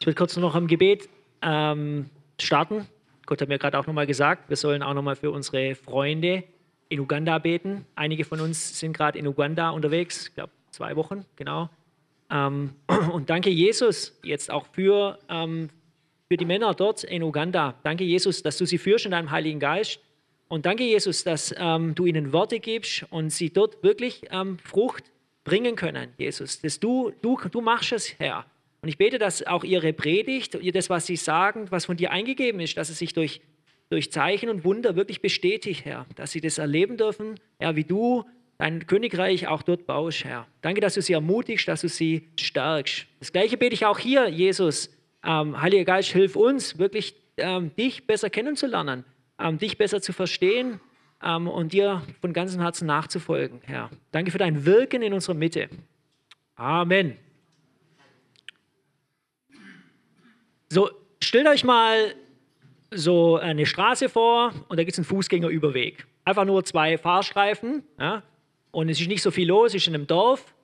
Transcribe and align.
Ich 0.00 0.06
will 0.06 0.14
kurz 0.14 0.36
noch 0.36 0.54
im 0.54 0.68
Gebet 0.68 1.08
ähm, 1.42 2.08
starten. 2.40 2.86
Gott 3.26 3.40
hat 3.40 3.48
mir 3.48 3.58
gerade 3.58 3.78
auch 3.78 3.86
nochmal 3.86 4.06
gesagt, 4.06 4.48
wir 4.48 4.56
sollen 4.56 4.82
auch 4.82 4.94
nochmal 4.94 5.16
für 5.16 5.32
unsere 5.32 5.74
Freunde 5.74 6.44
in 6.88 7.00
Uganda 7.00 7.38
beten. 7.38 7.84
Einige 7.96 8.24
von 8.24 8.40
uns 8.40 8.78
sind 8.78 8.96
gerade 8.96 9.18
in 9.18 9.26
Uganda 9.26 9.70
unterwegs, 9.70 10.28
ich 10.28 10.34
glaube 10.34 10.52
zwei 10.70 10.94
Wochen, 10.94 11.24
genau. 11.36 11.68
Ähm, 12.30 12.74
und 13.12 13.28
danke 13.28 13.50
Jesus 13.50 14.18
jetzt 14.22 14.50
auch 14.50 14.66
für, 14.66 15.18
ähm, 15.28 15.68
für 16.28 16.36
die 16.36 16.44
Männer 16.44 16.74
dort 16.74 17.02
in 17.02 17.22
Uganda. 17.24 17.74
Danke 17.82 18.04
Jesus, 18.04 18.42
dass 18.42 18.56
du 18.56 18.66
sie 18.66 18.78
führst 18.78 19.04
in 19.04 19.10
deinem 19.10 19.32
Heiligen 19.32 19.58
Geist. 19.58 20.00
Und 20.46 20.64
danke 20.64 20.84
Jesus, 20.84 21.24
dass 21.24 21.52
ähm, 21.58 21.94
du 21.94 22.06
ihnen 22.06 22.32
Worte 22.32 22.60
gibst 22.60 23.04
und 23.10 23.30
sie 23.30 23.50
dort 23.50 23.82
wirklich 23.82 24.22
ähm, 24.30 24.58
Frucht 24.64 25.04
bringen 25.44 25.76
können, 25.76 26.10
Jesus. 26.16 26.60
Dass 26.60 26.78
du, 26.80 27.12
du, 27.20 27.38
du 27.50 27.60
machst 27.60 27.92
es, 27.92 28.18
Herr. 28.18 28.46
Und 28.80 28.88
ich 28.88 28.98
bete, 28.98 29.18
dass 29.18 29.46
auch 29.46 29.64
ihre 29.64 29.92
Predigt, 29.92 30.58
das, 30.74 30.90
was 30.90 31.06
sie 31.06 31.16
sagen, 31.16 31.66
was 31.70 31.86
von 31.86 31.96
dir 31.96 32.12
eingegeben 32.12 32.60
ist, 32.60 32.76
dass 32.76 32.90
es 32.90 32.98
sich 32.98 33.12
durch, 33.12 33.40
durch 33.90 34.12
Zeichen 34.12 34.48
und 34.48 34.64
Wunder 34.64 34.96
wirklich 34.96 35.20
bestätigt, 35.20 35.84
Herr. 35.84 36.06
Dass 36.14 36.30
sie 36.30 36.40
das 36.40 36.58
erleben 36.58 36.96
dürfen, 36.96 37.40
Herr, 37.58 37.76
wie 37.76 37.84
du 37.84 38.24
dein 38.56 38.86
Königreich 38.86 39.48
auch 39.48 39.62
dort 39.62 39.86
baust, 39.86 40.24
Herr. 40.24 40.46
Danke, 40.62 40.80
dass 40.80 40.94
du 40.94 41.02
sie 41.02 41.12
ermutigst, 41.12 41.66
dass 41.66 41.80
du 41.80 41.88
sie 41.88 42.28
stärkst. 42.38 43.06
Das 43.18 43.32
Gleiche 43.32 43.56
bete 43.56 43.74
ich 43.74 43.86
auch 43.86 43.98
hier, 43.98 44.28
Jesus. 44.28 44.90
Ähm, 45.24 45.60
Heiliger 45.60 45.84
Geist, 45.84 46.10
hilf 46.10 46.36
uns, 46.36 46.78
wirklich 46.78 47.14
ähm, 47.36 47.74
dich 47.76 48.06
besser 48.06 48.30
kennenzulernen 48.30 49.04
ähm, 49.38 49.58
dich 49.58 49.78
besser 49.78 50.00
zu 50.00 50.12
verstehen 50.12 50.80
ähm, 51.22 51.48
und 51.48 51.72
dir 51.72 52.02
von 52.20 52.32
ganzem 52.32 52.60
Herzen 52.60 52.86
nachzufolgen, 52.86 53.60
Herr. 53.64 53.90
Danke 54.10 54.30
für 54.30 54.38
dein 54.38 54.66
Wirken 54.66 55.02
in 55.02 55.12
unserer 55.12 55.34
Mitte. 55.34 55.68
Amen. 56.56 57.16
So, 60.70 60.90
stellt 61.22 61.46
euch 61.46 61.64
mal 61.64 62.14
so 62.90 63.36
eine 63.36 63.66
Straße 63.66 64.08
vor 64.08 64.52
und 64.68 64.78
da 64.78 64.84
gibt 64.84 64.92
es 64.92 64.98
einen 64.98 65.04
Fußgängerüberweg. 65.06 66.06
Einfach 66.24 66.44
nur 66.44 66.64
zwei 66.64 66.98
Fahrstreifen 66.98 67.84
ja, 67.98 68.22
und 68.70 68.88
es 68.88 69.00
ist 69.00 69.08
nicht 69.08 69.22
so 69.22 69.30
viel 69.30 69.48
los, 69.48 69.68
es 69.68 69.76
ist 69.76 69.88
in 69.88 69.94
einem 69.94 70.06
Dorf. 70.06 70.54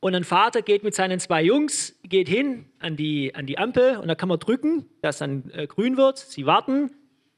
Und 0.00 0.14
ein 0.14 0.24
Vater 0.24 0.62
geht 0.62 0.82
mit 0.82 0.94
seinen 0.94 1.20
zwei 1.20 1.42
Jungs, 1.42 1.94
geht 2.04 2.26
hin 2.26 2.64
an 2.78 2.96
die, 2.96 3.34
an 3.34 3.44
die 3.44 3.58
Ampel 3.58 3.98
und 3.98 4.08
da 4.08 4.14
kann 4.14 4.30
man 4.30 4.38
drücken, 4.38 4.86
dass 5.02 5.18
dann 5.18 5.50
äh, 5.52 5.66
grün 5.66 5.98
wird. 5.98 6.16
Sie 6.16 6.46
warten 6.46 6.90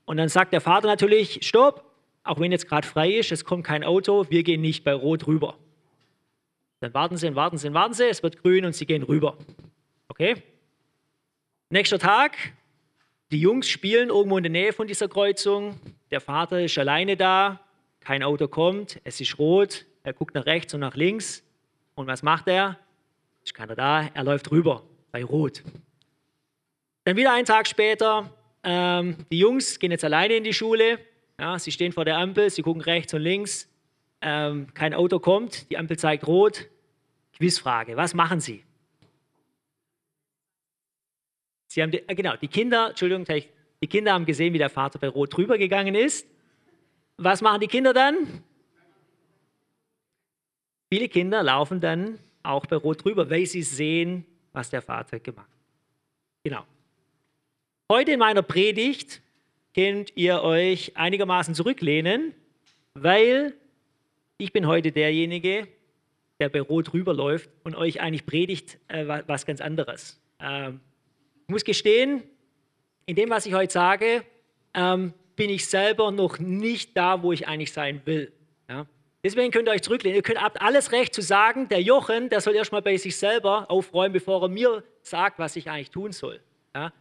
und 0.05 0.17
dann 0.17 0.29
sagt 0.29 0.53
der 0.53 0.61
Vater 0.61 0.87
natürlich, 0.87 1.41
stopp, 1.43 1.85
auch 2.23 2.39
wenn 2.39 2.53
jetzt 2.53 2.69
gerade 2.69 2.87
frei 2.87 3.15
ist, 3.15 3.33
es 3.33 3.45
kommt 3.45 3.65
kein 3.65 3.83
Auto, 3.83 4.27
wir 4.31 4.45
gehen 4.45 4.61
nicht 4.61 4.85
bei 4.85 4.95
Rot 4.95 5.27
rüber. 5.27 5.57
Dann 6.79 6.95
warten 6.95 7.17
sie 7.17 7.27
und 7.27 7.35
warten 7.35 7.59
sie 7.59 7.67
und 7.67 7.75
warten 7.75 7.95
sie, 7.95 8.05
es 8.05 8.23
wird 8.23 8.41
grün 8.43 8.65
und 8.65 8.77
sie 8.77 8.87
gehen 8.87 9.03
rüber. 9.03 9.37
Okay? 10.07 10.37
Nächster 11.73 11.99
Tag, 11.99 12.37
die 13.31 13.41
Jungs 13.41 13.67
spielen 13.67 14.11
irgendwo 14.11 14.37
in 14.37 14.43
der 14.43 14.53
Nähe 14.53 14.75
von 14.75 14.87
dieser 14.87 15.09
Kreuzung, 15.09 15.81
der 16.11 16.21
Vater 16.21 16.61
ist 16.61 16.77
alleine 16.77 17.17
da, 17.17 17.61
kein 18.01 18.23
Auto 18.23 18.47
kommt, 18.47 19.01
es 19.05 19.23
ist 19.23 19.39
rot, 19.39 19.87
er 20.03 20.13
guckt 20.13 20.35
nach 20.35 20.45
rechts 20.45 20.75
und 20.75 20.81
nach 20.81 20.97
links 20.97 21.43
und 21.95 22.07
was 22.07 22.23
macht 22.23 22.47
er? 22.47 22.79
Ist 23.43 23.55
keiner 23.55 23.75
da, 23.75 24.07
er 24.13 24.23
läuft 24.23 24.51
rüber 24.51 24.83
bei 25.13 25.25
Rot. 25.25 25.63
Dann 27.05 27.17
wieder 27.17 27.33
einen 27.33 27.47
Tag 27.47 27.67
später, 27.67 28.31
ähm, 28.63 29.17
die 29.33 29.39
Jungs 29.39 29.79
gehen 29.79 29.93
jetzt 29.93 30.05
alleine 30.05 30.35
in 30.35 30.45
die 30.45 30.53
Schule. 30.53 30.99
Ja, 31.41 31.59
sie 31.59 31.73
stehen 31.73 31.93
vor 31.93 32.05
der 32.05 32.19
Ampel, 32.19 32.51
sie 32.51 32.61
gucken 32.61 32.83
rechts 32.83 33.15
und 33.15 33.23
links. 33.23 33.67
Ähm, 34.21 34.67
kein 34.75 34.93
Auto 34.93 35.21
kommt, 35.21 35.71
die 35.71 35.79
Ampel 35.79 35.99
zeigt 35.99 36.27
rot. 36.27 36.69
Quizfrage, 37.33 37.97
was 37.97 38.13
machen 38.13 38.41
sie? 38.41 38.63
Sie 41.73 41.83
haben 41.83 41.91
die, 41.91 42.07
äh, 42.07 42.15
genau, 42.15 42.37
die 42.37 42.49
Kinder, 42.49 42.91
Entschuldigung, 42.91 43.25
die 43.25 43.87
Kinder 43.87 44.13
haben 44.13 44.27
gesehen, 44.27 44.53
wie 44.53 44.59
der 44.59 44.69
Vater 44.69 44.99
bei 44.99 45.09
Rot 45.09 45.35
drüber 45.35 45.57
gegangen 45.57 45.95
ist. 45.95 46.29
Was 47.17 47.41
machen 47.41 47.63
die 47.63 47.67
Kinder 47.67 47.95
dann? 47.95 48.45
Viele 50.93 51.09
Kinder 51.09 51.43
laufen 51.43 51.81
dann 51.81 52.19
auch 52.43 52.67
bei 52.67 52.77
Rot 52.77 53.03
drüber, 53.03 53.31
weil 53.31 53.47
sie 53.47 53.63
sehen, 53.63 54.27
was 54.53 54.69
der 54.69 54.83
Vater 54.83 55.19
gemacht 55.19 55.49
hat. 55.49 55.59
Genau. 56.45 56.67
Heute 57.91 58.13
in 58.13 58.19
meiner 58.19 58.43
Predigt 58.43 59.23
könnt 59.75 60.15
ihr 60.15 60.43
euch 60.43 60.95
einigermaßen 60.95 61.55
zurücklehnen, 61.55 62.35
weil 62.93 63.55
ich 64.37 64.53
bin 64.53 64.67
heute 64.67 64.93
derjenige, 64.93 65.69
der 66.39 66.51
bei 66.51 66.61
Rot 66.61 66.93
rüberläuft 66.93 67.49
und 67.65 67.77
euch 67.77 68.03
eigentlich 68.03 68.27
predigt 68.27 68.79
äh, 68.89 69.07
was 69.27 69.47
ganz 69.47 69.63
anderes. 69.63 70.21
Ähm, 70.39 70.81
muss 71.53 71.65
gestehen, 71.65 72.23
in 73.07 73.15
dem, 73.15 73.31
was 73.31 73.47
ich 73.47 73.55
heute 73.55 73.73
sage, 73.73 74.25
ähm, 74.75 75.15
bin 75.37 75.51
ich 75.51 75.67
selber 75.67 76.11
noch 76.11 76.39
nicht 76.39 76.97
da, 76.97 77.23
wo 77.23 77.33
ich 77.33 77.47
eigentlich 77.47 77.73
sein 77.73 78.03
will. 78.05 78.33
Ja? 78.69 78.87
Deswegen 79.25 79.51
könnt 79.53 79.69
ihr 79.69 79.73
euch 79.73 79.83
zurücklehnen. 79.83 80.17
Ihr 80.17 80.23
könnt 80.23 80.41
habt 80.41 80.61
alles 80.61 80.93
recht 80.93 81.15
zu 81.15 81.23
sagen, 81.23 81.69
der 81.69 81.81
Jochen, 81.81 82.29
der 82.29 82.41
soll 82.41 82.55
erstmal 82.55 82.83
bei 82.83 82.97
sich 82.97 83.17
selber 83.17 83.71
aufräumen, 83.71 84.13
bevor 84.13 84.43
er 84.43 84.49
mir 84.49 84.83
sagt, 85.03 85.39
was 85.39 85.57
ich 85.57 85.71
eigentlich 85.71 85.91
tun 85.91 86.13
soll. 86.13 86.41
Ja? 86.75 86.93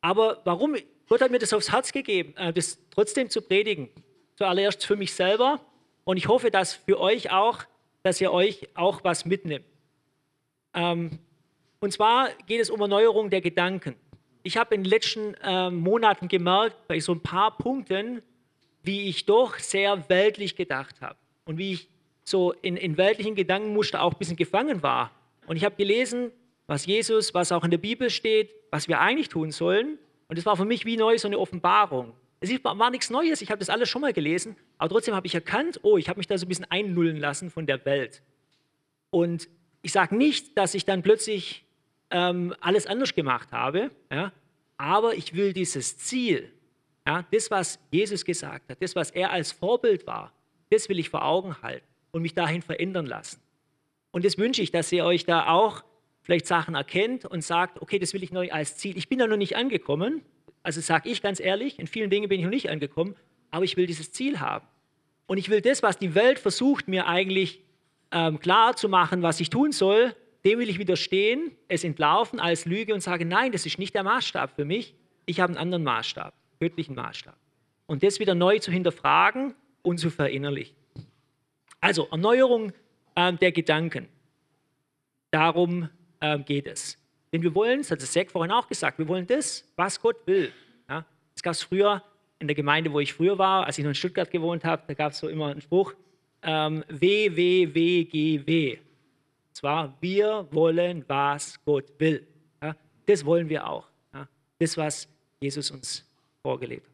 Aber 0.00 0.40
warum? 0.44 0.76
Gott 1.08 1.20
hat 1.20 1.30
mir 1.30 1.38
das 1.38 1.52
aufs 1.52 1.70
Herz 1.70 1.92
gegeben, 1.92 2.34
äh, 2.36 2.52
das 2.52 2.78
trotzdem 2.90 3.28
zu 3.28 3.42
predigen. 3.42 3.88
Zuallererst 4.36 4.86
für 4.86 4.96
mich 4.96 5.12
selber 5.12 5.60
und 6.04 6.16
ich 6.16 6.28
hoffe, 6.28 6.50
dass 6.50 6.74
für 6.74 6.98
euch 6.98 7.30
auch, 7.30 7.60
dass 8.02 8.20
ihr 8.20 8.32
euch 8.32 8.68
auch 8.74 9.04
was 9.04 9.24
mitnimmt. 9.24 9.66
Ähm, 10.74 11.18
und 11.82 11.92
zwar 11.92 12.30
geht 12.46 12.60
es 12.60 12.70
um 12.70 12.80
Erneuerung 12.80 13.28
der 13.28 13.40
Gedanken. 13.40 13.96
Ich 14.44 14.56
habe 14.56 14.74
in 14.76 14.84
den 14.84 14.90
letzten 14.90 15.34
ähm, 15.42 15.76
Monaten 15.76 16.28
gemerkt, 16.28 16.76
bei 16.86 17.00
so 17.00 17.12
ein 17.12 17.20
paar 17.20 17.56
Punkten, 17.56 18.22
wie 18.84 19.08
ich 19.08 19.26
doch 19.26 19.58
sehr 19.58 20.08
weltlich 20.08 20.54
gedacht 20.54 21.00
habe 21.00 21.16
und 21.44 21.58
wie 21.58 21.72
ich 21.72 21.88
so 22.22 22.52
in, 22.52 22.76
in 22.76 22.96
weltlichen 22.96 23.34
Gedankenmuster 23.34 24.00
auch 24.00 24.12
ein 24.12 24.18
bisschen 24.18 24.36
gefangen 24.36 24.84
war. 24.84 25.10
Und 25.48 25.56
ich 25.56 25.64
habe 25.64 25.74
gelesen, 25.74 26.30
was 26.68 26.86
Jesus, 26.86 27.34
was 27.34 27.50
auch 27.50 27.64
in 27.64 27.72
der 27.72 27.78
Bibel 27.78 28.10
steht, 28.10 28.54
was 28.70 28.86
wir 28.86 29.00
eigentlich 29.00 29.28
tun 29.28 29.50
sollen. 29.50 29.98
Und 30.28 30.38
es 30.38 30.46
war 30.46 30.56
für 30.56 30.64
mich 30.64 30.84
wie 30.84 30.96
neu 30.96 31.18
so 31.18 31.26
eine 31.26 31.38
Offenbarung. 31.38 32.12
Es 32.38 32.50
war 32.62 32.90
nichts 32.90 33.10
Neues, 33.10 33.42
ich 33.42 33.50
habe 33.50 33.58
das 33.58 33.70
alles 33.70 33.88
schon 33.88 34.02
mal 34.02 34.12
gelesen, 34.12 34.54
aber 34.78 34.90
trotzdem 34.90 35.16
habe 35.16 35.26
ich 35.26 35.34
erkannt, 35.34 35.80
oh, 35.82 35.96
ich 35.96 36.08
habe 36.08 36.18
mich 36.18 36.28
da 36.28 36.38
so 36.38 36.46
ein 36.46 36.48
bisschen 36.48 36.70
einnullen 36.70 37.16
lassen 37.16 37.50
von 37.50 37.66
der 37.66 37.84
Welt. 37.84 38.22
Und 39.10 39.48
ich 39.82 39.90
sage 39.90 40.14
nicht, 40.14 40.56
dass 40.56 40.74
ich 40.74 40.84
dann 40.84 41.02
plötzlich 41.02 41.64
ähm, 42.12 42.54
alles 42.60 42.86
anders 42.86 43.14
gemacht 43.14 43.50
habe, 43.52 43.90
ja, 44.10 44.32
aber 44.76 45.14
ich 45.14 45.34
will 45.34 45.52
dieses 45.52 45.98
Ziel, 45.98 46.52
ja, 47.06 47.24
das, 47.32 47.50
was 47.50 47.78
Jesus 47.90 48.24
gesagt 48.24 48.70
hat, 48.70 48.80
das, 48.80 48.94
was 48.94 49.10
er 49.10 49.30
als 49.30 49.50
Vorbild 49.52 50.06
war, 50.06 50.32
das 50.70 50.88
will 50.88 50.98
ich 50.98 51.10
vor 51.10 51.24
Augen 51.24 51.60
halten 51.62 51.86
und 52.12 52.22
mich 52.22 52.34
dahin 52.34 52.62
verändern 52.62 53.06
lassen. 53.06 53.40
Und 54.12 54.24
das 54.24 54.38
wünsche 54.38 54.62
ich, 54.62 54.70
dass 54.70 54.92
ihr 54.92 55.04
euch 55.04 55.24
da 55.24 55.48
auch 55.48 55.82
vielleicht 56.20 56.46
Sachen 56.46 56.74
erkennt 56.74 57.24
und 57.24 57.42
sagt, 57.42 57.82
okay, 57.82 57.98
das 57.98 58.14
will 58.14 58.22
ich 58.22 58.30
neu 58.30 58.50
als 58.52 58.76
Ziel. 58.76 58.96
Ich 58.96 59.08
bin 59.08 59.18
da 59.18 59.26
noch 59.26 59.36
nicht 59.36 59.56
angekommen, 59.56 60.22
also 60.62 60.80
sage 60.80 61.08
ich 61.08 61.22
ganz 61.22 61.40
ehrlich, 61.40 61.78
in 61.78 61.86
vielen 61.86 62.10
Dingen 62.10 62.28
bin 62.28 62.38
ich 62.38 62.44
noch 62.44 62.50
nicht 62.50 62.70
angekommen, 62.70 63.16
aber 63.50 63.64
ich 63.64 63.76
will 63.76 63.86
dieses 63.86 64.12
Ziel 64.12 64.38
haben. 64.40 64.66
Und 65.26 65.38
ich 65.38 65.48
will 65.48 65.60
das, 65.60 65.82
was 65.82 65.98
die 65.98 66.14
Welt 66.14 66.38
versucht, 66.38 66.88
mir 66.88 67.06
eigentlich 67.06 67.60
ähm, 68.12 68.38
klar 68.38 68.76
zu 68.76 68.88
machen, 68.88 69.22
was 69.22 69.40
ich 69.40 69.50
tun 69.50 69.72
soll, 69.72 70.14
dem 70.44 70.58
will 70.58 70.68
ich 70.68 70.78
widerstehen, 70.78 71.52
es 71.68 71.84
entlarven 71.84 72.40
als 72.40 72.64
Lüge 72.66 72.94
und 72.94 73.00
sagen, 73.00 73.28
nein, 73.28 73.52
das 73.52 73.66
ist 73.66 73.78
nicht 73.78 73.94
der 73.94 74.02
Maßstab 74.02 74.54
für 74.56 74.64
mich, 74.64 74.94
ich 75.26 75.40
habe 75.40 75.50
einen 75.50 75.58
anderen 75.58 75.84
Maßstab, 75.84 76.34
göttlichen 76.58 76.94
Maßstab. 76.94 77.36
Und 77.86 78.02
das 78.02 78.18
wieder 78.18 78.34
neu 78.34 78.58
zu 78.58 78.72
hinterfragen 78.72 79.54
und 79.82 79.98
zu 79.98 80.10
verinnerlichen. 80.10 80.76
Also 81.80 82.08
Erneuerung 82.10 82.72
ähm, 83.16 83.38
der 83.38 83.52
Gedanken. 83.52 84.08
Darum 85.30 85.88
ähm, 86.20 86.44
geht 86.44 86.66
es. 86.66 86.98
Denn 87.32 87.42
wir 87.42 87.54
wollen, 87.54 87.78
das 87.78 87.90
hat 87.90 88.00
Zack 88.00 88.30
vorhin 88.30 88.52
auch 88.52 88.68
gesagt, 88.68 88.98
wir 88.98 89.08
wollen 89.08 89.26
das, 89.26 89.70
was 89.76 90.00
Gott 90.00 90.26
will. 90.26 90.52
Ja? 90.88 91.04
Das 91.34 91.42
gab 91.42 91.52
es 91.52 91.62
früher 91.62 92.02
in 92.38 92.48
der 92.48 92.54
Gemeinde, 92.54 92.92
wo 92.92 93.00
ich 93.00 93.12
früher 93.12 93.38
war, 93.38 93.66
als 93.66 93.78
ich 93.78 93.84
noch 93.84 93.90
in 93.90 93.94
Stuttgart 93.94 94.30
gewohnt 94.30 94.64
habe, 94.64 94.82
da 94.86 94.94
gab 94.94 95.12
es 95.12 95.18
so 95.18 95.28
immer 95.28 95.48
einen 95.48 95.60
Spruch, 95.60 95.94
ähm, 96.42 96.84
W, 96.88 97.36
W, 97.36 97.74
W, 97.74 98.04
G, 98.04 98.46
W. 98.46 98.78
Zwar, 99.52 99.96
wir 100.00 100.46
wollen, 100.50 101.04
was 101.08 101.62
Gott 101.64 101.84
will. 101.98 102.26
Ja? 102.62 102.76
Das 103.06 103.24
wollen 103.24 103.48
wir 103.48 103.66
auch. 103.66 103.88
Ja? 104.14 104.28
Das, 104.58 104.76
was 104.76 105.08
Jesus 105.40 105.70
uns 105.70 106.04
vorgelebt 106.42 106.86
hat. 106.86 106.92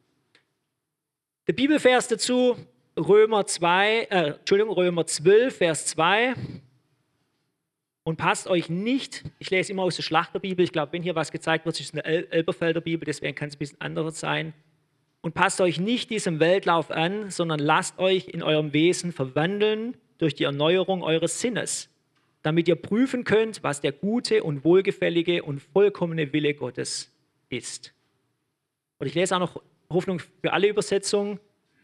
Der 1.47 1.53
Bibelvers 1.55 2.09
dazu, 2.09 2.57
Römer 2.99 3.47
2, 3.47 4.09
äh, 4.11 4.27
Entschuldigung, 4.39 4.75
Römer 4.75 5.07
12, 5.07 5.57
Vers 5.57 5.87
2. 5.87 6.35
Und 8.03 8.17
passt 8.17 8.49
euch 8.49 8.71
nicht, 8.71 9.25
ich 9.39 9.51
lese 9.51 9.73
immer 9.73 9.83
aus 9.83 9.97
der 9.97 10.03
Schlachterbibel, 10.03 10.65
ich 10.65 10.73
glaube, 10.73 10.93
wenn 10.93 11.03
hier 11.03 11.15
was 11.15 11.31
gezeigt 11.31 11.67
wird, 11.67 11.79
ist 11.79 11.89
es 11.89 11.93
eine 11.93 12.05
Elberfelder 12.05 12.81
Bibel, 12.81 13.05
deswegen 13.05 13.35
kann 13.35 13.49
es 13.49 13.57
ein 13.57 13.59
bisschen 13.59 13.81
anderes 13.81 14.19
sein. 14.19 14.55
Und 15.21 15.35
passt 15.35 15.61
euch 15.61 15.79
nicht 15.79 16.11
diesem 16.11 16.41
Weltlauf 16.41 16.91
an, 16.91 17.31
sondern 17.31 17.59
lasst 17.59 17.99
euch 17.99 18.29
in 18.29 18.43
eurem 18.43 18.73
Wesen 18.73 19.13
verwandeln 19.13 19.97
durch 20.17 20.35
die 20.35 20.45
Erneuerung 20.45 21.03
eures 21.03 21.41
Sinnes, 21.41 21.91
damit 22.43 22.69
ihr 22.69 22.77
prüfen 22.77 23.25
könnt, 23.25 23.63
was 23.63 23.81
der 23.81 23.93
gute 23.93 24.43
und 24.43 24.65
wohlgefällige 24.65 25.43
und 25.43 25.61
vollkommene 25.61 26.33
Wille 26.33 26.55
Gottes 26.55 27.13
ist. 27.49 27.95
Und 28.99 29.07
ich 29.07 29.15
lese 29.15 29.37
auch 29.37 29.41
noch 29.41 29.63
Hoffnung 29.91 30.19
für 30.19 30.53
alle 30.53 30.69
Übersetzungen. 30.69 31.41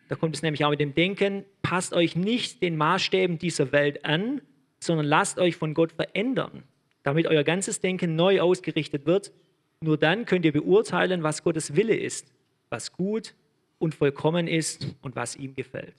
Da 0.09 0.17
kommt 0.17 0.37
es 0.37 0.43
nämlich 0.43 0.65
auch 0.65 0.71
mit 0.71 0.81
dem 0.81 0.95
Denken, 0.95 1.45
passt 1.63 1.93
euch 1.95 2.17
nicht 2.17 2.63
den 2.63 2.77
Maßstäben 2.77 3.39
dieser 3.39 3.73
Welt 3.73 4.05
an, 4.05 4.43
sondern 4.81 5.07
lasst 5.07 5.39
euch 5.39 5.57
von 5.57 5.75
Gott 5.75 5.93
verändern, 5.93 6.63
damit 7.03 7.27
euer 7.27 7.43
ganzes 7.43 7.81
Denken 7.81 8.17
neu 8.17 8.41
ausgerichtet 8.41 9.07
wird. 9.07 9.33
Nur 9.81 9.97
dann 9.97 10.25
könnt 10.25 10.45
ihr 10.45 10.53
beurteilen, 10.53 11.23
was 11.23 11.43
Gottes 11.43 11.75
Wille 11.77 11.97
ist, 11.97 12.33
was 12.69 12.93
gut 12.93 13.35
und 13.79 13.95
vollkommen 13.95 14.47
ist 14.47 14.95
und 15.03 15.17
was 15.17 15.37
ihm 15.37 15.55
gefällt. 15.55 15.95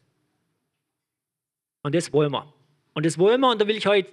Und 1.82 1.94
das 1.94 2.14
wollen 2.14 2.32
wir. 2.32 2.54
Und 2.94 3.06
das 3.06 3.18
wollen 3.18 3.42
wir, 3.42 3.52
und 3.52 3.62
da 3.62 3.68
will 3.68 3.78
ich 3.78 3.88
heute, 3.88 4.12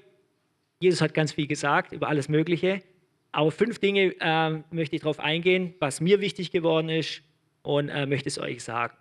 Jesus 0.83 1.01
hat 1.01 1.15
ganz 1.15 1.33
viel 1.33 1.47
gesagt 1.47 1.93
über 1.93 2.09
alles 2.09 2.29
Mögliche, 2.29 2.83
aber 3.31 3.53
fünf 3.53 3.79
Dinge 3.79 4.15
äh, 4.21 4.63
möchte 4.73 4.97
ich 4.97 5.03
darauf 5.03 5.21
eingehen, 5.21 5.75
was 5.79 6.01
mir 6.01 6.21
wichtig 6.21 6.51
geworden 6.51 6.89
ist 6.89 7.23
und 7.63 7.89
äh, 7.89 8.05
möchte 8.05 8.29
es 8.29 8.39
euch 8.39 8.65
sagen. 8.65 8.95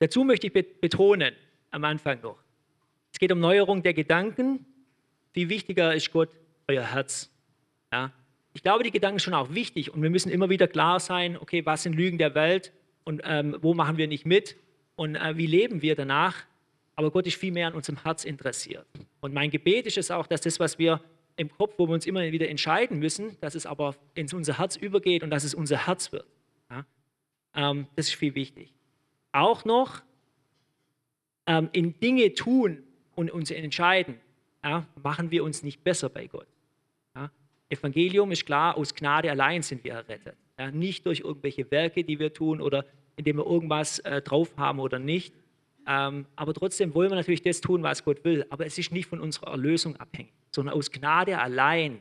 Dazu 0.00 0.24
möchte 0.24 0.48
ich 0.48 0.52
betonen, 0.52 1.34
am 1.70 1.84
Anfang 1.84 2.20
noch, 2.20 2.36
es 3.12 3.20
geht 3.20 3.30
um 3.30 3.38
Neuerung 3.38 3.82
der 3.82 3.94
Gedanken. 3.94 4.66
Wie 5.32 5.48
wichtiger 5.48 5.94
ist 5.94 6.10
Gott 6.12 6.30
euer 6.66 6.82
Herz? 6.82 7.30
Ja? 7.92 8.12
Ich 8.52 8.62
glaube, 8.62 8.82
die 8.82 8.90
Gedanken 8.90 9.20
sind 9.20 9.26
schon 9.26 9.34
auch 9.34 9.54
wichtig 9.54 9.94
und 9.94 10.02
wir 10.02 10.10
müssen 10.10 10.30
immer 10.30 10.50
wieder 10.50 10.66
klar 10.66 10.98
sein, 10.98 11.38
okay, 11.38 11.64
was 11.64 11.84
sind 11.84 11.94
Lügen 11.94 12.18
der 12.18 12.34
Welt 12.34 12.72
und 13.04 13.22
ähm, 13.24 13.56
wo 13.62 13.72
machen 13.72 13.98
wir 13.98 14.08
nicht 14.08 14.26
mit 14.26 14.56
und 14.96 15.14
äh, 15.14 15.36
wie 15.36 15.46
leben 15.46 15.80
wir 15.80 15.94
danach. 15.94 16.44
Aber 16.94 17.10
Gott 17.10 17.26
ist 17.26 17.36
viel 17.36 17.52
mehr 17.52 17.68
an 17.68 17.74
unserem 17.74 18.02
Herz 18.02 18.24
interessiert. 18.24 18.86
Und 19.20 19.32
mein 19.32 19.50
Gebet 19.50 19.86
ist 19.86 19.98
es 19.98 20.10
auch, 20.10 20.26
dass 20.26 20.42
das, 20.42 20.60
was 20.60 20.78
wir 20.78 21.00
im 21.36 21.50
Kopf, 21.50 21.74
wo 21.78 21.86
wir 21.86 21.94
uns 21.94 22.06
immer 22.06 22.20
wieder 22.30 22.48
entscheiden 22.48 22.98
müssen, 22.98 23.38
dass 23.40 23.54
es 23.54 23.66
aber 23.66 23.96
in 24.14 24.26
unser 24.32 24.58
Herz 24.58 24.76
übergeht 24.76 25.22
und 25.22 25.30
dass 25.30 25.44
es 25.44 25.54
unser 25.54 25.86
Herz 25.86 26.12
wird. 26.12 26.26
Ja? 26.70 26.84
Ähm, 27.54 27.86
das 27.96 28.08
ist 28.08 28.14
viel 28.14 28.34
wichtig. 28.34 28.72
Auch 29.32 29.64
noch 29.64 30.02
ähm, 31.46 31.70
in 31.72 31.98
Dinge 32.00 32.34
tun 32.34 32.82
und 33.14 33.30
uns 33.30 33.50
entscheiden, 33.50 34.20
ja, 34.62 34.86
machen 35.02 35.30
wir 35.30 35.42
uns 35.42 35.62
nicht 35.62 35.82
besser 35.82 36.08
bei 36.10 36.26
Gott. 36.26 36.46
Ja? 37.14 37.30
Evangelium 37.70 38.30
ist 38.30 38.44
klar, 38.44 38.76
aus 38.76 38.94
Gnade 38.94 39.30
allein 39.30 39.62
sind 39.62 39.82
wir 39.84 39.94
errettet. 39.94 40.36
Nicht 40.72 41.06
durch 41.06 41.20
irgendwelche 41.20 41.68
Werke, 41.70 42.04
die 42.04 42.18
wir 42.18 42.32
tun 42.32 42.60
oder 42.60 42.84
indem 43.16 43.38
wir 43.38 43.46
irgendwas 43.46 43.98
äh, 44.00 44.22
drauf 44.22 44.56
haben 44.56 44.78
oder 44.78 44.98
nicht. 44.98 45.34
Ähm, 45.86 46.26
aber 46.36 46.54
trotzdem 46.54 46.94
wollen 46.94 47.10
wir 47.10 47.16
natürlich 47.16 47.42
das 47.42 47.60
tun, 47.60 47.82
was 47.82 48.04
Gott 48.04 48.24
will. 48.24 48.46
Aber 48.50 48.66
es 48.66 48.78
ist 48.78 48.92
nicht 48.92 49.08
von 49.08 49.20
unserer 49.20 49.50
Erlösung 49.50 49.96
abhängig, 49.96 50.32
sondern 50.50 50.74
aus 50.74 50.90
Gnade 50.90 51.38
allein 51.38 51.98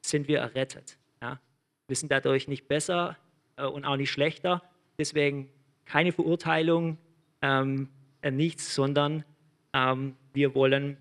sind 0.00 0.28
wir 0.28 0.38
errettet. 0.38 0.96
Ja? 1.20 1.40
Wir 1.86 1.96
sind 1.96 2.10
dadurch 2.10 2.48
nicht 2.48 2.68
besser 2.68 3.16
äh, 3.56 3.64
und 3.64 3.84
auch 3.84 3.96
nicht 3.96 4.10
schlechter. 4.10 4.62
Deswegen 4.98 5.48
keine 5.84 6.12
Verurteilung, 6.12 6.98
ähm, 7.42 7.88
äh, 8.22 8.30
nichts, 8.30 8.74
sondern 8.74 9.24
ähm, 9.72 10.16
wir 10.32 10.54
wollen 10.54 10.96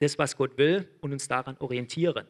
das, 0.00 0.18
was 0.18 0.36
Gott 0.36 0.58
will 0.58 0.88
und 1.00 1.12
uns 1.12 1.28
daran 1.28 1.56
orientieren, 1.58 2.26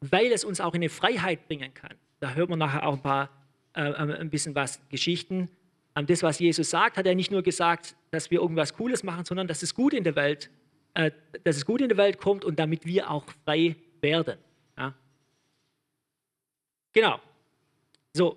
weil 0.00 0.30
es 0.32 0.44
uns 0.44 0.60
auch 0.60 0.74
in 0.74 0.82
eine 0.82 0.88
Freiheit 0.88 1.46
bringen 1.48 1.72
kann. 1.72 1.94
Da 2.20 2.34
hört 2.34 2.50
man 2.50 2.58
nachher 2.58 2.86
auch 2.86 2.94
ein 2.94 3.02
paar, 3.02 3.30
äh, 3.74 3.92
ein 3.92 4.30
bisschen 4.30 4.54
was 4.54 4.80
Geschichten. 4.88 5.48
Ähm, 5.96 6.06
das, 6.06 6.22
was 6.22 6.38
Jesus 6.38 6.70
sagt, 6.70 6.98
hat 6.98 7.06
er 7.06 7.14
nicht 7.14 7.30
nur 7.30 7.42
gesagt, 7.42 7.96
dass 8.10 8.30
wir 8.30 8.40
irgendwas 8.40 8.74
Cooles 8.74 9.02
machen, 9.02 9.24
sondern 9.24 9.48
dass 9.48 9.62
es 9.62 9.74
gut 9.74 9.94
in 9.94 10.04
der 10.04 10.14
Welt, 10.14 10.50
äh, 10.94 11.10
dass 11.42 11.56
es 11.56 11.64
gut 11.64 11.80
in 11.80 11.88
der 11.88 11.96
Welt 11.96 12.18
kommt 12.18 12.44
und 12.44 12.58
damit 12.58 12.84
wir 12.84 13.10
auch 13.10 13.24
frei 13.44 13.74
werden. 14.02 14.38
Ja? 14.76 14.94
Genau. 16.92 17.18
So, 18.12 18.36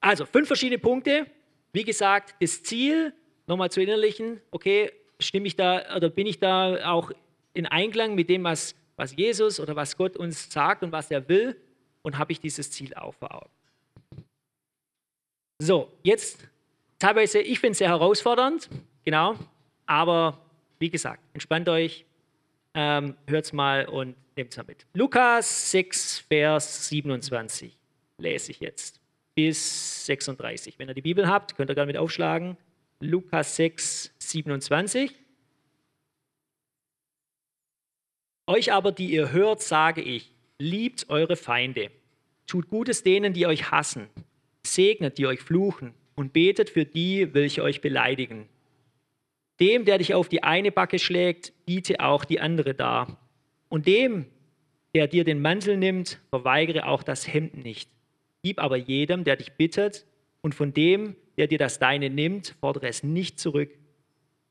also 0.00 0.26
fünf 0.26 0.48
verschiedene 0.48 0.78
Punkte. 0.78 1.26
Wie 1.72 1.84
gesagt, 1.84 2.34
das 2.40 2.62
Ziel, 2.64 3.14
nochmal 3.46 3.70
zu 3.70 3.80
innerlichen, 3.80 4.40
okay, 4.50 4.92
stimme 5.20 5.46
ich 5.46 5.54
da 5.54 5.96
oder 5.96 6.08
bin 6.10 6.26
ich 6.26 6.40
da 6.40 6.90
auch 6.90 7.12
in 7.52 7.66
Einklang 7.66 8.14
mit 8.16 8.28
dem, 8.28 8.44
was, 8.44 8.74
was 8.96 9.14
Jesus 9.14 9.60
oder 9.60 9.76
was 9.76 9.96
Gott 9.96 10.16
uns 10.16 10.50
sagt 10.50 10.82
und 10.82 10.90
was 10.90 11.10
er 11.10 11.28
will 11.28 11.56
und 12.02 12.18
habe 12.18 12.32
ich 12.32 12.40
dieses 12.40 12.70
Ziel 12.70 12.94
auch 12.94 13.14
vor 13.14 13.34
Augen. 13.34 13.50
So, 15.58 15.92
jetzt 16.02 16.48
teilweise, 17.00 17.40
ich 17.40 17.58
finde 17.58 17.72
es 17.72 17.78
sehr 17.78 17.88
herausfordernd, 17.88 18.70
genau, 19.04 19.34
aber 19.86 20.38
wie 20.78 20.90
gesagt, 20.90 21.20
entspannt 21.32 21.68
euch, 21.68 22.04
ähm, 22.74 23.16
hört 23.26 23.46
es 23.46 23.52
mal 23.52 23.86
und 23.86 24.14
nehmt 24.36 24.52
es 24.52 24.56
mal 24.56 24.64
mit. 24.68 24.86
Lukas 24.94 25.72
6, 25.72 26.20
Vers 26.20 26.88
27 26.88 27.76
lese 28.18 28.52
ich 28.52 28.60
jetzt 28.60 29.00
bis 29.34 30.06
36. 30.06 30.78
Wenn 30.78 30.88
ihr 30.88 30.94
die 30.94 31.02
Bibel 31.02 31.26
habt, 31.26 31.56
könnt 31.56 31.70
ihr 31.70 31.74
gerne 31.74 31.88
mit 31.88 31.96
aufschlagen. 31.96 32.56
Lukas 33.00 33.56
6, 33.56 34.14
27. 34.18 35.16
Euch 38.46 38.72
aber, 38.72 38.92
die 38.92 39.10
ihr 39.10 39.32
hört, 39.32 39.62
sage 39.62 40.02
ich, 40.02 40.32
liebt 40.58 41.08
eure 41.08 41.36
Feinde, 41.36 41.90
tut 42.46 42.68
Gutes 42.68 43.02
denen, 43.02 43.32
die 43.32 43.46
euch 43.46 43.70
hassen, 43.70 44.08
segnet, 44.64 45.18
die 45.18 45.26
euch 45.26 45.40
fluchen 45.40 45.94
und 46.20 46.34
betet 46.34 46.68
für 46.68 46.84
die, 46.84 47.32
welche 47.32 47.62
euch 47.62 47.80
beleidigen. 47.80 48.46
Dem, 49.58 49.86
der 49.86 49.96
dich 49.96 50.12
auf 50.12 50.28
die 50.28 50.42
eine 50.42 50.70
Backe 50.70 50.98
schlägt, 50.98 51.54
biete 51.64 52.00
auch 52.00 52.26
die 52.26 52.40
andere 52.40 52.74
dar. 52.74 53.18
Und 53.70 53.86
dem, 53.86 54.26
der 54.94 55.08
dir 55.08 55.24
den 55.24 55.40
Mantel 55.40 55.78
nimmt, 55.78 56.20
verweigere 56.28 56.86
auch 56.86 57.02
das 57.02 57.26
Hemd 57.26 57.64
nicht. 57.64 57.88
Gib 58.42 58.58
aber 58.58 58.76
jedem, 58.76 59.24
der 59.24 59.36
dich 59.36 59.52
bittet, 59.52 60.04
und 60.42 60.54
von 60.54 60.74
dem, 60.74 61.16
der 61.38 61.46
dir 61.46 61.56
das 61.56 61.78
Deine 61.78 62.10
nimmt, 62.10 62.54
fordere 62.60 62.88
es 62.88 63.02
nicht 63.02 63.40
zurück. 63.40 63.70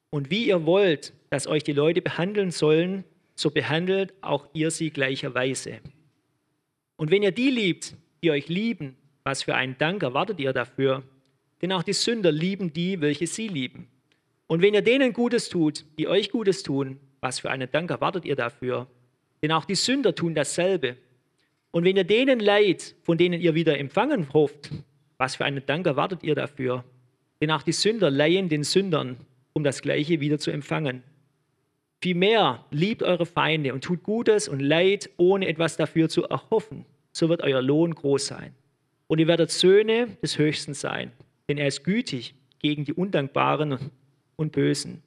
Und 0.09 0.31
wie 0.31 0.47
ihr 0.47 0.65
wollt, 0.65 1.13
dass 1.29 1.45
euch 1.45 1.63
die 1.63 1.73
Leute 1.73 2.01
behandeln 2.01 2.49
sollen, 2.49 3.03
so 3.35 3.51
behandelt 3.51 4.15
auch 4.21 4.47
ihr 4.53 4.71
sie 4.71 4.89
gleicherweise. 4.89 5.81
Und 6.95 7.11
wenn 7.11 7.21
ihr 7.21 7.31
die 7.31 7.51
liebt, 7.51 7.95
die 8.23 8.31
euch 8.31 8.49
lieben, 8.49 8.97
was 9.23 9.43
für 9.43 9.53
einen 9.53 9.77
Dank 9.77 10.01
erwartet 10.01 10.39
ihr 10.39 10.51
dafür? 10.51 11.03
Denn 11.61 11.71
auch 11.71 11.83
die 11.83 11.93
Sünder 11.93 12.31
lieben 12.31 12.73
die, 12.73 13.01
welche 13.01 13.27
sie 13.27 13.47
lieben. 13.47 13.87
Und 14.47 14.61
wenn 14.61 14.73
ihr 14.73 14.81
denen 14.81 15.13
Gutes 15.13 15.49
tut, 15.49 15.85
die 15.97 16.07
euch 16.07 16.31
Gutes 16.31 16.63
tun, 16.63 16.99
was 17.21 17.39
für 17.39 17.51
einen 17.51 17.69
Dank 17.71 17.91
erwartet 17.91 18.25
ihr 18.25 18.35
dafür? 18.35 18.87
Denn 19.41 19.51
auch 19.51 19.65
die 19.65 19.75
Sünder 19.75 20.15
tun 20.15 20.35
dasselbe. 20.35 20.97
Und 21.71 21.83
wenn 21.83 21.97
ihr 21.97 22.03
denen 22.03 22.39
leid, 22.39 22.95
von 23.03 23.17
denen 23.17 23.39
ihr 23.41 23.53
wieder 23.55 23.77
empfangen 23.77 24.33
hofft, 24.33 24.71
was 25.17 25.35
für 25.35 25.45
einen 25.45 25.65
Dank 25.65 25.85
erwartet 25.85 26.23
ihr 26.23 26.35
dafür? 26.35 26.83
Denn 27.41 27.51
auch 27.51 27.61
die 27.61 27.73
Sünder 27.73 28.09
leihen 28.09 28.49
den 28.49 28.63
Sündern, 28.63 29.17
um 29.53 29.63
das 29.63 29.81
Gleiche 29.81 30.19
wieder 30.19 30.39
zu 30.39 30.51
empfangen. 30.51 31.03
Vielmehr 32.01 32.65
liebt 32.71 33.03
eure 33.03 33.25
Feinde 33.25 33.73
und 33.73 33.83
tut 33.83 34.03
Gutes 34.03 34.47
und 34.47 34.61
Leid, 34.61 35.09
ohne 35.17 35.47
etwas 35.47 35.75
dafür 35.75 36.07
zu 36.07 36.23
erhoffen. 36.23 36.85
So 37.11 37.27
wird 37.27 37.41
euer 37.41 37.61
Lohn 37.61 37.93
groß 37.93 38.27
sein. 38.27 38.55
Und 39.07 39.19
ihr 39.19 39.27
werdet 39.27 39.51
Söhne 39.51 40.07
des 40.21 40.37
Höchsten 40.37 40.73
sein, 40.73 41.11
denn 41.49 41.57
er 41.57 41.67
ist 41.67 41.83
gütig 41.83 42.35
gegen 42.59 42.85
die 42.85 42.93
Undankbaren 42.93 43.91
und 44.37 44.51
Bösen. 44.51 45.03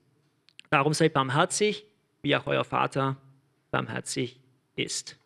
Darum 0.69 0.93
seid 0.93 1.15
barmherzig, 1.15 1.87
wie 2.21 2.37
auch 2.37 2.47
euer 2.47 2.65
Vater 2.65 3.17
barmherzig 3.71 4.41
ist. 4.75 5.17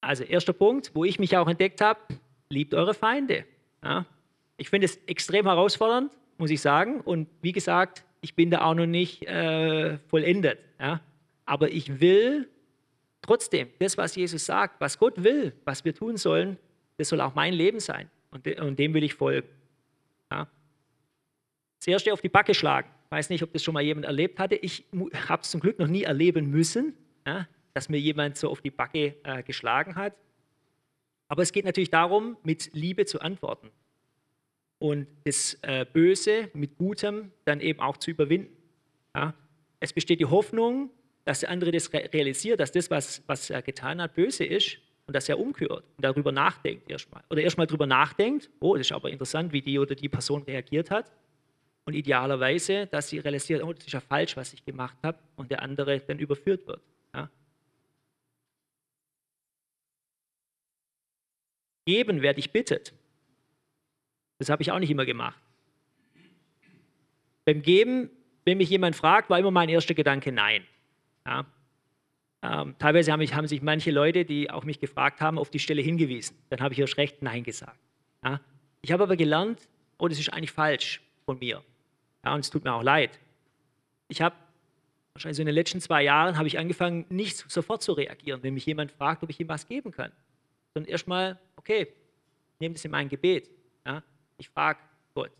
Also 0.00 0.22
erster 0.22 0.52
Punkt, 0.52 0.92
wo 0.94 1.04
ich 1.04 1.18
mich 1.18 1.36
auch 1.36 1.48
entdeckt 1.48 1.80
habe, 1.80 2.00
liebt 2.48 2.74
eure 2.74 2.94
Feinde. 2.94 3.44
Ja, 3.82 4.06
ich 4.56 4.70
finde 4.70 4.84
es 4.84 4.96
extrem 5.06 5.46
herausfordernd, 5.46 6.12
muss 6.38 6.50
ich 6.50 6.60
sagen. 6.60 7.00
Und 7.00 7.28
wie 7.42 7.52
gesagt, 7.52 8.04
ich 8.20 8.34
bin 8.34 8.50
da 8.50 8.62
auch 8.62 8.74
noch 8.74 8.86
nicht 8.86 9.26
äh, 9.26 9.98
vollendet. 10.08 10.58
Ja? 10.78 11.00
Aber 11.46 11.70
ich 11.70 12.00
will 12.00 12.48
trotzdem 13.22 13.68
das, 13.78 13.98
was 13.98 14.14
Jesus 14.14 14.46
sagt, 14.46 14.80
was 14.80 14.98
Gott 14.98 15.24
will, 15.24 15.54
was 15.64 15.84
wir 15.84 15.94
tun 15.94 16.16
sollen, 16.16 16.58
das 16.96 17.08
soll 17.08 17.20
auch 17.20 17.34
mein 17.34 17.54
Leben 17.54 17.80
sein. 17.80 18.10
Und, 18.30 18.46
und 18.60 18.78
dem 18.78 18.94
will 18.94 19.04
ich 19.04 19.14
folgen. 19.14 19.48
Ja? 20.30 20.48
Das 21.78 21.86
erste 21.86 22.12
auf 22.12 22.20
die 22.20 22.28
Backe 22.28 22.54
schlagen. 22.54 22.90
Ich 23.06 23.10
weiß 23.10 23.30
nicht, 23.30 23.42
ob 23.42 23.52
das 23.52 23.62
schon 23.62 23.74
mal 23.74 23.82
jemand 23.82 24.06
erlebt 24.06 24.38
hatte. 24.38 24.56
Ich 24.56 24.84
habe 25.28 25.42
es 25.42 25.50
zum 25.50 25.60
Glück 25.60 25.78
noch 25.78 25.86
nie 25.86 26.02
erleben 26.02 26.50
müssen, 26.50 26.94
ja? 27.26 27.46
dass 27.74 27.88
mir 27.88 27.98
jemand 27.98 28.36
so 28.36 28.50
auf 28.50 28.60
die 28.60 28.70
Backe 28.70 29.16
äh, 29.22 29.42
geschlagen 29.42 29.94
hat. 29.94 30.14
Aber 31.28 31.42
es 31.42 31.52
geht 31.52 31.64
natürlich 31.64 31.90
darum, 31.90 32.36
mit 32.42 32.70
Liebe 32.74 33.06
zu 33.06 33.20
antworten 33.20 33.70
und 34.78 35.06
das 35.24 35.58
äh, 35.62 35.86
Böse 35.90 36.50
mit 36.52 36.76
Gutem 36.76 37.32
dann 37.44 37.60
eben 37.60 37.80
auch 37.80 37.96
zu 37.96 38.10
überwinden. 38.10 38.54
Ja? 39.14 39.34
Es 39.80 39.92
besteht 39.92 40.20
die 40.20 40.26
Hoffnung, 40.26 40.90
dass 41.24 41.40
der 41.40 41.50
andere 41.50 41.70
das 41.70 41.92
realisiert, 41.92 42.60
dass 42.60 42.72
das, 42.72 42.90
was, 42.90 43.22
was 43.26 43.48
er 43.50 43.62
getan 43.62 44.02
hat, 44.02 44.14
böse 44.14 44.44
ist 44.44 44.78
und 45.06 45.14
dass 45.14 45.28
er 45.28 45.38
umkehrt 45.38 45.84
und 45.96 46.04
darüber 46.04 46.32
nachdenkt 46.32 46.88
erstmal. 46.88 47.22
Oder 47.30 47.42
erstmal 47.42 47.66
darüber 47.66 47.86
nachdenkt, 47.86 48.50
oh, 48.60 48.76
das 48.76 48.86
ist 48.86 48.92
aber 48.92 49.10
interessant, 49.10 49.52
wie 49.52 49.60
die 49.60 49.78
oder 49.78 49.94
die 49.94 50.08
Person 50.08 50.42
reagiert 50.42 50.90
hat. 50.90 51.12
Und 51.84 51.94
idealerweise, 51.94 52.86
dass 52.86 53.08
sie 53.08 53.18
realisiert, 53.18 53.62
oh, 53.62 53.72
das 53.72 53.84
ist 53.84 53.92
ja 53.92 54.00
falsch, 54.00 54.36
was 54.36 54.54
ich 54.54 54.64
gemacht 54.64 54.96
habe, 55.02 55.18
und 55.36 55.50
der 55.50 55.60
andere 55.60 56.00
dann 56.00 56.18
überführt 56.18 56.66
wird. 56.66 56.80
Ja? 57.14 57.28
Geben, 61.84 62.22
wer 62.22 62.32
dich 62.32 62.50
bittet. 62.50 62.94
Das 64.38 64.48
habe 64.48 64.62
ich 64.62 64.72
auch 64.72 64.78
nicht 64.78 64.90
immer 64.90 65.04
gemacht. 65.04 65.38
Beim 67.44 67.60
Geben, 67.60 68.08
wenn 68.46 68.56
mich 68.56 68.70
jemand 68.70 68.96
fragt, 68.96 69.28
war 69.28 69.38
immer 69.38 69.50
mein 69.50 69.68
erster 69.68 69.92
Gedanke 69.92 70.32
Nein. 70.32 70.66
Ja? 71.26 71.44
Ähm, 72.44 72.74
teilweise 72.78 73.10
haben, 73.10 73.20
mich, 73.20 73.34
haben, 73.34 73.46
sich 73.46 73.62
manche 73.62 73.90
Leute, 73.90 74.26
die 74.26 74.50
auch 74.50 74.64
mich 74.64 74.78
gefragt 74.78 75.22
haben, 75.22 75.38
auf 75.38 75.48
die 75.48 75.58
Stelle 75.58 75.80
hingewiesen. 75.80 76.36
Dann 76.50 76.60
habe 76.60 76.74
ich 76.74 76.80
erst 76.80 76.98
recht 76.98 77.22
Nein 77.22 77.42
gesagt. 77.42 77.78
Ja? 78.22 78.38
Ich 78.82 78.92
habe 78.92 79.02
aber 79.02 79.16
gelernt, 79.16 79.66
oh, 79.96 80.08
das 80.08 80.18
ist 80.18 80.30
eigentlich 80.30 80.52
falsch 80.52 81.00
von 81.24 81.38
mir. 81.38 81.62
Ja, 82.22 82.34
und 82.34 82.40
es 82.40 82.50
tut 82.50 82.64
mir 82.64 82.74
auch 82.74 82.82
leid. 82.82 83.18
Ich 84.08 84.20
habe 84.20 84.36
wahrscheinlich 85.14 85.36
so 85.36 85.42
in 85.42 85.46
den 85.46 85.54
letzten 85.54 85.80
zwei 85.80 86.02
Jahren 86.02 86.36
habe 86.36 86.46
ich 86.46 86.58
angefangen, 86.58 87.06
nicht 87.08 87.50
sofort 87.50 87.82
zu 87.82 87.92
reagieren, 87.92 88.42
wenn 88.42 88.52
mich 88.52 88.66
jemand 88.66 88.92
fragt, 88.92 89.22
ob 89.22 89.30
ich 89.30 89.40
ihm 89.40 89.48
was 89.48 89.66
geben 89.66 89.90
kann. 89.90 90.12
Sondern 90.74 90.90
erstmal, 90.90 91.38
okay, 91.56 91.88
nehme 92.58 92.74
das 92.74 92.84
in 92.84 92.90
mein 92.90 93.08
Gebet. 93.08 93.48
Ja? 93.86 94.02
Ich 94.36 94.50
frage 94.50 94.80
Gott, 95.14 95.30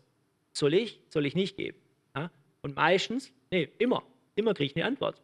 soll 0.53 0.73
ich, 0.73 0.99
soll 1.09 1.27
ich 1.27 1.35
nicht 1.35 1.55
geben? 1.55 1.77
Ja? 2.15 2.31
Und 2.63 2.75
meistens, 2.75 3.31
nee, 3.51 3.69
immer, 3.77 4.01
immer 4.33 4.55
kriege 4.55 4.71
ich 4.71 4.75
eine 4.75 4.85
Antwort. 4.85 5.21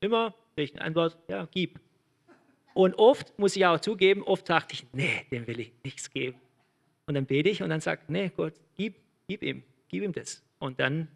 Immer 0.00 0.34
eine 0.56 0.80
Antwort, 0.80 1.18
ja, 1.28 1.46
gib. 1.50 1.78
Und 2.74 2.94
oft, 2.98 3.38
muss 3.38 3.56
ich 3.56 3.64
auch 3.64 3.80
zugeben, 3.80 4.22
oft 4.22 4.48
dachte 4.48 4.74
ich, 4.74 4.86
nee, 4.92 5.26
dem 5.30 5.46
will 5.46 5.60
ich 5.60 5.72
nichts 5.84 6.10
geben. 6.10 6.38
Und 7.06 7.14
dann 7.14 7.26
bete 7.26 7.48
ich 7.48 7.62
und 7.62 7.70
dann 7.70 7.80
sagt, 7.80 8.10
nee, 8.10 8.30
Gott, 8.36 8.54
gib, 8.74 8.96
gib 9.28 9.42
ihm, 9.42 9.62
gib 9.88 10.02
ihm 10.02 10.12
das. 10.12 10.42
Und 10.58 10.80
dann, 10.80 11.08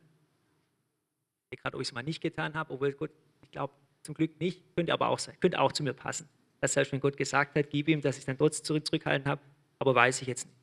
gerade 1.50 1.76
ob 1.76 1.82
ich 1.82 1.88
es 1.88 1.92
mal 1.92 2.02
nicht 2.02 2.20
getan 2.20 2.54
habe, 2.54 2.72
obwohl 2.72 2.92
Gott, 2.92 3.10
ich 3.42 3.50
glaube 3.50 3.74
zum 4.02 4.14
Glück 4.14 4.38
nicht, 4.40 4.62
könnte 4.76 4.92
aber 4.92 5.08
auch 5.08 5.18
sein, 5.18 5.36
könnte 5.40 5.60
auch 5.60 5.72
zu 5.72 5.82
mir 5.82 5.92
passen. 5.92 6.28
Das 6.60 6.76
heißt, 6.76 6.92
wenn 6.92 7.00
Gott 7.00 7.16
gesagt 7.16 7.56
hat, 7.56 7.70
gib 7.70 7.88
ihm, 7.88 8.00
dass 8.00 8.18
ich 8.18 8.24
dann 8.24 8.38
trotzdem 8.38 8.64
zurück, 8.64 8.86
zurückhalten 8.86 9.28
habe, 9.28 9.40
aber 9.78 9.94
weiß 9.94 10.22
ich 10.22 10.28
jetzt 10.28 10.46
nicht. 10.46 10.56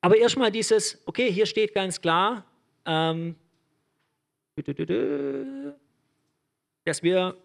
Aber 0.00 0.16
erstmal 0.16 0.50
dieses, 0.50 1.02
okay, 1.06 1.30
hier 1.30 1.46
steht 1.46 1.74
ganz 1.74 2.00
klar, 2.00 2.44
ähm, 2.86 3.34
dass 6.84 7.02
wir 7.02 7.36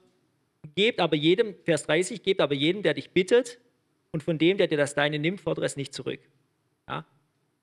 gebt 0.76 1.00
aber 1.00 1.16
jedem, 1.16 1.56
Vers 1.64 1.84
30, 1.84 2.24
gebt 2.24 2.42
aber 2.42 2.54
jedem, 2.54 2.84
der 2.84 2.94
dich 2.94 3.12
bittet, 3.12 3.60
und 4.14 4.22
von 4.22 4.38
dem, 4.38 4.58
der 4.58 4.68
dir 4.68 4.78
das 4.78 4.94
Deine 4.94 5.20
nimmt, 5.20 5.42
fordere 5.42 5.66
es 5.66 5.76
nicht 5.76 5.94
zurück. 5.94 6.22
Ja? 6.88 7.06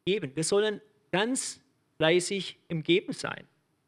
Geben. 0.05 0.33
Wir 0.35 0.45
sollen 0.45 0.81
ganz 1.13 1.63
fleißig 1.97 2.59
im 2.69 2.83
Geben 2.83 3.13
sein. 3.13 3.47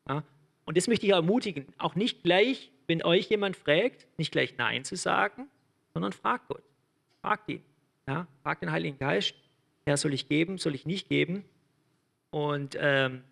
Ja? 0.09 0.25
Und 0.65 0.77
das 0.77 0.87
möchte 0.87 1.05
ich 1.05 1.13
ermutigen, 1.13 1.67
auch 1.77 1.97
nicht 1.97 2.23
gleich, 2.23 2.71
wenn 2.87 3.03
euch 3.03 3.29
jemand 3.29 3.57
fragt, 3.57 4.07
nicht 4.17 4.33
gleich 4.33 4.57
Nein 4.57 4.85
zu 4.85 4.97
sagen, 4.97 5.49
sondern 5.93 6.13
fragt 6.13 6.49
Gott. 6.49 6.63
Fragt 7.21 7.49
ihn. 7.49 7.63
Ja? 8.07 8.29
Fragt 8.43 8.63
den 8.63 8.71
Heiligen 8.71 8.99
Geist, 8.99 9.35
Herr, 9.85 9.97
soll 9.97 10.15
ich 10.15 10.29
geben, 10.29 10.59
soll 10.59 10.77
ich 10.77 10.87
nicht 10.87 11.09
geben? 11.09 11.45
Und, 12.31 12.77
ähm, 12.81 13.25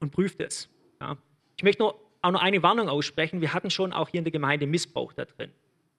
und 0.00 0.10
prüft 0.12 0.40
es. 0.40 0.70
Ja? 0.98 1.18
Ich 1.58 1.62
möchte 1.62 1.82
nur, 1.82 2.00
auch 2.22 2.30
noch 2.32 2.42
eine 2.42 2.62
Warnung 2.62 2.88
aussprechen. 2.88 3.40
Wir 3.40 3.54
hatten 3.54 3.70
schon 3.70 3.92
auch 3.92 4.08
hier 4.08 4.18
in 4.18 4.24
der 4.24 4.32
Gemeinde 4.32 4.66
Missbrauch 4.66 5.12
da 5.12 5.24
drin, 5.24 5.50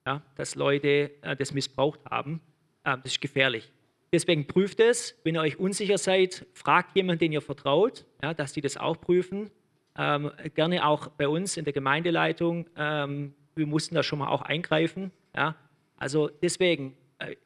ja? 0.06 0.22
dass 0.36 0.54
Leute 0.54 1.10
äh, 1.22 1.36
das 1.36 1.52
missbraucht 1.52 2.00
haben. 2.08 2.40
Äh, 2.84 2.96
das 3.02 3.12
ist 3.12 3.20
gefährlich. 3.20 3.72
Deswegen 4.12 4.46
prüft 4.46 4.80
es. 4.80 5.18
Wenn 5.22 5.36
ihr 5.36 5.40
euch 5.40 5.58
unsicher 5.58 5.98
seid, 5.98 6.46
fragt 6.52 6.96
jemanden, 6.96 7.20
den 7.20 7.32
ihr 7.32 7.42
vertraut, 7.42 8.04
ja, 8.22 8.34
dass 8.34 8.52
die 8.52 8.60
das 8.60 8.76
auch 8.76 9.00
prüfen. 9.00 9.50
Ähm, 9.96 10.30
gerne 10.54 10.86
auch 10.86 11.08
bei 11.08 11.28
uns 11.28 11.56
in 11.56 11.64
der 11.64 11.72
Gemeindeleitung. 11.72 12.68
Ähm, 12.76 13.34
wir 13.54 13.66
mussten 13.66 13.94
da 13.94 14.02
schon 14.02 14.18
mal 14.18 14.28
auch 14.28 14.42
eingreifen. 14.42 15.12
Ja. 15.36 15.54
Also 15.96 16.28
deswegen, 16.28 16.96
äh, 17.18 17.36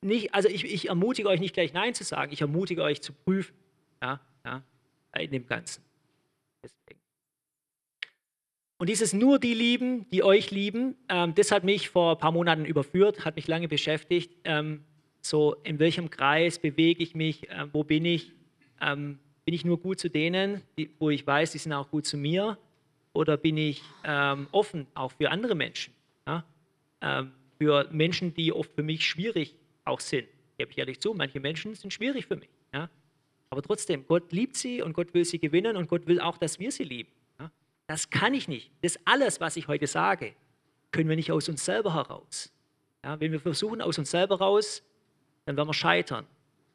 nicht, 0.00 0.34
also 0.34 0.48
ich, 0.48 0.64
ich, 0.64 0.88
ermutige 0.88 1.28
euch 1.28 1.40
nicht 1.40 1.54
gleich 1.54 1.72
Nein 1.72 1.94
zu 1.94 2.04
sagen, 2.04 2.32
ich 2.32 2.40
ermutige 2.40 2.82
euch 2.82 3.00
zu 3.00 3.12
prüfen 3.12 3.54
ja, 4.02 4.20
ja, 4.44 4.62
in 5.18 5.30
dem 5.30 5.46
Ganzen. 5.46 5.84
Deswegen. 6.62 7.01
Und 8.82 8.88
dieses 8.88 9.12
nur 9.12 9.38
die 9.38 9.54
lieben, 9.54 10.10
die 10.10 10.24
euch 10.24 10.50
lieben, 10.50 10.96
ähm, 11.08 11.36
das 11.36 11.52
hat 11.52 11.62
mich 11.62 11.88
vor 11.88 12.14
ein 12.14 12.18
paar 12.18 12.32
Monaten 12.32 12.64
überführt, 12.64 13.24
hat 13.24 13.36
mich 13.36 13.46
lange 13.46 13.68
beschäftigt. 13.68 14.32
Ähm, 14.42 14.82
so, 15.20 15.54
in 15.62 15.78
welchem 15.78 16.10
Kreis 16.10 16.58
bewege 16.58 17.00
ich 17.00 17.14
mich, 17.14 17.48
äh, 17.48 17.66
wo 17.72 17.84
bin 17.84 18.04
ich? 18.04 18.32
Ähm, 18.80 19.20
bin 19.44 19.54
ich 19.54 19.64
nur 19.64 19.78
gut 19.78 20.00
zu 20.00 20.10
denen, 20.10 20.62
die, 20.76 20.90
wo 20.98 21.10
ich 21.10 21.24
weiß, 21.24 21.52
die 21.52 21.58
sind 21.58 21.72
auch 21.72 21.92
gut 21.92 22.06
zu 22.06 22.16
mir? 22.16 22.58
Oder 23.12 23.36
bin 23.36 23.56
ich 23.56 23.84
ähm, 24.02 24.48
offen 24.50 24.88
auch 24.94 25.12
für 25.12 25.30
andere 25.30 25.54
Menschen? 25.54 25.94
Ja? 26.26 26.44
Ähm, 27.02 27.30
für 27.58 27.86
Menschen, 27.92 28.34
die 28.34 28.52
oft 28.52 28.72
für 28.74 28.82
mich 28.82 29.06
schwierig 29.06 29.54
auch 29.84 30.00
sind. 30.00 30.26
Gebe 30.58 30.72
ich 30.72 30.78
ehrlich 30.78 30.98
zu, 30.98 31.14
manche 31.14 31.38
Menschen 31.38 31.76
sind 31.76 31.92
schwierig 31.92 32.26
für 32.26 32.34
mich. 32.34 32.50
Ja? 32.74 32.90
Aber 33.48 33.62
trotzdem, 33.62 34.04
Gott 34.08 34.32
liebt 34.32 34.56
sie 34.56 34.82
und 34.82 34.92
Gott 34.92 35.14
will 35.14 35.24
sie 35.24 35.38
gewinnen 35.38 35.76
und 35.76 35.88
Gott 35.88 36.08
will 36.08 36.20
auch, 36.20 36.36
dass 36.36 36.58
wir 36.58 36.72
sie 36.72 36.82
lieben. 36.82 37.10
Das 37.92 38.08
kann 38.08 38.32
ich 38.32 38.48
nicht. 38.48 38.70
Das 38.80 38.98
alles, 39.04 39.38
was 39.38 39.54
ich 39.58 39.68
heute 39.68 39.86
sage, 39.86 40.32
können 40.92 41.10
wir 41.10 41.16
nicht 41.16 41.30
aus 41.30 41.50
uns 41.50 41.62
selber 41.62 41.92
heraus. 41.92 42.50
Ja? 43.04 43.20
Wenn 43.20 43.32
wir 43.32 43.38
versuchen, 43.38 43.82
aus 43.82 43.98
uns 43.98 44.10
selber 44.10 44.38
heraus 44.38 44.82
dann 45.44 45.58
werden 45.58 45.68
wir 45.68 45.74
scheitern. 45.74 46.24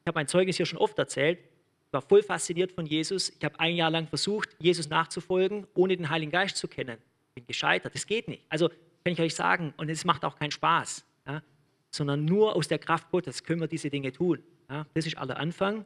Ich 0.04 0.06
habe 0.06 0.16
mein 0.16 0.28
Zeugnis 0.28 0.58
hier 0.58 0.66
schon 0.66 0.78
oft 0.78 0.96
erzählt. 0.96 1.40
Ich 1.40 1.92
war 1.92 2.02
voll 2.02 2.22
fasziniert 2.22 2.70
von 2.70 2.86
Jesus. 2.86 3.30
Ich 3.30 3.44
habe 3.44 3.58
ein 3.58 3.74
Jahr 3.74 3.90
lang 3.90 4.06
versucht, 4.06 4.50
Jesus 4.60 4.90
nachzufolgen, 4.90 5.66
ohne 5.74 5.96
den 5.96 6.08
Heiligen 6.08 6.30
Geist 6.30 6.56
zu 6.56 6.68
kennen. 6.68 6.98
Bin 7.34 7.44
gescheitert. 7.48 7.96
Das 7.96 8.06
geht 8.06 8.28
nicht. 8.28 8.44
Also 8.48 8.68
kann 8.68 9.12
ich 9.12 9.20
euch 9.20 9.34
sagen, 9.34 9.74
und 9.76 9.88
es 9.88 10.04
macht 10.04 10.24
auch 10.24 10.36
keinen 10.36 10.52
Spaß, 10.52 11.04
ja, 11.26 11.42
sondern 11.90 12.26
nur 12.26 12.54
aus 12.54 12.68
der 12.68 12.78
Kraft 12.78 13.10
Gottes 13.10 13.42
können 13.42 13.60
wir 13.60 13.66
diese 13.66 13.90
Dinge 13.90 14.12
tun. 14.12 14.40
Ja, 14.70 14.86
das 14.94 15.04
ist 15.04 15.18
aller 15.18 15.36
Anfang. 15.38 15.84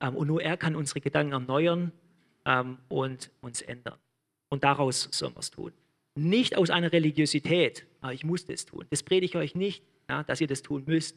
Ähm, 0.00 0.16
und 0.16 0.28
nur 0.28 0.40
er 0.40 0.56
kann 0.56 0.74
unsere 0.74 1.02
Gedanken 1.02 1.34
erneuern 1.34 1.92
ähm, 2.46 2.78
und 2.88 3.30
uns 3.42 3.60
ändern. 3.60 3.98
Und 4.50 4.64
daraus 4.64 5.08
sollen 5.10 5.34
wir 5.34 5.40
es 5.40 5.50
tun. 5.50 5.72
Nicht 6.14 6.56
aus 6.58 6.68
einer 6.68 6.92
Religiosität, 6.92 7.86
ah, 8.02 8.10
ich 8.10 8.24
muss 8.24 8.44
das 8.44 8.66
tun. 8.66 8.84
Das 8.90 9.02
predige 9.02 9.26
ich 9.26 9.36
euch 9.36 9.54
nicht, 9.54 9.82
ja, 10.08 10.22
dass 10.24 10.40
ihr 10.40 10.48
das 10.48 10.60
tun 10.60 10.82
müsst, 10.86 11.16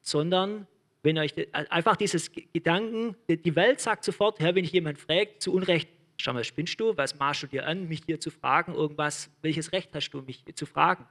sondern 0.00 0.66
wenn 1.02 1.18
euch 1.18 1.34
einfach 1.52 1.96
dieses 1.96 2.30
Gedanken, 2.32 3.16
die 3.28 3.56
Welt 3.56 3.80
sagt 3.80 4.04
sofort, 4.04 4.40
Herr, 4.40 4.54
wenn 4.54 4.64
ich 4.64 4.72
jemand 4.72 4.98
fragt, 4.98 5.42
zu 5.42 5.52
Unrecht, 5.52 5.88
schau 6.16 6.32
mal, 6.32 6.44
spinnst 6.44 6.78
du, 6.80 6.96
was 6.96 7.18
machst 7.18 7.42
du 7.42 7.46
dir 7.46 7.66
an, 7.66 7.88
mich 7.88 8.02
hier 8.06 8.20
zu 8.20 8.30
fragen, 8.30 8.74
irgendwas, 8.74 9.30
welches 9.42 9.72
Recht 9.72 9.90
hast 9.94 10.10
du, 10.10 10.22
mich 10.22 10.44
zu 10.54 10.66
fragen? 10.66 11.06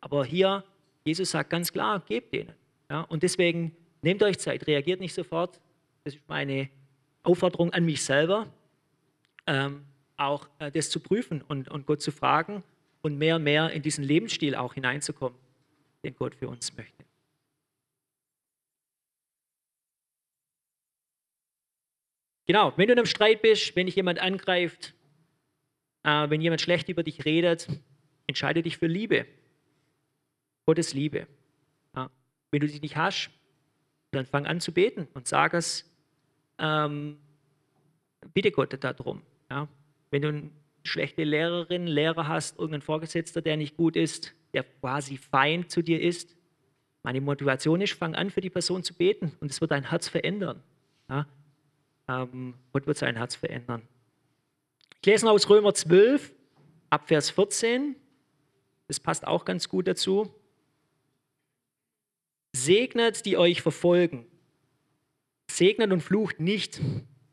Aber 0.00 0.24
hier, 0.24 0.64
Jesus 1.04 1.30
sagt 1.30 1.50
ganz 1.50 1.72
klar, 1.72 2.00
gebt 2.00 2.32
denen. 2.32 2.54
Ja, 2.90 3.02
und 3.02 3.22
deswegen 3.22 3.74
nehmt 4.02 4.22
euch 4.22 4.38
Zeit, 4.38 4.66
reagiert 4.66 5.00
nicht 5.00 5.14
sofort. 5.14 5.60
Das 6.04 6.14
ist 6.14 6.22
meine 6.28 6.68
Aufforderung 7.22 7.72
an 7.72 7.84
mich 7.84 8.02
selber, 8.04 8.46
ähm, 9.46 9.84
auch 10.16 10.48
äh, 10.58 10.70
das 10.70 10.90
zu 10.90 11.00
prüfen 11.00 11.42
und, 11.42 11.68
und 11.68 11.86
Gott 11.86 12.02
zu 12.02 12.12
fragen 12.12 12.62
und 13.02 13.18
mehr 13.18 13.36
und 13.36 13.44
mehr 13.44 13.70
in 13.70 13.82
diesen 13.82 14.04
Lebensstil 14.04 14.54
auch 14.54 14.74
hineinzukommen, 14.74 15.38
den 16.02 16.14
Gott 16.16 16.34
für 16.34 16.48
uns 16.48 16.76
möchte. 16.76 17.04
Genau, 22.46 22.72
wenn 22.76 22.88
du 22.88 22.92
in 22.92 22.98
einem 22.98 23.06
Streit 23.06 23.40
bist, 23.40 23.74
wenn 23.74 23.86
dich 23.86 23.96
jemand 23.96 24.18
angreift, 24.18 24.94
äh, 26.02 26.28
wenn 26.28 26.40
jemand 26.40 26.60
schlecht 26.60 26.88
über 26.88 27.02
dich 27.02 27.24
redet, 27.24 27.68
entscheide 28.26 28.62
dich 28.62 28.76
für 28.76 28.86
Liebe. 28.86 29.26
Gottes 30.66 30.94
Liebe. 30.94 31.26
Ja. 31.94 32.10
Wenn 32.50 32.60
du 32.60 32.68
sie 32.68 32.80
nicht 32.80 32.96
hast, 32.96 33.30
dann 34.10 34.26
fang 34.26 34.46
an 34.46 34.60
zu 34.60 34.72
beten 34.72 35.08
und 35.14 35.26
sag 35.26 35.54
es, 35.54 35.90
ähm, 36.58 37.18
bitte 38.32 38.50
Gott 38.50 38.76
darum. 38.82 39.22
Ja. 39.50 39.68
Wenn 40.14 40.22
du 40.22 40.28
eine 40.28 40.50
schlechte 40.84 41.24
Lehrerin, 41.24 41.88
Lehrer 41.88 42.28
hast, 42.28 42.56
irgendeinen 42.56 42.82
Vorgesetzter, 42.82 43.42
der 43.42 43.56
nicht 43.56 43.76
gut 43.76 43.96
ist, 43.96 44.32
der 44.52 44.62
quasi 44.62 45.16
Feind 45.16 45.72
zu 45.72 45.82
dir 45.82 46.00
ist, 46.00 46.36
meine 47.02 47.20
Motivation 47.20 47.80
ist, 47.80 47.94
fang 47.94 48.14
an 48.14 48.30
für 48.30 48.40
die 48.40 48.48
Person 48.48 48.84
zu 48.84 48.94
beten 48.94 49.32
und 49.40 49.50
es 49.50 49.60
wird 49.60 49.72
dein 49.72 49.90
Herz 49.90 50.06
verändern. 50.06 50.62
Ja. 51.08 51.26
Ähm, 52.06 52.54
Gott 52.72 52.86
wird 52.86 52.96
sein 52.96 53.16
Herz 53.16 53.34
verändern. 53.34 53.82
Ich 55.00 55.06
lese 55.06 55.28
aus 55.28 55.50
Römer 55.50 55.74
12, 55.74 56.32
ab 56.90 57.08
Vers 57.08 57.30
14. 57.30 57.96
Das 58.86 59.00
passt 59.00 59.26
auch 59.26 59.44
ganz 59.44 59.68
gut 59.68 59.88
dazu. 59.88 60.32
Segnet, 62.52 63.26
die 63.26 63.36
euch 63.36 63.62
verfolgen. 63.62 64.28
Segnet 65.50 65.90
und 65.90 66.02
flucht 66.02 66.38
nicht. 66.38 66.80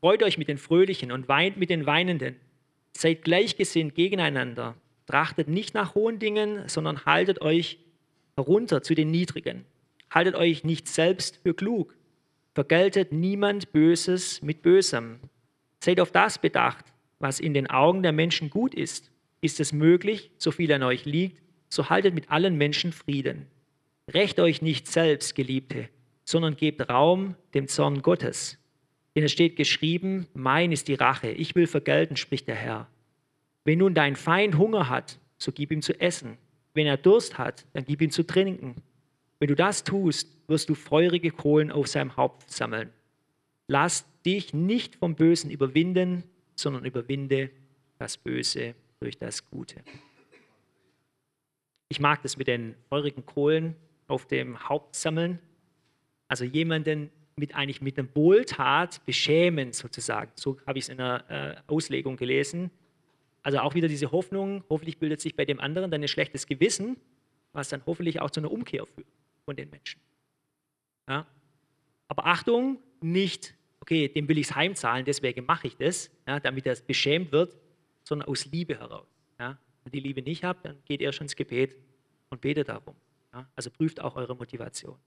Freut 0.00 0.24
euch 0.24 0.36
mit 0.36 0.48
den 0.48 0.58
Fröhlichen 0.58 1.12
und 1.12 1.28
weint 1.28 1.56
mit 1.58 1.70
den 1.70 1.86
Weinenden. 1.86 2.40
Seid 2.96 3.22
gleichgesinnt 3.22 3.94
gegeneinander. 3.94 4.76
Trachtet 5.06 5.48
nicht 5.48 5.74
nach 5.74 5.94
hohen 5.94 6.18
Dingen, 6.18 6.68
sondern 6.68 7.04
haltet 7.04 7.40
euch 7.40 7.78
herunter 8.36 8.82
zu 8.82 8.94
den 8.94 9.10
Niedrigen. 9.10 9.64
Haltet 10.10 10.34
euch 10.34 10.64
nicht 10.64 10.88
selbst 10.88 11.40
für 11.42 11.54
klug, 11.54 11.94
Vergeltet 12.54 13.12
niemand 13.12 13.72
Böses 13.72 14.42
mit 14.42 14.60
Bösem. 14.60 15.20
Seid 15.82 16.00
auf 16.00 16.12
das 16.12 16.38
bedacht, 16.38 16.84
was 17.18 17.40
in 17.40 17.54
den 17.54 17.70
Augen 17.70 18.02
der 18.02 18.12
Menschen 18.12 18.50
gut 18.50 18.74
ist. 18.74 19.10
Ist 19.40 19.58
es 19.58 19.72
möglich, 19.72 20.30
so 20.36 20.50
viel 20.50 20.70
an 20.72 20.82
euch 20.82 21.06
liegt, 21.06 21.40
so 21.70 21.88
haltet 21.88 22.14
mit 22.14 22.30
allen 22.30 22.58
Menschen 22.58 22.92
Frieden. 22.92 23.46
Recht 24.10 24.38
euch 24.38 24.60
nicht 24.60 24.86
selbst, 24.86 25.34
Geliebte, 25.34 25.88
sondern 26.24 26.56
gebt 26.56 26.86
Raum 26.90 27.36
dem 27.54 27.68
Zorn 27.68 28.02
Gottes. 28.02 28.58
Denn 29.14 29.24
es 29.24 29.32
steht 29.32 29.56
geschrieben, 29.56 30.26
mein 30.34 30.72
ist 30.72 30.88
die 30.88 30.94
Rache, 30.94 31.30
ich 31.30 31.54
will 31.54 31.66
vergelten, 31.66 32.16
spricht 32.16 32.48
der 32.48 32.54
Herr. 32.54 32.88
Wenn 33.64 33.78
nun 33.78 33.94
dein 33.94 34.16
Feind 34.16 34.56
Hunger 34.56 34.88
hat, 34.88 35.18
so 35.38 35.52
gib 35.52 35.70
ihm 35.70 35.82
zu 35.82 35.98
essen. 36.00 36.38
Wenn 36.74 36.86
er 36.86 36.96
Durst 36.96 37.38
hat, 37.38 37.66
dann 37.74 37.84
gib 37.84 38.00
ihm 38.00 38.10
zu 38.10 38.22
trinken. 38.22 38.76
Wenn 39.38 39.48
du 39.48 39.56
das 39.56 39.84
tust, 39.84 40.28
wirst 40.48 40.68
du 40.68 40.74
feurige 40.74 41.30
Kohlen 41.30 41.70
auf 41.70 41.88
seinem 41.88 42.16
Haupt 42.16 42.50
sammeln. 42.50 42.90
Lass 43.66 44.06
dich 44.24 44.54
nicht 44.54 44.96
vom 44.96 45.14
Bösen 45.14 45.50
überwinden, 45.50 46.24
sondern 46.54 46.84
überwinde 46.84 47.50
das 47.98 48.16
Böse 48.16 48.74
durch 49.00 49.18
das 49.18 49.48
Gute. 49.50 49.82
Ich 51.88 52.00
mag 52.00 52.22
das 52.22 52.36
mit 52.36 52.48
den 52.48 52.74
feurigen 52.88 53.26
Kohlen 53.26 53.76
auf 54.08 54.26
dem 54.26 54.68
Haupt 54.68 54.94
sammeln. 54.94 55.38
Also 56.28 56.44
jemanden 56.44 57.10
mit 57.36 57.54
eigentlich 57.54 57.80
mit 57.80 57.98
einer 57.98 58.08
Wohltat 58.14 59.04
beschämen 59.06 59.72
sozusagen. 59.72 60.32
So 60.34 60.58
habe 60.66 60.78
ich 60.78 60.84
es 60.84 60.88
in 60.88 60.98
der 60.98 61.24
äh, 61.30 61.72
Auslegung 61.72 62.16
gelesen. 62.16 62.70
Also 63.42 63.58
auch 63.58 63.74
wieder 63.74 63.88
diese 63.88 64.12
Hoffnung, 64.12 64.64
hoffentlich 64.68 64.98
bildet 64.98 65.20
sich 65.20 65.34
bei 65.34 65.44
dem 65.44 65.58
anderen 65.58 65.90
dann 65.90 66.02
ein 66.02 66.08
schlechtes 66.08 66.46
Gewissen, 66.46 66.96
was 67.52 67.68
dann 67.68 67.82
hoffentlich 67.86 68.20
auch 68.20 68.30
zu 68.30 68.40
einer 68.40 68.52
Umkehr 68.52 68.86
führt 68.86 69.08
von 69.44 69.56
den 69.56 69.70
Menschen. 69.70 70.00
Ja? 71.08 71.26
Aber 72.08 72.26
Achtung, 72.26 72.78
nicht, 73.00 73.54
okay, 73.80 74.08
dem 74.08 74.28
will 74.28 74.38
ich 74.38 74.48
es 74.48 74.54
heimzahlen, 74.54 75.04
deswegen 75.04 75.44
mache 75.44 75.66
ich 75.66 75.76
das, 75.76 76.10
ja, 76.26 76.38
damit 76.38 76.66
er 76.66 76.76
beschämt 76.86 77.32
wird, 77.32 77.56
sondern 78.04 78.28
aus 78.28 78.46
Liebe 78.46 78.78
heraus. 78.78 79.08
Ja? 79.40 79.58
Wenn 79.82 79.92
ihr 79.92 80.00
die 80.02 80.08
Liebe 80.08 80.22
nicht 80.22 80.44
habt, 80.44 80.64
dann 80.64 80.78
geht 80.84 81.00
ihr 81.00 81.12
schon 81.12 81.24
ins 81.24 81.34
Gebet 81.34 81.76
und 82.30 82.40
betet 82.40 82.68
darum. 82.68 82.94
Also 83.56 83.70
prüft 83.70 83.98
auch 84.00 84.16
eure 84.16 84.36
Motivation. 84.36 84.98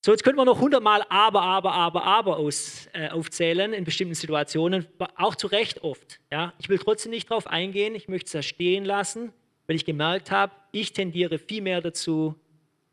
So, 0.00 0.12
jetzt 0.12 0.22
können 0.22 0.38
wir 0.38 0.44
noch 0.44 0.60
hundertmal 0.60 1.02
aber, 1.08 1.42
aber, 1.42 1.72
aber, 1.72 2.04
aber 2.04 2.36
aus, 2.36 2.88
äh, 2.92 3.08
aufzählen 3.08 3.72
in 3.72 3.82
bestimmten 3.82 4.14
Situationen, 4.14 4.86
auch 5.16 5.34
zu 5.34 5.48
Recht 5.48 5.82
oft. 5.82 6.20
Ja? 6.30 6.52
Ich 6.60 6.68
will 6.68 6.78
trotzdem 6.78 7.10
nicht 7.10 7.28
darauf 7.28 7.48
eingehen, 7.48 7.96
ich 7.96 8.06
möchte 8.06 8.26
es 8.26 8.32
da 8.32 8.42
stehen 8.42 8.84
lassen, 8.84 9.32
weil 9.66 9.74
ich 9.74 9.84
gemerkt 9.84 10.30
habe, 10.30 10.52
ich 10.70 10.92
tendiere 10.92 11.38
viel 11.38 11.62
mehr 11.62 11.80
dazu, 11.80 12.36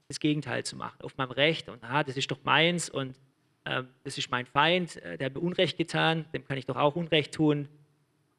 das 0.08 0.20
Gegenteil 0.20 0.64
zu 0.64 0.76
machen, 0.76 1.00
auf 1.04 1.16
meinem 1.18 1.32
Recht 1.32 1.70
und 1.70 1.84
ah, 1.84 2.04
das 2.04 2.18
ist 2.18 2.32
doch 2.32 2.40
meins 2.44 2.90
und 2.90 3.16
äh, 3.66 3.84
das 4.04 4.18
ist 4.18 4.32
mein 4.32 4.48
Feind, 4.48 4.96
äh, 4.98 5.20
der 5.20 5.28
hat 5.28 5.36
mir 5.36 5.42
Unrecht 5.42 5.78
getan, 5.78 6.26
dem 6.34 6.44
kann 6.44 6.58
ich 6.58 6.66
doch 6.66 6.76
auch 6.76 6.96
Unrecht 6.96 7.36
tun. 7.36 7.68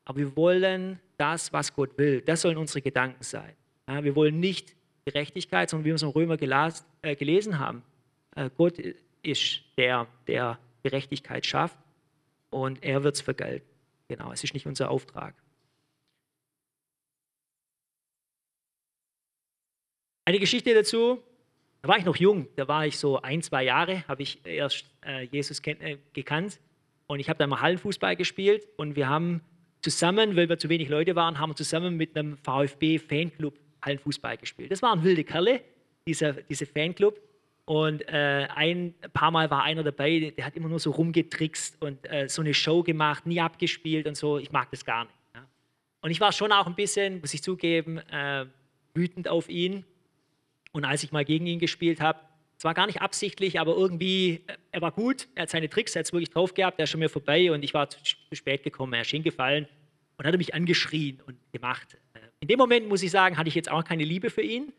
Aber 0.05 0.19
wir 0.19 0.37
wollen 0.37 0.99
das, 1.19 1.53
was 1.53 1.73
Gott 1.73 1.97
will. 1.99 2.21
Das 2.21 2.43
sollen 2.43 2.57
unsere 2.57 2.83
Gedanken 2.83 3.23
sein. 3.23 3.55
Ja? 3.89 4.03
Wir 4.03 4.17
wollen 4.17 4.41
nicht 4.41 4.75
Gerechtigkeit, 5.05 5.71
sondern 5.71 5.85
wie 5.85 5.91
wir 5.91 5.95
es 5.95 6.03
im 6.03 6.09
Römer 6.09 6.37
äh, 7.03 7.15
gelesen 7.15 7.61
haben 7.61 7.85
Gott 8.57 8.79
ist 9.23 9.63
der, 9.77 10.07
der 10.27 10.59
Gerechtigkeit 10.83 11.45
schafft 11.47 11.79
und 12.51 12.83
er 12.83 13.03
wird 13.03 13.17
es 13.17 13.21
vergelten. 13.21 13.69
Genau, 14.09 14.31
es 14.33 14.45
ist 14.45 14.55
nicht 14.55 14.67
unser 14.67 14.91
Auftrag. 14.91 15.35
Eine 20.25 20.39
Geschichte 20.39 20.75
dazu, 20.75 21.23
da 21.83 21.89
war 21.89 21.99
ich 21.99 22.05
noch 22.05 22.17
jung, 22.17 22.49
da 22.57 22.67
war 22.67 22.87
ich 22.87 22.99
so 22.99 23.21
ein, 23.23 23.43
zwei 23.43 23.65
Jahre, 23.65 24.07
habe 24.09 24.23
ich 24.23 24.45
erst 24.45 24.85
äh, 25.05 25.23
Jesus 25.23 25.61
äh, 25.65 25.99
gekannt 26.13 26.61
und 27.07 27.21
ich 27.21 27.29
habe 27.29 27.39
dann 27.39 27.51
mal 27.51 27.61
Hallenfußball 27.61 28.17
gespielt 28.17 28.67
und 28.77 28.97
wir 28.97 29.09
haben 29.09 29.41
zusammen, 29.83 30.37
weil 30.37 30.49
wir 30.49 30.59
zu 30.59 30.69
wenig 30.69 30.89
Leute 30.89 31.15
waren, 31.15 31.39
haben 31.39 31.51
wir 31.51 31.57
zusammen 31.57 31.97
mit 31.97 32.17
einem 32.17 32.37
VfB-Fanclub 32.39 33.59
Hallenfußball 33.83 34.37
gespielt. 34.37 34.73
Das 34.73 34.83
waren 34.83 35.05
wilde 35.05 35.23
Kerle, 35.23 35.63
dieser, 36.09 36.33
dieser 36.33 36.67
Fanclub 36.67 37.21
und 37.67 38.09
äh, 38.09 38.47
ein 38.55 38.95
paar 39.13 39.33
Mal 39.33 39.51
war 39.51 39.65
einer 39.65 39.83
dabei, 39.83 40.33
der 40.37 40.47
hat 40.47 40.55
immer 40.55 40.69
nur 40.69 40.79
so 40.79 40.93
rumgetrickst 40.93 41.83
und 41.83 41.99
äh, 42.09 42.29
so 42.29 42.41
eine 42.41 42.55
Show 42.55 42.85
gemacht, 42.85 43.27
nie 43.27 43.41
abgespielt 43.41 44.07
und 44.07 44.17
so. 44.17 44.39
Ich 44.39 44.53
mag 44.53 44.71
das 44.71 44.85
gar 44.85 45.05
nicht. 45.05 45.17
Ja. 45.35 45.45
Und 46.01 46.13
ich 46.13 46.21
war 46.21 46.31
schon 46.31 46.53
auch 46.53 46.69
ein 46.69 46.77
bisschen, 46.77 47.21
muss 47.21 47.35
ich 47.35 47.43
zugeben, 47.43 47.99
äh, 47.99 48.47
wütend 48.95 49.27
auf 49.27 49.49
ihn. 49.49 49.85
Und 50.71 50.85
als 50.85 51.03
ich 51.03 51.11
mal 51.11 51.25
gegen 51.25 51.45
ihn 51.47 51.59
gespielt 51.59 52.01
habe, 52.01 52.21
es 52.57 52.63
war 52.63 52.73
gar 52.73 52.87
nicht 52.87 53.03
absichtlich, 53.03 53.59
aber 53.59 53.75
irgendwie, 53.75 54.45
äh, 54.47 54.57
er 54.71 54.81
war 54.81 54.93
gut, 54.93 55.27
er 55.35 55.43
hat 55.43 55.51
seine 55.51 55.69
Tricks, 55.69 55.97
er 55.97 56.01
hat 56.01 56.07
es 56.07 56.13
wirklich 56.13 56.31
drauf 56.31 56.55
gehabt, 56.55 56.79
er 56.79 56.85
ist 56.85 56.91
schon 56.91 57.01
mir 57.01 57.09
vorbei 57.09 57.51
und 57.51 57.65
ich 57.65 57.75
war 57.75 57.91
zu, 57.91 57.99
zu 58.01 58.35
spät 58.37 58.63
gekommen, 58.63 58.93
er 58.93 59.01
ist 59.01 59.11
hingefallen 59.11 59.67
und 60.19 60.25
hat 60.25 60.39
mich 60.39 60.55
angeschrien 60.55 61.21
und 61.27 61.37
gemacht. 61.53 61.99
Äh, 62.15 62.21
in 62.39 62.47
dem 62.47 62.59
Moment, 62.59 62.89
muss 62.89 63.03
ich 63.03 63.11
sagen, 63.11 63.37
hatte 63.37 63.49
ich 63.49 63.57
jetzt 63.57 63.73
auch 63.73 63.83
keine 63.83 64.05
Liebe 64.05 64.31
für 64.31 64.43
ihn, 64.43 64.73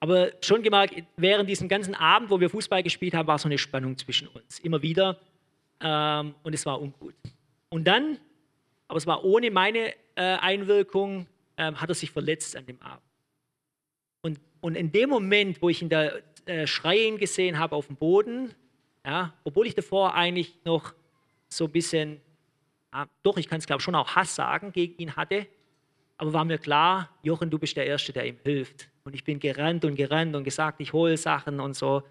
aber 0.00 0.32
schon 0.40 0.62
gemerkt, 0.62 0.94
während 1.16 1.48
diesem 1.48 1.68
ganzen 1.68 1.94
Abend, 1.94 2.30
wo 2.30 2.40
wir 2.40 2.48
Fußball 2.48 2.82
gespielt 2.82 3.14
haben, 3.14 3.26
war 3.26 3.38
so 3.38 3.48
eine 3.48 3.58
Spannung 3.58 3.96
zwischen 3.98 4.28
uns. 4.28 4.58
Immer 4.60 4.80
wieder. 4.80 5.18
Ähm, 5.80 6.34
und 6.42 6.54
es 6.54 6.64
war 6.64 6.80
ungut. 6.80 7.14
Und 7.68 7.84
dann, 7.84 8.18
aber 8.88 8.96
es 8.96 9.06
war 9.06 9.22
ohne 9.24 9.50
meine 9.50 9.94
äh, 10.14 10.22
Einwirkung, 10.22 11.26
ähm, 11.58 11.78
hat 11.78 11.90
er 11.90 11.94
sich 11.94 12.10
verletzt 12.10 12.56
an 12.56 12.64
dem 12.64 12.80
Abend. 12.80 13.02
Und, 14.22 14.40
und 14.62 14.74
in 14.74 14.90
dem 14.90 15.10
Moment, 15.10 15.60
wo 15.60 15.68
ich 15.68 15.82
ihn 15.82 15.90
da 15.90 16.10
äh, 16.46 16.66
schreien 16.66 17.18
gesehen 17.18 17.58
habe 17.58 17.76
auf 17.76 17.86
dem 17.86 17.96
Boden, 17.96 18.54
ja, 19.04 19.34
obwohl 19.44 19.66
ich 19.66 19.74
davor 19.74 20.14
eigentlich 20.14 20.58
noch 20.64 20.94
so 21.48 21.66
ein 21.66 21.72
bisschen, 21.72 22.20
ja, 22.92 23.06
doch, 23.22 23.36
ich 23.36 23.48
kann 23.48 23.58
es 23.58 23.66
glaube 23.66 23.82
schon 23.82 23.94
auch 23.94 24.14
Hass 24.14 24.34
sagen, 24.34 24.72
gegen 24.72 24.98
ihn 24.98 25.16
hatte, 25.16 25.46
aber 26.20 26.34
war 26.34 26.44
mir 26.44 26.58
klar, 26.58 27.08
Jochen, 27.22 27.48
du 27.48 27.58
bist 27.58 27.78
der 27.78 27.86
Erste, 27.86 28.12
der 28.12 28.26
ihm 28.26 28.36
hilft. 28.44 28.90
Und 29.04 29.14
ich 29.14 29.24
bin 29.24 29.40
gerannt 29.40 29.86
und 29.86 29.94
gerannt 29.94 30.36
und 30.36 30.44
gesagt, 30.44 30.78
ich 30.82 30.92
hole 30.92 31.16
Sachen 31.16 31.60
und 31.60 31.74
so. 31.74 32.02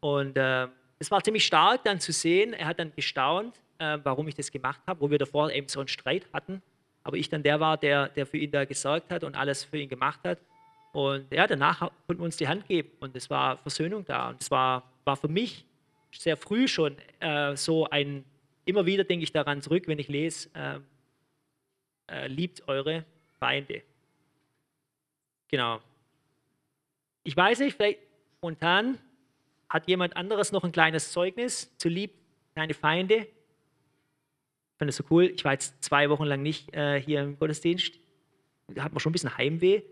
Und 0.00 0.38
äh, 0.38 0.68
es 0.98 1.10
war 1.10 1.22
ziemlich 1.22 1.44
stark 1.44 1.84
dann 1.84 2.00
zu 2.00 2.12
sehen. 2.12 2.54
Er 2.54 2.66
hat 2.66 2.78
dann 2.78 2.92
gestaunt, 2.96 3.60
äh, 3.78 3.98
warum 4.04 4.26
ich 4.26 4.34
das 4.34 4.50
gemacht 4.50 4.80
habe, 4.86 5.02
wo 5.02 5.10
wir 5.10 5.18
davor 5.18 5.52
eben 5.52 5.68
so 5.68 5.80
einen 5.80 5.88
Streit 5.88 6.26
hatten. 6.32 6.62
Aber 7.04 7.18
ich 7.18 7.28
dann 7.28 7.42
der 7.42 7.60
war, 7.60 7.76
der, 7.76 8.08
der 8.08 8.24
für 8.24 8.38
ihn 8.38 8.50
da 8.50 8.64
gesorgt 8.64 9.10
hat 9.12 9.22
und 9.22 9.36
alles 9.36 9.64
für 9.64 9.76
ihn 9.76 9.88
gemacht 9.90 10.20
hat. 10.24 10.38
Und 10.94 11.30
ja, 11.30 11.46
danach 11.46 11.80
konnten 12.06 12.22
wir 12.22 12.24
uns 12.24 12.38
die 12.38 12.48
Hand 12.48 12.66
geben 12.66 12.88
und 13.00 13.14
es 13.14 13.28
war 13.28 13.58
Versöhnung 13.58 14.06
da. 14.06 14.30
Und 14.30 14.40
es 14.40 14.50
war, 14.50 14.90
war 15.04 15.16
für 15.16 15.28
mich 15.28 15.66
sehr 16.10 16.38
früh 16.38 16.66
schon 16.68 16.96
äh, 17.20 17.54
so 17.54 17.86
ein, 17.90 18.24
immer 18.64 18.86
wieder 18.86 19.04
denke 19.04 19.24
ich 19.24 19.32
daran 19.32 19.60
zurück, 19.60 19.88
wenn 19.88 19.98
ich 19.98 20.08
lese, 20.08 20.48
äh, 20.54 20.78
äh, 22.10 22.28
liebt 22.28 22.66
eure 22.66 23.04
Feinde. 23.42 23.82
Genau. 25.48 25.80
Ich 27.24 27.36
weiß 27.36 27.58
nicht, 27.58 27.76
vielleicht 27.76 27.98
spontan 28.36 28.98
hat 29.68 29.88
jemand 29.88 30.16
anderes 30.16 30.52
noch 30.52 30.62
ein 30.62 30.70
kleines 30.70 31.10
Zeugnis 31.10 31.76
zu 31.76 31.88
lieb 31.88 32.12
deine 32.54 32.72
Feinde. 32.72 33.16
Ich 33.16 34.78
fand 34.78 34.88
das 34.88 34.96
so 34.96 35.04
cool. 35.10 35.24
Ich 35.34 35.44
war 35.44 35.54
jetzt 35.54 35.82
zwei 35.82 36.08
Wochen 36.08 36.22
lang 36.24 36.40
nicht 36.40 36.72
äh, 36.72 37.02
hier 37.02 37.22
im 37.22 37.36
Gottesdienst. 37.36 37.98
Da 38.68 38.84
hat 38.84 38.92
man 38.92 39.00
schon 39.00 39.10
ein 39.10 39.14
bisschen 39.14 39.36
Heimweh. 39.36 39.82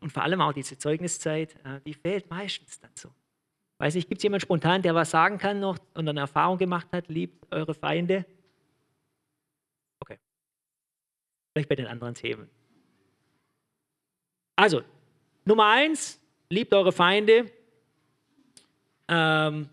Und 0.00 0.10
vor 0.10 0.24
allem 0.24 0.40
auch 0.40 0.52
diese 0.52 0.76
Zeugniszeit, 0.76 1.54
äh, 1.64 1.80
die 1.86 1.94
fehlt 1.94 2.28
meistens 2.30 2.80
dann 2.80 2.90
so. 2.96 3.10
Weiß 3.78 3.94
nicht, 3.94 4.08
gibt 4.08 4.18
es 4.18 4.24
jemand 4.24 4.42
spontan, 4.42 4.82
der 4.82 4.96
was 4.96 5.12
sagen 5.12 5.38
kann 5.38 5.60
noch 5.60 5.78
und 5.94 6.08
eine 6.08 6.18
Erfahrung 6.18 6.58
gemacht 6.58 6.88
hat, 6.90 7.06
liebt 7.08 7.46
eure 7.52 7.74
Feinde? 7.74 8.24
Okay. 10.00 10.18
Vielleicht 11.52 11.68
bei 11.68 11.76
den 11.76 11.86
anderen 11.86 12.14
Themen. 12.14 12.50
Also, 14.58 14.82
Nummer 15.44 15.66
eins, 15.66 16.20
liebt 16.50 16.74
eure 16.74 16.90
Feinde. 16.90 17.48
Ähm, 19.06 19.68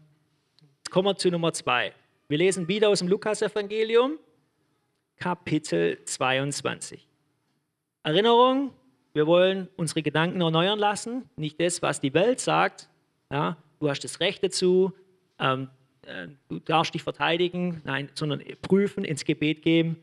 kommen 0.91 1.08
wir 1.08 1.15
zu 1.15 1.32
Nummer 1.32 1.54
zwei. 1.54 1.91
Wir 2.28 2.38
lesen 2.38 2.67
wieder 2.67 2.89
aus 2.89 3.00
dem 3.00 3.08
Lukas-Evangelium, 3.08 4.19
Kapitel 5.17 5.98
22. 6.06 7.08
Erinnerung, 8.04 8.76
wir 9.13 9.26
wollen 9.26 9.69
unsere 9.76 10.04
Gedanken 10.04 10.39
erneuern 10.41 10.78
lassen, 10.78 11.28
nicht 11.36 11.60
das, 11.60 11.82
was 11.82 12.00
die 12.00 12.13
Welt 12.13 12.39
sagt. 12.39 12.88
Ja, 13.32 13.58
du 13.80 13.89
hast 13.89 14.04
das 14.04 14.19
Recht 14.19 14.43
dazu, 14.43 14.93
ähm, 15.39 15.67
äh, 16.04 16.28
du 16.48 16.60
darfst 16.60 16.93
dich 16.93 17.02
verteidigen, 17.02 17.82
nein, 17.86 18.12
sondern 18.13 18.43
prüfen, 18.62 19.04
ins 19.04 19.26
Gebet 19.26 19.63
geben, 19.63 19.95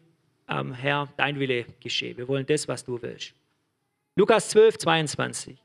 ähm, 0.49 0.73
Herr, 0.73 1.09
dein 1.16 1.38
Wille 1.38 1.66
geschehe. 1.79 2.16
Wir 2.16 2.27
wollen 2.27 2.47
das, 2.47 2.66
was 2.66 2.85
du 2.85 3.01
willst. 3.01 3.33
Lukas 4.14 4.51
12, 4.51 4.77
22. 4.77 5.57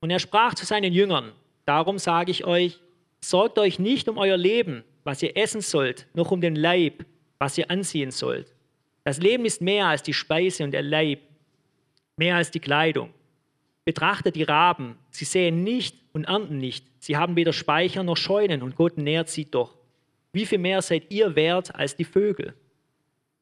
Und 0.00 0.10
er 0.10 0.18
sprach 0.18 0.54
zu 0.54 0.66
seinen 0.66 0.92
Jüngern, 0.92 1.32
darum 1.64 1.98
sage 1.98 2.30
ich 2.30 2.44
euch, 2.44 2.78
sorgt 3.20 3.58
euch 3.58 3.78
nicht 3.78 4.10
um 4.10 4.18
euer 4.18 4.36
Leben, 4.36 4.84
was 5.04 5.22
ihr 5.22 5.34
essen 5.38 5.62
sollt, 5.62 6.06
noch 6.12 6.30
um 6.32 6.42
den 6.42 6.54
Leib, 6.54 7.06
was 7.38 7.56
ihr 7.56 7.70
anziehen 7.70 8.10
sollt. 8.10 8.52
Das 9.04 9.18
Leben 9.18 9.46
ist 9.46 9.62
mehr 9.62 9.86
als 9.86 10.02
die 10.02 10.12
Speise 10.12 10.64
und 10.64 10.72
der 10.72 10.82
Leib, 10.82 11.20
mehr 12.16 12.36
als 12.36 12.50
die 12.50 12.60
Kleidung. 12.60 13.08
Betrachtet 13.86 14.36
die 14.36 14.42
Raben, 14.42 14.98
sie 15.10 15.24
säen 15.24 15.64
nicht 15.64 15.96
und 16.12 16.24
ernten 16.24 16.58
nicht, 16.58 16.86
sie 16.98 17.16
haben 17.16 17.36
weder 17.36 17.54
Speicher 17.54 18.02
noch 18.02 18.18
Scheunen 18.18 18.62
und 18.62 18.76
Gott 18.76 18.98
nährt 18.98 19.30
sie 19.30 19.46
doch. 19.46 19.78
Wie 20.34 20.44
viel 20.44 20.58
mehr 20.58 20.82
seid 20.82 21.10
ihr 21.10 21.36
wert 21.36 21.74
als 21.74 21.96
die 21.96 22.04
Vögel? 22.04 22.54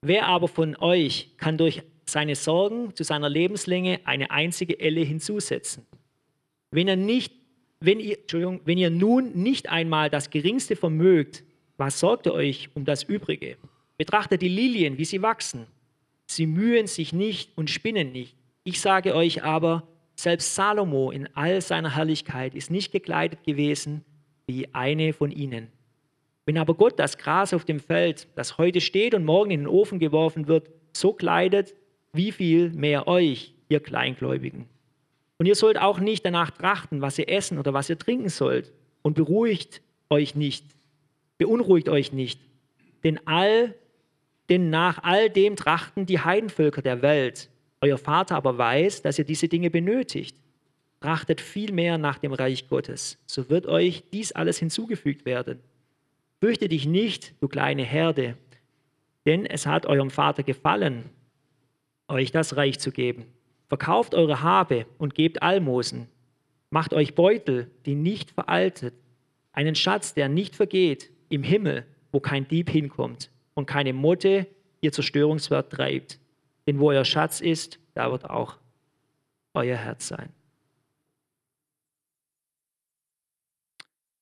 Wer 0.02 0.28
aber 0.28 0.46
von 0.46 0.76
euch 0.76 1.36
kann 1.36 1.58
durch 1.58 1.82
seine 2.12 2.34
Sorgen 2.34 2.94
zu 2.94 3.04
seiner 3.04 3.28
Lebenslänge 3.28 4.00
eine 4.04 4.30
einzige 4.30 4.78
Elle 4.80 5.00
hinzusetzen? 5.02 5.86
Wenn 6.70 6.88
ihr, 6.88 6.96
nicht, 6.96 7.32
wenn 7.80 8.00
ihr, 8.00 8.18
Entschuldigung, 8.18 8.60
wenn 8.64 8.78
ihr 8.78 8.90
nun 8.90 9.32
nicht 9.32 9.68
einmal 9.68 10.10
das 10.10 10.30
Geringste 10.30 10.76
vermögt, 10.76 11.42
was 11.76 11.98
sorgt 11.98 12.26
ihr 12.26 12.34
euch 12.34 12.68
um 12.74 12.84
das 12.84 13.02
Übrige? 13.02 13.56
Betrachtet 13.96 14.42
die 14.42 14.48
Lilien, 14.48 14.98
wie 14.98 15.04
sie 15.04 15.22
wachsen. 15.22 15.66
Sie 16.26 16.46
mühen 16.46 16.86
sich 16.86 17.12
nicht 17.12 17.56
und 17.56 17.70
spinnen 17.70 18.12
nicht. 18.12 18.36
Ich 18.64 18.80
sage 18.80 19.14
euch 19.14 19.42
aber, 19.42 19.88
selbst 20.14 20.54
Salomo 20.54 21.10
in 21.10 21.28
all 21.34 21.60
seiner 21.60 21.96
Herrlichkeit 21.96 22.54
ist 22.54 22.70
nicht 22.70 22.92
gekleidet 22.92 23.42
gewesen 23.42 24.04
wie 24.46 24.72
eine 24.74 25.12
von 25.12 25.30
ihnen. 25.32 25.68
Wenn 26.46 26.58
aber 26.58 26.74
Gott 26.74 26.98
das 26.98 27.16
Gras 27.16 27.54
auf 27.54 27.64
dem 27.64 27.80
Feld, 27.80 28.28
das 28.34 28.58
heute 28.58 28.80
steht 28.80 29.14
und 29.14 29.24
morgen 29.24 29.50
in 29.50 29.60
den 29.60 29.68
Ofen 29.68 29.98
geworfen 29.98 30.48
wird, 30.48 30.70
so 30.92 31.12
kleidet, 31.12 31.74
wie 32.12 32.32
viel 32.32 32.70
mehr 32.70 33.06
euch, 33.06 33.54
ihr 33.68 33.80
Kleingläubigen. 33.80 34.66
Und 35.38 35.46
ihr 35.46 35.54
sollt 35.54 35.78
auch 35.78 36.00
nicht 36.00 36.24
danach 36.24 36.50
trachten, 36.50 37.00
was 37.00 37.18
ihr 37.18 37.28
essen 37.28 37.58
oder 37.58 37.72
was 37.72 37.88
ihr 37.88 37.98
trinken 37.98 38.28
sollt. 38.28 38.72
Und 39.02 39.14
beruhigt 39.14 39.80
euch 40.10 40.34
nicht, 40.34 40.66
beunruhigt 41.38 41.88
euch 41.88 42.12
nicht, 42.12 42.40
denn 43.04 43.26
all 43.26 43.74
denn 44.50 44.68
nach 44.68 45.02
all 45.04 45.30
dem 45.30 45.54
trachten 45.54 46.06
die 46.06 46.18
Heidenvölker 46.18 46.82
der 46.82 47.02
Welt. 47.02 47.48
Euer 47.80 47.98
Vater 47.98 48.34
aber 48.34 48.58
weiß, 48.58 49.00
dass 49.02 49.18
ihr 49.18 49.24
diese 49.24 49.48
Dinge 49.48 49.70
benötigt. 49.70 50.36
Trachtet 51.00 51.40
vielmehr 51.40 51.96
nach 51.96 52.18
dem 52.18 52.34
Reich 52.34 52.68
Gottes, 52.68 53.16
so 53.26 53.48
wird 53.48 53.66
euch 53.66 54.02
dies 54.12 54.32
alles 54.32 54.58
hinzugefügt 54.58 55.24
werden. 55.24 55.60
Fürchte 56.40 56.68
dich 56.68 56.86
nicht, 56.86 57.32
du 57.40 57.48
kleine 57.48 57.84
Herde, 57.84 58.36
denn 59.24 59.46
es 59.46 59.66
hat 59.66 59.86
eurem 59.86 60.10
Vater 60.10 60.42
gefallen, 60.42 61.04
euch 62.10 62.32
das 62.32 62.56
Reich 62.56 62.78
zu 62.78 62.90
geben. 62.90 63.26
Verkauft 63.68 64.14
eure 64.14 64.42
Habe 64.42 64.86
und 64.98 65.14
gebt 65.14 65.42
Almosen. 65.42 66.08
Macht 66.70 66.92
euch 66.92 67.14
Beutel, 67.14 67.70
die 67.86 67.94
nicht 67.94 68.30
veraltet, 68.30 68.94
einen 69.52 69.74
Schatz, 69.74 70.14
der 70.14 70.28
nicht 70.28 70.56
vergeht, 70.56 71.10
im 71.28 71.42
Himmel, 71.42 71.86
wo 72.12 72.20
kein 72.20 72.46
Dieb 72.46 72.70
hinkommt 72.70 73.30
und 73.54 73.66
keine 73.66 73.92
Motte 73.92 74.46
ihr 74.80 74.92
Zerstörungswert 74.92 75.72
treibt. 75.72 76.18
Denn 76.66 76.78
wo 76.78 76.90
euer 76.90 77.04
Schatz 77.04 77.40
ist, 77.40 77.78
da 77.94 78.10
wird 78.10 78.28
auch 78.28 78.56
euer 79.54 79.76
Herz 79.76 80.08
sein. 80.08 80.30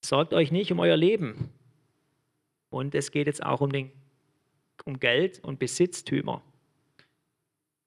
Sorgt 0.05 0.33
euch 0.33 0.51
nicht 0.51 0.72
um 0.72 0.79
euer 0.79 0.96
Leben. 0.96 1.51
Und 2.70 2.94
es 2.94 3.11
geht 3.11 3.27
jetzt 3.27 3.44
auch 3.44 3.61
um, 3.61 3.72
den, 3.72 3.90
um 4.85 5.01
Geld 5.01 5.42
und 5.44 5.59
Besitztümer. 5.59 6.42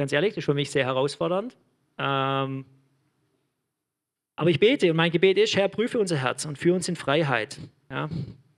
Ganz 0.01 0.11
ehrlich, 0.13 0.31
das 0.31 0.39
ist 0.39 0.45
für 0.45 0.55
mich 0.55 0.71
sehr 0.71 0.83
herausfordernd. 0.83 1.55
Ähm, 1.99 2.65
aber 4.35 4.49
ich 4.49 4.59
bete 4.59 4.89
und 4.89 4.97
mein 4.97 5.11
Gebet 5.11 5.37
ist, 5.37 5.55
Herr, 5.55 5.67
prüfe 5.67 5.99
unser 5.99 6.17
Herz 6.17 6.43
und 6.45 6.57
führe 6.57 6.73
uns 6.73 6.89
in 6.89 6.95
Freiheit. 6.95 7.59
Ja? 7.87 8.09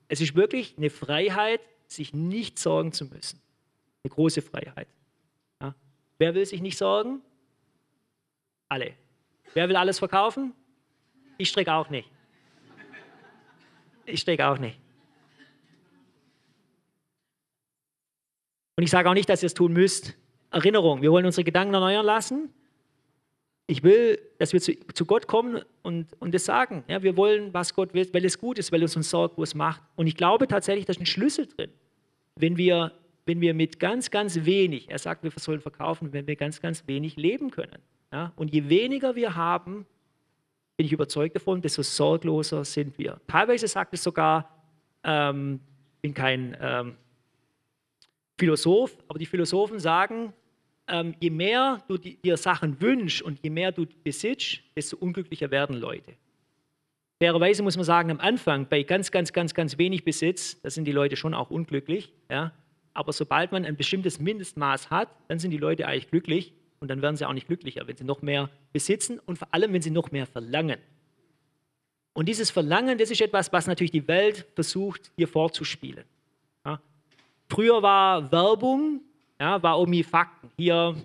Es 0.08 0.21
ist 0.21 0.38
wirklich 0.38 0.77
eine 0.77 0.89
Freiheit, 0.89 1.60
sich 1.86 2.13
nicht 2.13 2.58
sorgen 2.60 2.93
zu 2.93 3.08
müssen. 3.08 3.41
Eine 4.06 4.12
große 4.12 4.41
Freiheit. 4.41 4.88
Ja. 5.62 5.75
Wer 6.17 6.34
will 6.34 6.45
sich 6.45 6.62
nicht 6.62 6.77
sorgen? 6.77 7.19
Alle. 8.69 8.93
Wer 9.53 9.67
will 9.67 9.75
alles 9.75 9.99
verkaufen? 9.99 10.53
Ich 11.38 11.49
strecke 11.49 11.73
auch 11.73 11.89
nicht. 11.89 12.10
Ich 14.06 14.21
strecke 14.21 14.47
auch 14.47 14.60
nicht. 14.60 14.79
Und 18.77 18.84
ich 18.86 18.89
sage 18.89 19.10
auch 19.10 19.13
nicht, 19.13 19.27
dass 19.27 19.43
ihr 19.43 19.47
es 19.47 19.53
tun 19.53 19.73
müsst. 19.73 20.15
Erinnerung, 20.54 21.02
wir 21.02 21.12
wollen 21.12 21.26
unsere 21.26 21.44
Gedanken 21.44 21.74
erneuern 21.74 22.06
lassen. 22.06 22.50
Ich 23.68 23.84
will, 23.84 24.20
dass 24.39 24.54
wir 24.54 24.62
zu, 24.62 24.74
zu 24.94 25.06
Gott 25.06 25.28
kommen 25.28 25.62
und, 25.84 26.08
und 26.20 26.34
das 26.34 26.46
sagen. 26.46 26.84
Ja, 26.88 27.02
wir 27.02 27.18
wollen, 27.18 27.54
was 27.54 27.74
Gott 27.74 27.94
will, 27.94 28.08
weil 28.13 28.26
es 28.26 28.39
gut 28.39 28.60
ist, 28.60 28.72
weil 28.72 28.84
es 28.84 28.96
uns 28.96 29.10
sorgt, 29.10 29.38
wo 29.38 29.44
es 29.44 29.56
macht. 29.56 29.82
Und 29.96 30.08
ich 30.08 30.16
glaube 30.16 30.48
tatsächlich, 30.48 30.86
da 30.86 30.92
ist 30.92 31.00
ein 31.00 31.06
Schlüssel 31.06 31.48
drin 31.48 31.72
wenn 32.36 32.58
wir, 32.58 32.92
wenn 33.26 33.42
wir 33.42 33.54
mit 33.54 33.80
ganz, 33.80 34.12
ganz 34.12 34.46
wenig, 34.46 34.89
er 34.89 35.00
sagt, 35.00 35.24
wir 35.24 35.32
sollen 35.36 35.62
verkaufen, 35.62 36.13
wenn 36.13 36.28
wir 36.28 36.36
ganz, 36.36 36.62
ganz 36.62 36.88
wenig 36.88 37.16
leben 37.16 37.52
können. 37.52 37.80
Ja? 38.12 38.34
Und 38.36 38.54
je 38.54 38.70
weniger 38.70 39.16
wir 39.16 39.36
haben, 39.36 39.86
bin 40.76 40.86
ich 40.86 40.94
überzeugt 40.94 41.36
davon, 41.36 41.62
desto 41.62 41.84
sorgloser 41.84 42.66
sind 42.66 42.98
wir. 42.98 43.22
Teilweise 43.28 43.68
sagt 43.68 43.94
es 43.94 44.04
sogar, 44.04 44.50
ähm, 45.04 45.60
bin 46.02 46.13
kein 46.13 46.58
ähm, 46.60 46.96
Philosoph, 48.38 48.98
aber 49.08 49.20
die 49.20 49.26
Philosophen 49.26 49.80
sagen, 49.80 50.34
ähm, 50.88 51.15
je 51.19 51.30
mehr 51.30 51.84
du 51.88 51.98
dir 51.98 52.38
Sachen 52.38 52.80
wünschst 52.82 53.22
und 53.22 53.39
je 53.43 53.50
mehr 53.50 53.72
du 53.72 53.86
besitzt, 54.04 54.60
desto 54.76 54.98
unglücklicher 54.98 55.52
werden 55.52 55.78
Leute. 55.78 56.13
Fairerweise 57.19 57.63
muss 57.63 57.78
man 57.78 57.86
sagen, 57.86 58.12
am 58.12 58.19
Anfang 58.19 58.67
bei 58.67 58.84
ganz, 58.84 59.12
ganz, 59.12 59.32
ganz, 59.32 59.54
ganz 59.54 59.78
wenig 59.78 60.04
Besitz, 60.04 60.60
da 60.62 60.69
sind 60.69 60.86
die 60.86 60.91
Leute 60.91 61.15
schon 61.15 61.34
auch 61.34 61.52
unglücklich. 61.52 62.12
Ja? 62.30 62.52
Aber 62.93 63.13
sobald 63.13 63.52
man 63.52 63.65
ein 63.65 63.78
bestimmtes 63.78 64.19
Mindestmaß 64.19 64.89
hat, 64.89 65.10
dann 65.30 65.39
sind 65.39 65.52
die 65.52 65.58
Leute 65.58 65.88
eigentlich 65.88 66.10
glücklich 66.10 66.54
und 66.80 66.89
dann 66.89 67.02
werden 67.02 67.15
sie 67.15 67.26
auch 67.26 67.34
nicht 67.34 67.48
glücklicher, 67.48 67.88
wenn 67.88 67.96
sie 67.96 68.04
noch 68.04 68.22
mehr 68.22 68.50
besitzen 68.74 69.19
und 69.19 69.38
vor 69.38 69.48
allem, 69.52 69.72
wenn 69.72 69.82
sie 69.82 69.89
noch 69.89 70.12
mehr 70.12 70.26
verlangen. 70.26 70.80
Und 72.13 72.28
dieses 72.28 72.52
Verlangen, 72.52 72.98
das 72.98 73.10
ist 73.10 73.22
etwas, 73.22 73.52
was 73.54 73.67
natürlich 73.67 73.91
die 73.91 74.08
Welt 74.08 74.46
versucht, 74.54 75.12
hier 75.15 75.28
vorzuspielen. 75.28 76.04
Ja? 76.65 76.82
Früher 77.50 77.82
war 77.82 78.32
Werbung, 78.32 79.02
ja, 79.43 79.62
war 79.62 79.77
irgendwie 79.77 80.03
Fakten. 80.03 80.49
Hier, 80.56 80.95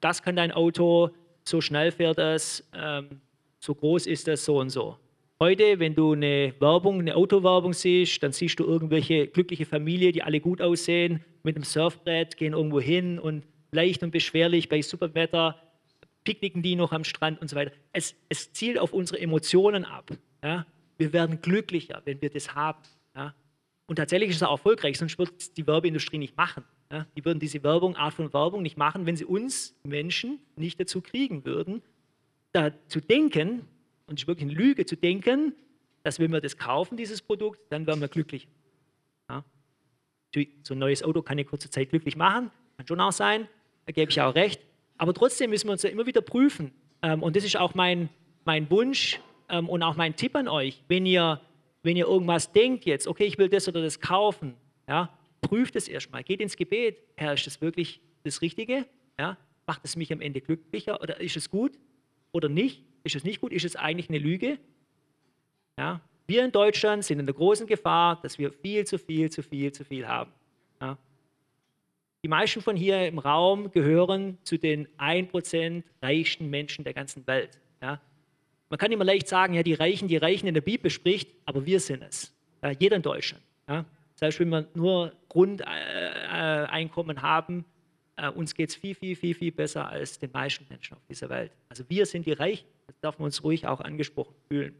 das 0.00 0.22
kann 0.22 0.36
dein 0.36 0.52
Auto, 0.52 1.08
so 1.42 1.62
schnell 1.62 1.90
fährt 1.90 2.18
es, 2.18 2.68
ähm, 2.74 3.22
so 3.60 3.74
groß 3.74 4.06
ist 4.06 4.28
es, 4.28 4.44
so 4.44 4.58
und 4.58 4.68
so. 4.68 4.98
Heute, 5.40 5.78
wenn 5.78 5.94
du 5.94 6.12
eine 6.12 6.52
Werbung, 6.60 6.98
eine 6.98 7.16
Autowerbung 7.16 7.72
siehst, 7.72 8.22
dann 8.22 8.32
siehst 8.32 8.60
du 8.60 8.64
irgendwelche 8.64 9.28
glückliche 9.28 9.64
Familie, 9.64 10.12
die 10.12 10.22
alle 10.22 10.38
gut 10.38 10.60
aussehen, 10.60 11.24
mit 11.42 11.56
einem 11.56 11.64
Surfbrett, 11.64 12.36
gehen 12.36 12.52
irgendwo 12.52 12.78
hin 12.78 13.18
und 13.18 13.44
leicht 13.72 14.02
und 14.02 14.10
beschwerlich 14.10 14.68
bei 14.68 14.82
Superwetter 14.82 15.56
picknicken 16.24 16.60
die 16.60 16.76
noch 16.76 16.92
am 16.92 17.04
Strand 17.04 17.40
und 17.40 17.48
so 17.48 17.56
weiter. 17.56 17.72
Es, 17.94 18.14
es 18.28 18.52
zielt 18.52 18.78
auf 18.78 18.92
unsere 18.92 19.18
Emotionen 19.18 19.86
ab. 19.86 20.10
Ja? 20.42 20.66
Wir 20.98 21.14
werden 21.14 21.40
glücklicher, 21.40 22.02
wenn 22.04 22.20
wir 22.20 22.28
das 22.28 22.54
haben. 22.54 22.82
Ja? 23.16 23.34
Und 23.86 23.96
tatsächlich 23.96 24.28
ist 24.28 24.36
es 24.36 24.42
auch 24.42 24.50
erfolgreich, 24.50 24.98
sonst 24.98 25.18
würde 25.18 25.32
es 25.38 25.54
die 25.54 25.66
Werbeindustrie 25.66 26.18
nicht 26.18 26.36
machen. 26.36 26.64
Ja? 26.90 27.06
Die 27.16 27.24
würden 27.24 27.38
diese 27.38 27.62
Werbung, 27.62 27.96
Art 27.96 28.14
von 28.14 28.32
Werbung 28.32 28.62
nicht 28.62 28.76
machen, 28.76 29.06
wenn 29.06 29.16
sie 29.16 29.24
uns 29.24 29.74
Menschen 29.82 30.40
nicht 30.56 30.80
dazu 30.80 31.00
kriegen 31.00 31.44
würden, 31.44 31.82
da 32.52 32.72
zu 32.88 33.00
denken, 33.00 33.66
und 34.06 34.18
es 34.18 34.22
ist 34.22 34.28
wirklich 34.28 34.48
eine 34.48 34.58
Lüge 34.58 34.86
zu 34.86 34.96
denken, 34.96 35.54
dass 36.02 36.18
wenn 36.18 36.32
wir 36.32 36.40
das 36.40 36.56
kaufen, 36.56 36.96
dieses 36.96 37.20
Produkt, 37.20 37.60
dann 37.70 37.86
werden 37.86 38.00
wir 38.00 38.08
glücklich. 38.08 38.48
Ja. 39.28 39.44
So 40.62 40.74
ein 40.74 40.78
neues 40.78 41.02
Auto 41.02 41.22
kann 41.22 41.34
eine 41.34 41.44
kurze 41.44 41.68
Zeit 41.70 41.90
glücklich 41.90 42.16
machen, 42.16 42.50
kann 42.76 42.86
schon 42.86 43.00
auch 43.00 43.12
sein, 43.12 43.48
da 43.86 43.92
gebe 43.92 44.10
ich 44.10 44.20
auch 44.20 44.34
recht. 44.34 44.60
Aber 44.96 45.14
trotzdem 45.14 45.50
müssen 45.50 45.68
wir 45.68 45.72
uns 45.72 45.82
ja 45.82 45.90
immer 45.90 46.06
wieder 46.06 46.20
prüfen. 46.20 46.72
Ähm, 47.02 47.22
und 47.22 47.36
das 47.36 47.44
ist 47.44 47.56
auch 47.56 47.74
mein, 47.74 48.08
mein 48.44 48.70
Wunsch 48.70 49.20
ähm, 49.48 49.68
und 49.68 49.82
auch 49.82 49.96
mein 49.96 50.16
Tipp 50.16 50.34
an 50.34 50.48
euch. 50.48 50.82
Wenn 50.88 51.06
ihr, 51.06 51.40
wenn 51.82 51.96
ihr 51.96 52.06
irgendwas 52.06 52.52
denkt 52.52 52.84
jetzt, 52.84 53.06
okay, 53.06 53.24
ich 53.24 53.38
will 53.38 53.48
das 53.48 53.68
oder 53.68 53.82
das 53.82 54.00
kaufen, 54.00 54.54
ja, 54.88 55.10
prüft 55.40 55.76
es 55.76 55.88
erstmal, 55.88 56.22
geht 56.22 56.40
ins 56.40 56.56
Gebet. 56.56 56.98
Herr, 57.16 57.34
ist 57.34 57.46
das 57.46 57.60
wirklich 57.60 58.00
das 58.24 58.42
Richtige? 58.42 58.86
Ja, 59.18 59.36
macht 59.66 59.84
es 59.84 59.96
mich 59.96 60.12
am 60.12 60.20
Ende 60.20 60.40
glücklicher 60.40 61.00
oder 61.02 61.20
ist 61.20 61.36
es 61.36 61.50
gut 61.50 61.78
oder 62.32 62.48
nicht? 62.48 62.84
Ist 63.04 63.16
es 63.16 63.24
nicht 63.24 63.40
gut? 63.40 63.52
Ist 63.52 63.64
es 63.64 63.76
eigentlich 63.76 64.08
eine 64.08 64.18
Lüge? 64.18 64.58
Ja? 65.78 66.00
Wir 66.26 66.44
in 66.44 66.52
Deutschland 66.52 67.04
sind 67.04 67.20
in 67.20 67.26
der 67.26 67.34
großen 67.34 67.66
Gefahr, 67.66 68.20
dass 68.20 68.38
wir 68.38 68.52
viel 68.52 68.86
zu 68.86 68.98
viel, 68.98 69.30
zu 69.30 69.42
viel, 69.42 69.72
zu 69.72 69.84
viel 69.84 70.06
haben. 70.06 70.32
Ja? 70.80 70.98
Die 72.22 72.28
meisten 72.28 72.60
von 72.60 72.76
hier 72.76 73.06
im 73.06 73.18
Raum 73.18 73.70
gehören 73.70 74.38
zu 74.42 74.58
den 74.58 74.88
1% 74.98 75.84
reichsten 76.02 76.50
Menschen 76.50 76.84
der 76.84 76.92
ganzen 76.92 77.26
Welt. 77.26 77.60
Ja? 77.80 78.00
Man 78.68 78.78
kann 78.78 78.92
immer 78.92 79.04
leicht 79.04 79.28
sagen, 79.28 79.54
ja, 79.54 79.62
die 79.62 79.74
Reichen, 79.74 80.08
die 80.08 80.16
Reichen 80.16 80.46
in 80.46 80.54
der 80.54 80.60
Bibel 80.60 80.90
spricht, 80.90 81.30
aber 81.46 81.64
wir 81.64 81.80
sind 81.80 82.02
es. 82.02 82.34
Ja, 82.62 82.70
jeder 82.70 82.96
in 82.96 83.02
Deutschland. 83.02 83.42
Ja? 83.68 83.84
Selbst 84.18 84.40
wenn 84.40 84.48
wir 84.48 84.66
nur 84.74 85.12
Grundeinkommen 85.28 87.22
haben, 87.22 87.64
äh, 88.16 88.28
uns 88.28 88.52
geht 88.52 88.70
es 88.70 88.74
viel, 88.74 88.96
viel, 88.96 89.14
viel, 89.14 89.32
viel 89.32 89.52
besser 89.52 89.88
als 89.88 90.18
den 90.18 90.32
meisten 90.32 90.66
Menschen 90.68 90.96
auf 90.96 91.06
dieser 91.08 91.28
Welt. 91.28 91.52
Also 91.68 91.84
wir 91.88 92.04
sind 92.04 92.26
die 92.26 92.32
Reichen. 92.32 92.66
Das 92.88 92.98
darf 92.98 93.18
man 93.20 93.26
uns 93.26 93.44
ruhig 93.44 93.68
auch 93.68 93.80
angesprochen 93.80 94.34
fühlen. 94.48 94.74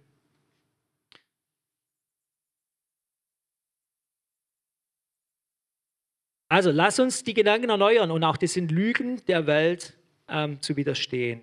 Also 6.48 6.72
lass 6.72 6.98
uns 6.98 7.22
die 7.22 7.34
Gedanken 7.34 7.70
erneuern 7.70 8.10
und 8.10 8.24
auch 8.24 8.38
diesen 8.38 8.68
Lügen 8.68 9.24
der 9.26 9.46
Welt 9.46 9.96
ähm, 10.28 10.60
zu 10.60 10.76
widerstehen. 10.76 11.42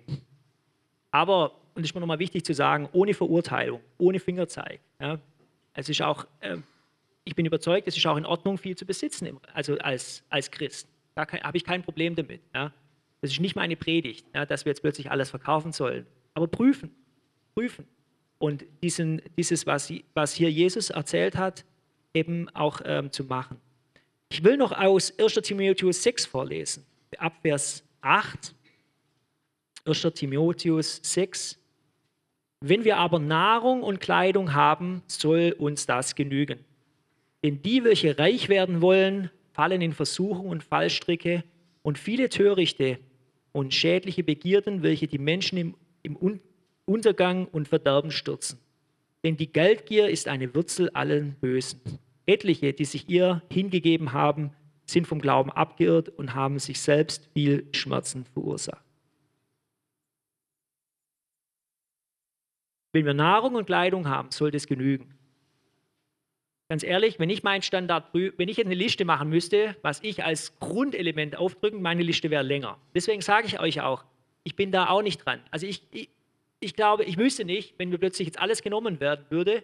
Aber, 1.10 1.52
und 1.74 1.76
das 1.76 1.84
ist 1.84 1.94
mir 1.94 2.00
nochmal 2.00 2.18
wichtig 2.18 2.44
zu 2.44 2.52
sagen, 2.52 2.90
ohne 2.92 3.14
Verurteilung, 3.14 3.80
ohne 3.96 4.20
Fingerzeig. 4.20 4.80
Ja. 5.00 5.18
Es 5.72 5.88
ist 5.88 6.02
auch, 6.02 6.26
äh, 6.40 6.58
ich 7.26 7.34
bin 7.34 7.44
überzeugt, 7.44 7.88
es 7.88 7.96
ist 7.96 8.06
auch 8.06 8.16
in 8.16 8.24
Ordnung, 8.24 8.56
viel 8.56 8.76
zu 8.76 8.86
besitzen, 8.86 9.38
also 9.52 9.76
als, 9.78 10.22
als 10.30 10.50
Christ. 10.50 10.88
da 11.14 11.26
habe 11.26 11.56
ich 11.56 11.64
kein 11.64 11.82
Problem 11.82 12.14
damit. 12.14 12.40
Ja. 12.54 12.72
Das 13.20 13.32
ist 13.32 13.40
nicht 13.40 13.56
meine 13.56 13.76
Predigt, 13.76 14.24
ja, 14.32 14.46
dass 14.46 14.64
wir 14.64 14.70
jetzt 14.70 14.80
plötzlich 14.80 15.10
alles 15.10 15.30
verkaufen 15.30 15.72
sollen. 15.72 16.06
Aber 16.34 16.46
prüfen, 16.46 16.94
prüfen. 17.54 17.86
Und 18.38 18.64
diesen, 18.82 19.22
dieses, 19.36 19.66
was, 19.66 19.92
was 20.14 20.34
hier 20.34 20.50
Jesus 20.50 20.90
erzählt 20.90 21.36
hat, 21.36 21.64
eben 22.14 22.48
auch 22.50 22.80
ähm, 22.84 23.10
zu 23.10 23.24
machen. 23.24 23.60
Ich 24.28 24.44
will 24.44 24.56
noch 24.56 24.72
aus 24.72 25.12
1 25.18 25.34
Timotheus 25.34 26.02
6 26.02 26.26
vorlesen, 26.26 26.84
ab 27.18 27.34
Vers 27.42 27.82
8. 28.02 28.54
1 29.84 30.02
Timotheus 30.14 31.00
6. 31.02 31.58
Wenn 32.60 32.84
wir 32.84 32.98
aber 32.98 33.18
Nahrung 33.18 33.82
und 33.82 34.00
Kleidung 34.00 34.54
haben, 34.54 35.02
soll 35.06 35.54
uns 35.58 35.86
das 35.86 36.14
genügen. 36.14 36.64
Denn 37.46 37.62
die, 37.62 37.84
welche 37.84 38.18
reich 38.18 38.48
werden 38.48 38.80
wollen, 38.80 39.30
fallen 39.52 39.80
in 39.80 39.92
Versuchung 39.92 40.48
und 40.48 40.64
Fallstricke 40.64 41.44
und 41.82 41.96
viele 41.96 42.28
törichte 42.28 42.98
und 43.52 43.72
schädliche 43.72 44.24
Begierden, 44.24 44.82
welche 44.82 45.06
die 45.06 45.20
Menschen 45.20 45.56
im, 45.56 45.76
im 46.02 46.40
Untergang 46.86 47.46
und 47.46 47.68
Verderben 47.68 48.10
stürzen. 48.10 48.58
Denn 49.22 49.36
die 49.36 49.52
Geldgier 49.52 50.08
ist 50.08 50.26
eine 50.26 50.56
Wurzel 50.56 50.90
allen 50.90 51.34
Bösen. 51.34 51.80
Etliche, 52.26 52.72
die 52.72 52.84
sich 52.84 53.08
ihr 53.08 53.42
hingegeben 53.48 54.12
haben, 54.12 54.50
sind 54.84 55.06
vom 55.06 55.20
Glauben 55.20 55.52
abgeirrt 55.52 56.08
und 56.08 56.34
haben 56.34 56.58
sich 56.58 56.80
selbst 56.80 57.28
viel 57.32 57.68
Schmerzen 57.70 58.24
verursacht. 58.24 58.84
Wenn 62.92 63.06
wir 63.06 63.14
Nahrung 63.14 63.54
und 63.54 63.66
Kleidung 63.66 64.08
haben, 64.08 64.32
sollte 64.32 64.56
es 64.56 64.66
genügen. 64.66 65.15
Ganz 66.68 66.82
ehrlich, 66.82 67.20
wenn 67.20 67.30
ich 67.30 67.44
meinen 67.44 67.62
Standard, 67.62 68.12
wenn 68.12 68.48
ich 68.48 68.64
eine 68.64 68.74
Liste 68.74 69.04
machen 69.04 69.28
müsste, 69.28 69.76
was 69.82 70.02
ich 70.02 70.24
als 70.24 70.58
Grundelement 70.58 71.36
aufdrücken, 71.36 71.80
meine 71.80 72.02
Liste 72.02 72.30
wäre 72.30 72.42
länger. 72.42 72.78
Deswegen 72.94 73.20
sage 73.20 73.46
ich 73.46 73.60
euch 73.60 73.80
auch, 73.80 74.04
ich 74.42 74.56
bin 74.56 74.72
da 74.72 74.88
auch 74.88 75.02
nicht 75.02 75.24
dran. 75.24 75.40
Also 75.52 75.66
ich, 75.66 75.82
ich, 75.92 76.08
ich 76.58 76.74
glaube, 76.74 77.04
ich 77.04 77.18
wüsste 77.18 77.44
nicht, 77.44 77.74
wenn 77.78 77.90
mir 77.90 77.98
plötzlich 77.98 78.26
jetzt 78.26 78.40
alles 78.40 78.62
genommen 78.62 78.98
werden 78.98 79.26
würde, 79.28 79.62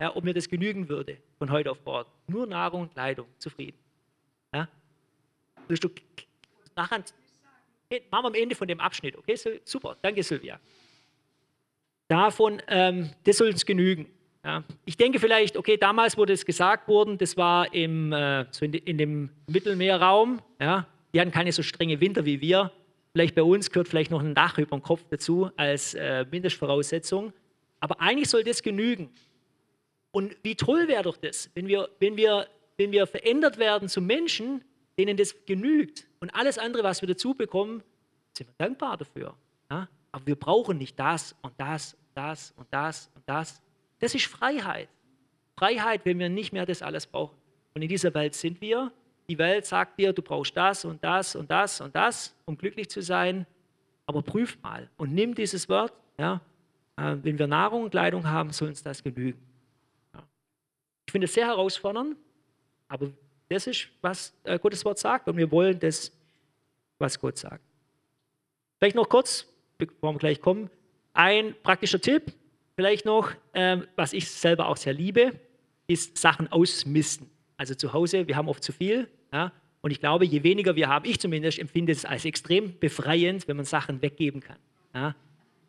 ja, 0.00 0.16
ob 0.16 0.24
mir 0.24 0.34
das 0.34 0.48
genügen 0.48 0.88
würde 0.88 1.18
von 1.38 1.50
heute 1.50 1.70
auf 1.70 1.84
morgen. 1.84 2.10
Nur 2.26 2.46
Nahrung 2.46 2.82
und 2.82 2.92
Kleidung, 2.94 3.26
zufrieden. 3.38 3.78
Ja? 4.52 4.68
Willst 5.68 5.84
du 5.84 5.90
nachher, 6.74 6.98
machen 8.10 8.24
wir 8.24 8.28
am 8.28 8.34
Ende 8.34 8.56
von 8.56 8.66
dem 8.66 8.80
Abschnitt, 8.80 9.16
okay? 9.16 9.36
Super, 9.64 9.96
danke 10.02 10.22
Sylvia. 10.22 10.58
Davon, 12.08 12.60
ähm, 12.66 13.10
das 13.22 13.36
soll 13.36 13.50
uns 13.50 13.64
genügen. 13.64 14.06
Ja. 14.44 14.64
Ich 14.86 14.96
denke 14.96 15.18
vielleicht, 15.18 15.56
okay, 15.56 15.76
damals 15.76 16.16
wurde 16.16 16.32
es 16.32 16.46
gesagt 16.46 16.88
worden, 16.88 17.18
das 17.18 17.36
war 17.36 17.72
im, 17.74 18.12
äh, 18.12 18.46
so 18.50 18.64
in, 18.64 18.72
in, 18.72 18.96
dem 18.96 19.30
Mittelmeerraum, 19.46 20.40
ja, 20.58 20.86
die 21.12 21.20
hatten 21.20 21.30
keine 21.30 21.52
so 21.52 21.62
strenge 21.62 22.00
Winter 22.00 22.24
wie 22.24 22.40
wir. 22.40 22.72
Vielleicht 23.12 23.34
bei 23.34 23.42
uns 23.42 23.70
gehört 23.70 23.88
vielleicht 23.88 24.10
noch 24.10 24.22
ein 24.22 24.34
Dach 24.34 24.56
über 24.58 24.76
dem 24.76 24.82
Kopf 24.82 25.04
dazu 25.10 25.50
als 25.56 25.94
äh, 25.94 26.24
Mindestvoraussetzung. 26.30 27.32
Aber 27.80 28.00
eigentlich 28.00 28.28
soll 28.30 28.44
das 28.44 28.62
genügen. 28.62 29.10
Und 30.12 30.36
wie 30.42 30.54
toll 30.54 30.88
wäre 30.88 31.02
doch 31.02 31.16
das, 31.16 31.50
wenn 31.54 31.66
wir, 31.66 31.88
wenn, 31.98 32.16
wir, 32.16 32.46
wenn 32.76 32.92
wir 32.92 33.06
verändert 33.06 33.58
werden 33.58 33.88
zu 33.88 34.00
Menschen, 34.00 34.64
denen 34.98 35.16
das 35.16 35.34
genügt. 35.46 36.06
Und 36.20 36.34
alles 36.34 36.58
andere, 36.58 36.82
was 36.82 37.00
wir 37.00 37.08
dazu 37.08 37.34
bekommen, 37.34 37.82
sind 38.32 38.48
wir 38.48 38.54
dankbar 38.58 38.96
dafür. 38.96 39.34
Ja? 39.70 39.88
Aber 40.12 40.26
wir 40.26 40.36
brauchen 40.36 40.78
nicht 40.78 40.98
das 40.98 41.34
und 41.42 41.52
das 41.58 41.94
und 41.94 42.08
das 42.14 42.52
und 42.56 42.66
das 42.70 43.10
und 43.14 43.22
das. 43.26 43.62
Das 44.00 44.14
ist 44.14 44.26
Freiheit. 44.26 44.88
Freiheit, 45.56 46.04
wenn 46.04 46.18
wir 46.18 46.28
nicht 46.28 46.52
mehr 46.52 46.66
das 46.66 46.82
alles 46.82 47.06
brauchen. 47.06 47.36
Und 47.74 47.82
in 47.82 47.88
dieser 47.88 48.12
Welt 48.14 48.34
sind 48.34 48.60
wir. 48.60 48.92
Die 49.28 49.38
Welt 49.38 49.64
sagt 49.64 49.98
dir, 49.98 50.12
du 50.12 50.22
brauchst 50.22 50.56
das 50.56 50.84
und 50.84 51.04
das 51.04 51.36
und 51.36 51.50
das 51.50 51.80
und 51.80 51.94
das, 51.94 52.34
um 52.46 52.58
glücklich 52.58 52.90
zu 52.90 53.00
sein. 53.00 53.46
Aber 54.06 54.22
prüf 54.22 54.58
mal 54.62 54.88
und 54.96 55.14
nimm 55.14 55.34
dieses 55.34 55.68
Wort. 55.68 55.92
Ja, 56.18 56.40
äh, 56.96 57.16
wenn 57.22 57.38
wir 57.38 57.46
Nahrung 57.46 57.84
und 57.84 57.90
Kleidung 57.90 58.28
haben, 58.28 58.50
soll 58.50 58.68
uns 58.68 58.82
das 58.82 59.02
genügen. 59.02 59.40
Ja. 60.12 60.22
Ich 61.06 61.12
finde 61.12 61.26
es 61.26 61.34
sehr 61.34 61.46
herausfordernd, 61.46 62.16
aber 62.88 63.10
das 63.48 63.66
ist, 63.66 63.88
was 64.00 64.32
äh, 64.44 64.58
Gottes 64.58 64.84
Wort 64.84 64.98
sagt 64.98 65.28
und 65.28 65.36
wir 65.36 65.50
wollen 65.50 65.78
das, 65.78 66.12
was 66.98 67.18
Gott 67.18 67.38
sagt. 67.38 67.64
Vielleicht 68.78 68.96
noch 68.96 69.08
kurz, 69.08 69.46
bevor 69.78 70.14
wir 70.14 70.18
gleich 70.18 70.40
kommen, 70.40 70.70
ein 71.12 71.54
praktischer 71.62 72.00
Tipp. 72.00 72.32
Vielleicht 72.80 73.04
noch, 73.04 73.32
ähm, 73.52 73.86
was 73.94 74.14
ich 74.14 74.30
selber 74.30 74.66
auch 74.66 74.78
sehr 74.78 74.94
liebe, 74.94 75.32
ist 75.86 76.16
Sachen 76.16 76.50
ausmisten. 76.50 77.28
Also 77.58 77.74
zu 77.74 77.92
Hause, 77.92 78.26
wir 78.26 78.36
haben 78.36 78.48
oft 78.48 78.64
zu 78.64 78.72
viel. 78.72 79.06
Ja? 79.34 79.52
Und 79.82 79.90
ich 79.90 80.00
glaube, 80.00 80.24
je 80.24 80.42
weniger 80.44 80.76
wir 80.76 80.88
haben, 80.88 81.04
ich 81.04 81.20
zumindest 81.20 81.58
empfinde 81.58 81.92
es 81.92 82.06
als 82.06 82.24
extrem 82.24 82.78
befreiend, 82.78 83.46
wenn 83.48 83.56
man 83.56 83.66
Sachen 83.66 84.00
weggeben 84.00 84.40
kann. 84.40 84.56
Ja? 84.94 85.14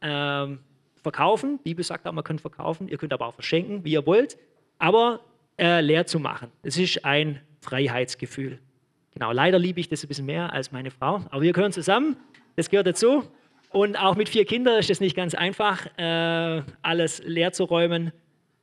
Ähm, 0.01 0.59
verkaufen, 1.03 1.59
die 1.65 1.71
Bibel 1.71 1.83
sagt 1.83 2.07
auch, 2.07 2.13
man 2.13 2.23
kann 2.23 2.39
verkaufen, 2.39 2.87
ihr 2.87 2.97
könnt 2.97 3.11
aber 3.11 3.27
auch 3.27 3.33
verschenken, 3.33 3.83
wie 3.83 3.91
ihr 3.91 4.05
wollt, 4.05 4.37
aber 4.79 5.19
äh, 5.59 5.81
leer 5.81 6.05
zu 6.05 6.17
machen. 6.17 6.49
Das 6.63 6.77
ist 6.77 7.03
ein 7.03 7.41
Freiheitsgefühl. 7.59 8.57
Genau, 9.13 9.33
leider 9.33 9.59
liebe 9.59 9.81
ich 9.81 9.89
das 9.89 10.01
ein 10.01 10.07
bisschen 10.07 10.27
mehr 10.27 10.53
als 10.53 10.71
meine 10.71 10.91
Frau, 10.91 11.15
aber 11.29 11.41
wir 11.41 11.51
gehören 11.51 11.73
zusammen, 11.73 12.15
das 12.55 12.69
gehört 12.69 12.87
dazu. 12.87 13.27
Und 13.71 13.95
auch 13.95 14.15
mit 14.15 14.27
vier 14.27 14.45
Kindern 14.45 14.79
ist 14.79 14.89
es 14.89 14.99
nicht 14.99 15.15
ganz 15.15 15.33
einfach, 15.33 15.85
äh, 15.97 16.63
alles 16.81 17.21
leer 17.23 17.53
zu 17.53 17.63
räumen. 17.63 18.11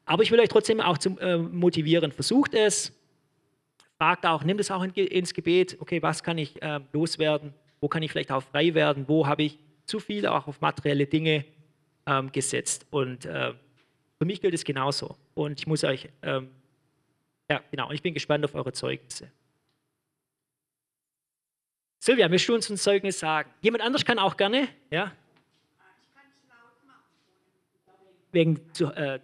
Aber 0.05 0.23
ich 0.23 0.31
will 0.31 0.41
euch 0.41 0.49
trotzdem 0.49 0.81
auch 0.81 0.99
zum, 0.99 1.19
äh, 1.19 1.39
motivieren. 1.39 2.13
Versucht 2.13 2.55
es, 2.55 2.93
fragt 3.97 4.27
auch, 4.27 4.45
nimmt 4.45 4.61
es 4.61 4.71
auch 4.71 4.83
in, 4.83 4.91
ins 4.93 5.33
Gebet. 5.33 5.77
Okay, 5.81 6.03
was 6.03 6.23
kann 6.23 6.37
ich 6.37 6.61
äh, 6.63 6.81
loswerden? 6.93 7.55
Wo 7.81 7.89
kann 7.89 8.03
ich 8.03 8.13
vielleicht 8.13 8.31
auch 8.31 8.43
frei 8.43 8.75
werden? 8.75 9.05
Wo 9.09 9.27
habe 9.27 9.45
ich 9.45 9.59
zu 9.87 9.99
viel 9.99 10.27
auch 10.27 10.47
auf 10.47 10.61
materielle 10.61 11.07
Dinge 11.07 11.45
ähm, 12.07 12.31
gesetzt? 12.31 12.87
Und 12.91 13.25
äh, 13.25 13.55
für 14.19 14.25
mich 14.25 14.41
gilt 14.41 14.55
es 14.55 14.65
genauso. 14.65 15.17
Und 15.35 15.59
ich 15.59 15.67
muss 15.67 15.85
euch, 15.85 16.09
ähm, 16.23 16.51
ja, 17.51 17.63
genau, 17.71 17.91
ich 17.93 18.03
bin 18.03 18.13
gespannt 18.13 18.45
auf 18.45 18.55
eure 18.55 18.73
Zeugnisse. 18.73 19.31
Silvia, 21.99 22.31
willst 22.31 22.49
du 22.49 22.55
uns 22.55 22.71
ein 22.71 22.77
Zeugnis 22.77 23.19
sagen? 23.19 23.51
Jemand 23.61 23.83
anders 23.83 24.05
kann 24.05 24.19
auch 24.19 24.37
gerne, 24.37 24.69
ja? 24.91 25.13
Wegen, 28.31 28.61
äh, 28.79 29.19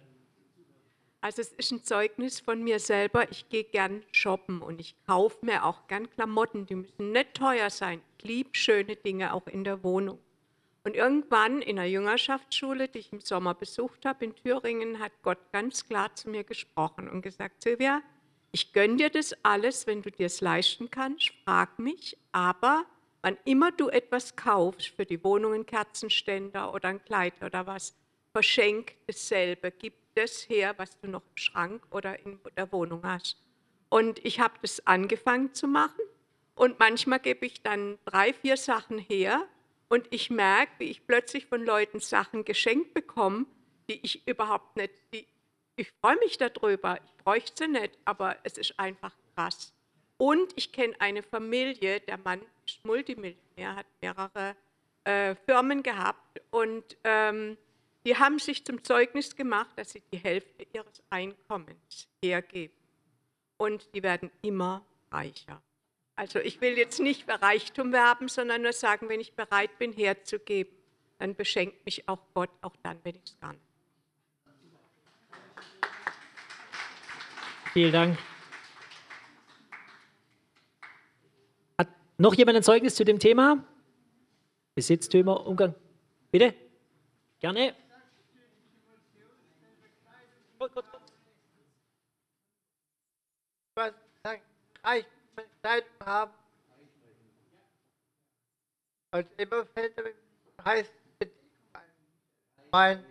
also 1.21 1.41
es 1.41 1.53
ist 1.53 1.71
ein 1.71 1.83
Zeugnis 1.83 2.39
von 2.39 2.63
mir 2.63 2.79
selber. 2.79 3.29
Ich 3.31 3.49
gehe 3.49 3.63
gern 3.63 4.03
shoppen 4.11 4.61
und 4.61 4.79
ich 4.79 4.95
kaufe 5.07 5.43
mir 5.45 5.63
auch 5.63 5.87
gern 5.87 6.09
Klamotten. 6.09 6.65
Die 6.65 6.75
müssen 6.75 7.11
nicht 7.11 7.33
teuer 7.33 7.69
sein. 7.69 8.01
Ich 8.17 8.25
liebe 8.25 8.49
schöne 8.53 8.95
Dinge 8.95 9.33
auch 9.33 9.47
in 9.47 9.63
der 9.63 9.83
Wohnung. 9.83 10.19
Und 10.83 10.95
irgendwann 10.95 11.63
in 11.63 11.77
der 11.77 11.89
Jüngerschaftsschule, 11.89 12.87
die 12.89 12.99
ich 12.99 13.11
im 13.11 13.21
Sommer 13.21 13.55
besucht 13.55 14.05
habe 14.05 14.25
in 14.25 14.35
Thüringen, 14.35 14.99
hat 14.99 15.13
Gott 15.23 15.39
ganz 15.51 15.87
klar 15.87 16.13
zu 16.13 16.29
mir 16.29 16.43
gesprochen 16.43 17.09
und 17.09 17.23
gesagt, 17.23 17.63
Silvia, 17.63 18.03
ich 18.55 18.71
gönne 18.71 18.95
dir 18.95 19.09
das 19.09 19.35
alles, 19.43 19.85
wenn 19.85 20.01
du 20.01 20.09
dir 20.09 20.27
es 20.27 20.39
leisten 20.39 20.89
kannst, 20.89 21.33
frag 21.43 21.77
mich, 21.77 22.17
aber 22.31 22.85
wann 23.21 23.37
immer 23.43 23.73
du 23.73 23.89
etwas 23.89 24.37
kaufst 24.37 24.95
für 24.95 25.05
die 25.05 25.21
Wohnung, 25.25 25.53
einen 25.53 25.65
Kerzenständer 25.65 26.73
oder 26.73 26.87
ein 26.87 27.03
Kleid 27.03 27.33
oder 27.43 27.67
was, 27.67 27.97
verschenk 28.31 28.95
dasselbe, 29.07 29.71
gib 29.71 29.93
das 30.13 30.47
her, 30.47 30.73
was 30.77 30.97
du 31.01 31.09
noch 31.09 31.23
im 31.23 31.35
Schrank 31.35 31.83
oder 31.91 32.17
in 32.25 32.39
der 32.55 32.71
Wohnung 32.71 33.01
hast. 33.03 33.35
Und 33.89 34.23
ich 34.23 34.39
habe 34.39 34.53
das 34.61 34.87
angefangen 34.87 35.53
zu 35.53 35.67
machen. 35.67 36.05
Und 36.55 36.79
manchmal 36.79 37.19
gebe 37.19 37.45
ich 37.45 37.61
dann 37.61 37.99
drei, 38.05 38.31
vier 38.31 38.55
Sachen 38.55 38.99
her. 38.99 39.45
Und 39.89 40.07
ich 40.11 40.29
merke, 40.29 40.71
wie 40.77 40.91
ich 40.91 41.05
plötzlich 41.05 41.47
von 41.47 41.61
Leuten 41.61 41.99
Sachen 41.99 42.45
geschenkt 42.45 42.93
bekomme, 42.93 43.47
die 43.89 43.99
ich 44.01 44.25
überhaupt 44.25 44.77
nicht, 44.77 44.93
die 45.13 45.27
ich 45.75 45.91
freue 46.01 46.17
mich 46.17 46.37
darüber, 46.37 46.99
ich 47.03 47.23
bräuchte 47.23 47.65
sie 47.65 47.71
nicht, 47.71 47.97
aber 48.05 48.37
es 48.43 48.57
ist 48.57 48.79
einfach 48.79 49.11
krass. 49.35 49.73
Und 50.17 50.53
ich 50.55 50.71
kenne 50.71 50.95
eine 50.99 51.23
Familie, 51.23 51.99
der 51.99 52.17
Mann 52.17 52.41
ist 52.65 52.83
Multimillionär, 52.85 53.75
hat 53.75 53.85
mehrere 54.01 54.55
äh, 55.03 55.35
Firmen 55.45 55.83
gehabt 55.83 56.41
und 56.51 56.97
ähm, 57.03 57.57
die 58.05 58.15
haben 58.17 58.39
sich 58.39 58.63
zum 58.63 58.83
Zeugnis 58.83 59.35
gemacht, 59.35 59.71
dass 59.75 59.91
sie 59.91 60.03
die 60.13 60.17
Hälfte 60.17 60.65
ihres 60.73 61.03
Einkommens 61.09 62.07
hergeben. 62.23 62.75
Und 63.57 63.93
die 63.95 64.03
werden 64.03 64.29
immer 64.41 64.85
reicher. 65.11 65.61
Also 66.15 66.39
ich 66.39 66.61
will 66.61 66.77
jetzt 66.77 66.99
nicht 66.99 67.23
für 67.23 67.41
Reichtum 67.41 67.91
werben, 67.91 68.27
sondern 68.27 68.61
nur 68.61 68.73
sagen, 68.73 69.09
wenn 69.09 69.19
ich 69.19 69.33
bereit 69.33 69.77
bin, 69.79 69.91
herzugeben, 69.91 70.73
dann 71.17 71.35
beschenkt 71.35 71.83
mich 71.85 72.07
auch 72.07 72.19
Gott, 72.33 72.51
auch 72.61 72.75
dann, 72.83 72.99
wenn 73.03 73.15
ich 73.15 73.23
es 73.25 73.39
gar 73.39 73.53
nicht 73.53 73.74
Vielen 77.75 77.91
Dank. 77.91 78.17
Hat 81.77 81.89
noch 82.17 82.33
jemand 82.33 82.55
ein 82.55 82.63
Zeugnis 82.63 82.95
zu 82.95 83.03
dem 83.03 83.19
Thema? 83.19 83.65
Besitztümer, 84.75 85.45
Umgang. 85.45 85.75
Bitte? 86.31 86.55
Gerne. 87.41 87.75
Was 93.75 93.93
reich 94.81 95.05
Kleidung 95.61 95.89
haben, 96.05 96.31
Als 99.11 99.27
Eberfelder 99.37 100.03
heißt 100.63 100.93
mein 102.71 103.03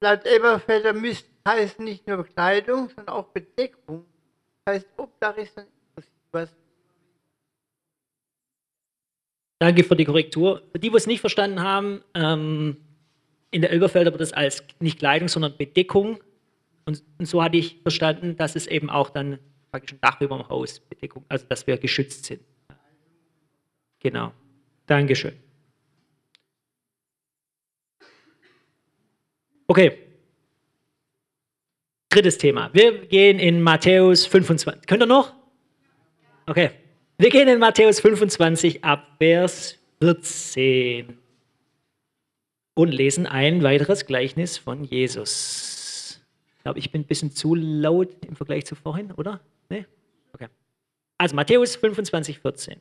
Laut 0.00 0.24
Eberfelder 0.24 0.92
müsste 0.92 1.31
heißt 1.46 1.80
nicht 1.80 2.06
nur 2.06 2.24
Kleidung, 2.24 2.88
sondern 2.88 3.08
auch 3.08 3.26
Bedeckung. 3.28 4.04
Das 4.64 4.76
heißt, 4.76 4.88
Obdach 4.96 5.36
ist 5.36 5.56
dann 5.56 5.66
was. 6.30 6.54
Danke 9.58 9.84
für 9.84 9.96
die 9.96 10.04
Korrektur. 10.04 10.62
Für 10.72 10.78
die, 10.78 10.90
die 10.90 10.96
es 10.96 11.06
nicht 11.06 11.20
verstanden 11.20 11.60
haben, 11.60 12.02
ähm, 12.14 12.76
in 13.50 13.60
der 13.60 13.70
Elberfelder 13.70 14.10
wird 14.12 14.22
es 14.22 14.32
als 14.32 14.64
nicht 14.80 14.98
Kleidung, 14.98 15.28
sondern 15.28 15.56
Bedeckung. 15.56 16.20
Und, 16.84 17.02
und, 17.18 17.26
so 17.26 17.42
hatte 17.42 17.58
ich 17.58 17.80
verstanden, 17.82 18.36
dass 18.36 18.56
es 18.56 18.66
eben 18.66 18.90
auch 18.90 19.10
dann 19.10 19.38
praktisch 19.70 19.92
ein 19.92 20.00
Dach 20.00 20.20
über 20.20 20.36
dem 20.36 20.48
Haus, 20.48 20.80
Bedeckung, 20.80 21.24
also 21.28 21.46
dass 21.48 21.66
wir 21.66 21.76
geschützt 21.76 22.24
sind. 22.24 22.42
Genau. 24.00 24.32
Dankeschön. 24.86 25.38
Okay. 29.68 30.11
Drittes 32.12 32.36
Thema. 32.36 32.68
Wir 32.74 33.06
gehen 33.06 33.38
in 33.38 33.62
Matthäus 33.62 34.26
25. 34.26 34.86
Könnt 34.86 35.02
ihr 35.02 35.06
noch? 35.06 35.32
Okay. 36.44 36.72
Wir 37.16 37.30
gehen 37.30 37.48
in 37.48 37.58
Matthäus 37.58 38.00
25 38.00 38.84
ab 38.84 39.16
Vers 39.16 39.78
14 40.02 41.16
und 42.74 42.88
lesen 42.92 43.26
ein 43.26 43.62
weiteres 43.62 44.04
Gleichnis 44.04 44.58
von 44.58 44.84
Jesus. 44.84 46.20
Ich 46.58 46.62
glaube, 46.64 46.78
ich 46.80 46.92
bin 46.92 47.00
ein 47.00 47.06
bisschen 47.06 47.30
zu 47.30 47.54
laut 47.54 48.10
im 48.26 48.36
Vergleich 48.36 48.66
zu 48.66 48.74
vorhin, 48.74 49.12
oder? 49.12 49.40
Nee? 49.70 49.86
Okay. 50.34 50.48
Also 51.16 51.34
Matthäus 51.34 51.76
25, 51.76 52.40
14. 52.40 52.78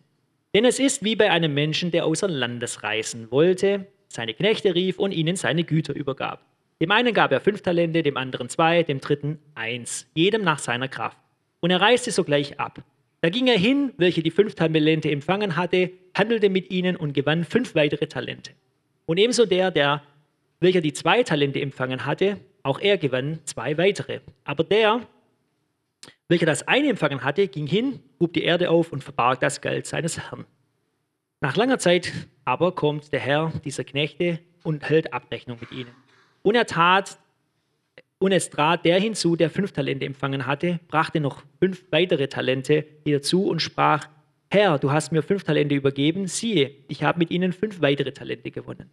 Denn 0.53 0.65
es 0.65 0.77
ist 0.77 1.05
wie 1.05 1.15
bei 1.15 1.31
einem 1.31 1.53
Menschen, 1.53 1.91
der 1.91 2.05
außer 2.05 2.27
Landes 2.27 2.83
reisen 2.83 3.31
wollte, 3.31 3.87
seine 4.09 4.33
Knechte 4.33 4.75
rief 4.75 4.99
und 4.99 5.13
ihnen 5.13 5.37
seine 5.37 5.63
Güter 5.63 5.95
übergab. 5.95 6.50
Dem 6.81 6.89
einen 6.89 7.13
gab 7.13 7.31
er 7.31 7.39
fünf 7.39 7.61
Talente, 7.61 8.01
dem 8.01 8.17
anderen 8.17 8.49
zwei, 8.49 8.81
dem 8.81 8.99
dritten 8.99 9.37
eins, 9.53 10.07
jedem 10.15 10.43
nach 10.43 10.57
seiner 10.57 10.87
Kraft. 10.87 11.19
Und 11.59 11.69
er 11.69 11.79
reiste 11.79 12.09
sogleich 12.09 12.59
ab. 12.59 12.83
Da 13.21 13.29
ging 13.29 13.45
er 13.45 13.57
hin, 13.57 13.93
welche 13.97 14.23
die 14.23 14.31
fünf 14.31 14.55
Talente 14.55 15.11
empfangen 15.11 15.55
hatte, 15.55 15.91
handelte 16.17 16.49
mit 16.49 16.71
ihnen 16.71 16.95
und 16.95 17.13
gewann 17.13 17.43
fünf 17.43 17.75
weitere 17.75 18.07
Talente. 18.07 18.53
Und 19.05 19.19
ebenso 19.19 19.45
der, 19.45 19.69
der, 19.69 20.01
welcher 20.59 20.81
die 20.81 20.91
zwei 20.91 21.21
Talente 21.21 21.61
empfangen 21.61 22.03
hatte, 22.03 22.39
auch 22.63 22.79
er 22.79 22.97
gewann 22.97 23.39
zwei 23.43 23.77
weitere. 23.77 24.21
Aber 24.43 24.63
der, 24.63 25.01
welcher 26.29 26.47
das 26.47 26.67
eine 26.67 26.89
empfangen 26.89 27.23
hatte, 27.23 27.47
ging 27.47 27.67
hin, 27.67 27.99
hob 28.19 28.33
die 28.33 28.43
Erde 28.43 28.71
auf 28.71 28.91
und 28.91 29.03
verbarg 29.03 29.39
das 29.39 29.61
Geld 29.61 29.85
seines 29.85 30.17
Herrn. 30.17 30.45
Nach 31.41 31.55
langer 31.55 31.77
Zeit 31.77 32.11
aber 32.43 32.71
kommt 32.71 33.13
der 33.13 33.19
Herr 33.19 33.53
dieser 33.63 33.83
Knechte 33.83 34.39
und 34.63 34.89
hält 34.89 35.13
Abrechnung 35.13 35.59
mit 35.59 35.71
ihnen. 35.71 35.91
Und 36.43 36.55
er 36.55 36.65
tat, 36.65 37.17
und 38.19 38.31
es 38.31 38.49
trat 38.49 38.85
der 38.85 38.99
hinzu, 38.99 39.35
der 39.35 39.49
fünf 39.49 39.71
Talente 39.71 40.05
empfangen 40.05 40.45
hatte, 40.45 40.79
brachte 40.87 41.19
noch 41.19 41.43
fünf 41.59 41.83
weitere 41.91 42.27
Talente 42.27 42.85
hierzu 43.03 43.47
und 43.47 43.61
sprach, 43.61 44.07
Herr, 44.49 44.77
du 44.79 44.91
hast 44.91 45.11
mir 45.11 45.23
fünf 45.23 45.43
Talente 45.43 45.75
übergeben, 45.75 46.27
siehe, 46.27 46.71
ich 46.87 47.03
habe 47.03 47.19
mit 47.19 47.31
ihnen 47.31 47.53
fünf 47.53 47.81
weitere 47.81 48.11
Talente 48.11 48.51
gewonnen. 48.51 48.89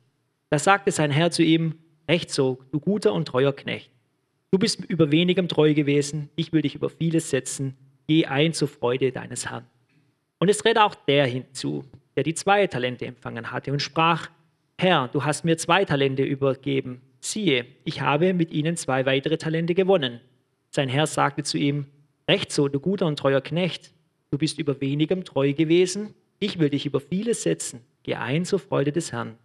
Da 0.50 0.58
sagte 0.58 0.92
sein 0.92 1.10
Herr 1.10 1.30
zu 1.30 1.42
ihm, 1.42 1.74
Recht 2.08 2.30
so, 2.30 2.58
du 2.72 2.80
guter 2.80 3.12
und 3.12 3.28
treuer 3.28 3.54
Knecht. 3.54 3.90
Du 4.50 4.58
bist 4.58 4.82
über 4.86 5.12
wenigem 5.12 5.46
treu 5.46 5.74
gewesen, 5.74 6.30
ich 6.36 6.54
will 6.54 6.62
dich 6.62 6.74
über 6.74 6.88
vieles 6.88 7.28
setzen, 7.28 7.76
geh 8.06 8.24
ein 8.24 8.54
zur 8.54 8.68
Freude 8.68 9.12
deines 9.12 9.50
Herrn. 9.50 9.66
Und 10.38 10.48
es 10.48 10.58
trat 10.58 10.78
auch 10.78 10.94
der 10.94 11.26
hinzu, 11.26 11.84
der 12.16 12.24
die 12.24 12.32
zwei 12.32 12.66
Talente 12.66 13.04
empfangen 13.04 13.52
hatte 13.52 13.72
und 13.72 13.82
sprach, 13.82 14.30
Herr, 14.78 15.08
du 15.08 15.24
hast 15.24 15.44
mir 15.44 15.58
zwei 15.58 15.84
Talente 15.84 16.22
übergeben, 16.22 17.02
siehe, 17.20 17.66
ich 17.84 18.00
habe 18.00 18.32
mit 18.34 18.52
ihnen 18.52 18.76
zwei 18.76 19.06
weitere 19.06 19.38
Talente 19.38 19.74
gewonnen. 19.74 20.20
Sein 20.70 20.88
Herr 20.88 21.06
sagte 21.06 21.42
zu 21.42 21.58
ihm, 21.58 21.86
Recht 22.28 22.52
so, 22.52 22.68
du 22.68 22.78
guter 22.78 23.06
und 23.06 23.18
treuer 23.18 23.40
Knecht, 23.40 23.92
du 24.30 24.36
bist 24.36 24.58
über 24.58 24.80
wenigem 24.82 25.24
treu 25.24 25.54
gewesen, 25.54 26.14
ich 26.40 26.58
will 26.58 26.68
dich 26.68 26.84
über 26.84 27.00
vieles 27.00 27.42
setzen, 27.42 27.80
geh 28.02 28.14
ein 28.16 28.44
zur 28.44 28.58
Freude 28.58 28.92
des 28.92 29.12
Herrn. 29.12 29.38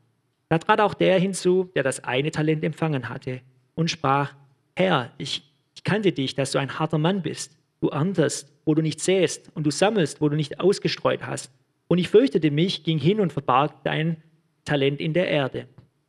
Da 0.49 0.59
trat 0.59 0.81
auch 0.81 0.93
der 0.93 1.17
hinzu, 1.17 1.71
der 1.75 1.83
das 1.83 2.03
eine 2.03 2.29
Talent 2.31 2.63
empfangen 2.63 3.07
hatte, 3.07 3.41
und 3.75 3.89
sprach, 3.89 4.35
Herr, 4.75 5.13
ich, 5.17 5.49
ich 5.73 5.83
kannte 5.83 6.11
dich, 6.11 6.35
dass 6.35 6.51
du 6.51 6.59
ein 6.59 6.77
harter 6.77 6.97
Mann 6.97 7.21
bist. 7.21 7.57
Du 7.79 7.87
erntest, 7.87 8.51
wo 8.65 8.75
du 8.75 8.81
nicht 8.81 8.99
säst, 8.99 9.49
und 9.55 9.65
du 9.65 9.71
sammelst, 9.71 10.21
wo 10.21 10.29
du 10.29 10.35
nicht 10.35 10.59
ausgestreut 10.59 11.25
hast. 11.25 11.51
Und 11.87 11.97
ich 11.97 12.09
fürchtete 12.09 12.51
mich, 12.51 12.83
ging 12.83 12.97
hin 12.97 13.19
und 13.19 13.33
verbarg 13.33 13.83
dein 13.83 14.21
Talent 14.65 14.99
in 14.99 15.13
der 15.13 15.27
Erde. 15.27 15.67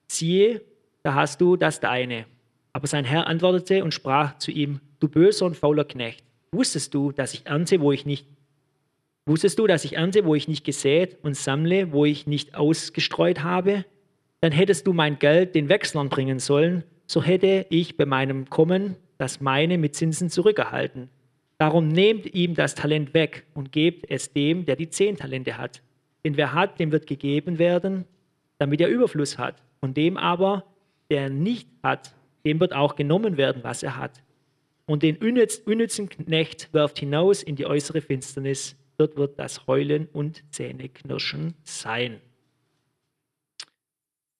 Siehe, 0.08 0.60
da 1.04 1.14
hast 1.14 1.40
du 1.40 1.56
das 1.56 1.78
deine. 1.78 2.26
Aber 2.72 2.88
sein 2.88 3.04
Herr 3.04 3.28
antwortete 3.28 3.84
und 3.84 3.94
sprach 3.94 4.38
zu 4.38 4.50
ihm, 4.50 4.80
du 4.98 5.08
böser 5.08 5.46
und 5.46 5.56
fauler 5.56 5.84
Knecht, 5.84 6.24
wusstest 6.50 6.92
du, 6.92 7.12
dass 7.12 7.34
ich 7.34 7.46
ernte, 7.46 7.80
wo 7.80 7.92
ich 7.92 8.04
nicht 8.04 8.26
Wusstest 9.26 9.58
du, 9.58 9.66
dass 9.66 9.86
ich 9.86 9.96
ernte, 9.96 10.26
wo 10.26 10.34
ich 10.34 10.48
nicht 10.48 10.66
gesät 10.66 11.16
und 11.22 11.34
sammle, 11.34 11.92
wo 11.92 12.04
ich 12.04 12.26
nicht 12.26 12.54
ausgestreut 12.56 13.42
habe? 13.42 13.86
Dann 14.42 14.52
hättest 14.52 14.86
du 14.86 14.92
mein 14.92 15.18
Geld 15.18 15.54
den 15.54 15.70
Wechslern 15.70 16.10
bringen 16.10 16.38
sollen, 16.38 16.84
so 17.06 17.22
hätte 17.22 17.64
ich 17.70 17.96
bei 17.96 18.04
meinem 18.04 18.50
Kommen 18.50 18.96
das 19.16 19.40
meine 19.40 19.78
mit 19.78 19.94
Zinsen 19.94 20.28
zurückerhalten. 20.28 21.08
Darum 21.56 21.88
nehmt 21.88 22.34
ihm 22.34 22.54
das 22.54 22.74
Talent 22.74 23.14
weg 23.14 23.46
und 23.54 23.72
gebt 23.72 24.10
es 24.10 24.32
dem, 24.32 24.66
der 24.66 24.76
die 24.76 24.90
zehn 24.90 25.16
Talente 25.16 25.56
hat. 25.56 25.80
Denn 26.24 26.36
wer 26.36 26.52
hat, 26.52 26.78
dem 26.78 26.92
wird 26.92 27.06
gegeben 27.06 27.58
werden, 27.58 28.04
damit 28.58 28.82
er 28.82 28.88
Überfluss 28.88 29.38
hat. 29.38 29.62
Von 29.80 29.94
dem 29.94 30.18
aber, 30.18 30.64
der 31.10 31.30
nicht 31.30 31.68
hat, 31.82 32.14
dem 32.44 32.60
wird 32.60 32.74
auch 32.74 32.96
genommen 32.96 33.36
werden, 33.36 33.64
was 33.64 33.82
er 33.82 33.96
hat. 33.96 34.22
Und 34.86 35.02
den 35.02 35.16
unnützen 35.16 36.08
Knecht 36.08 36.72
werft 36.72 36.98
hinaus 36.98 37.42
in 37.42 37.56
die 37.56 37.66
äußere 37.66 38.00
Finsternis. 38.00 38.76
Dort 38.98 39.16
wird 39.16 39.38
das 39.38 39.66
Heulen 39.66 40.08
und 40.12 40.44
Zähneknirschen 40.52 41.54
sein. 41.64 42.20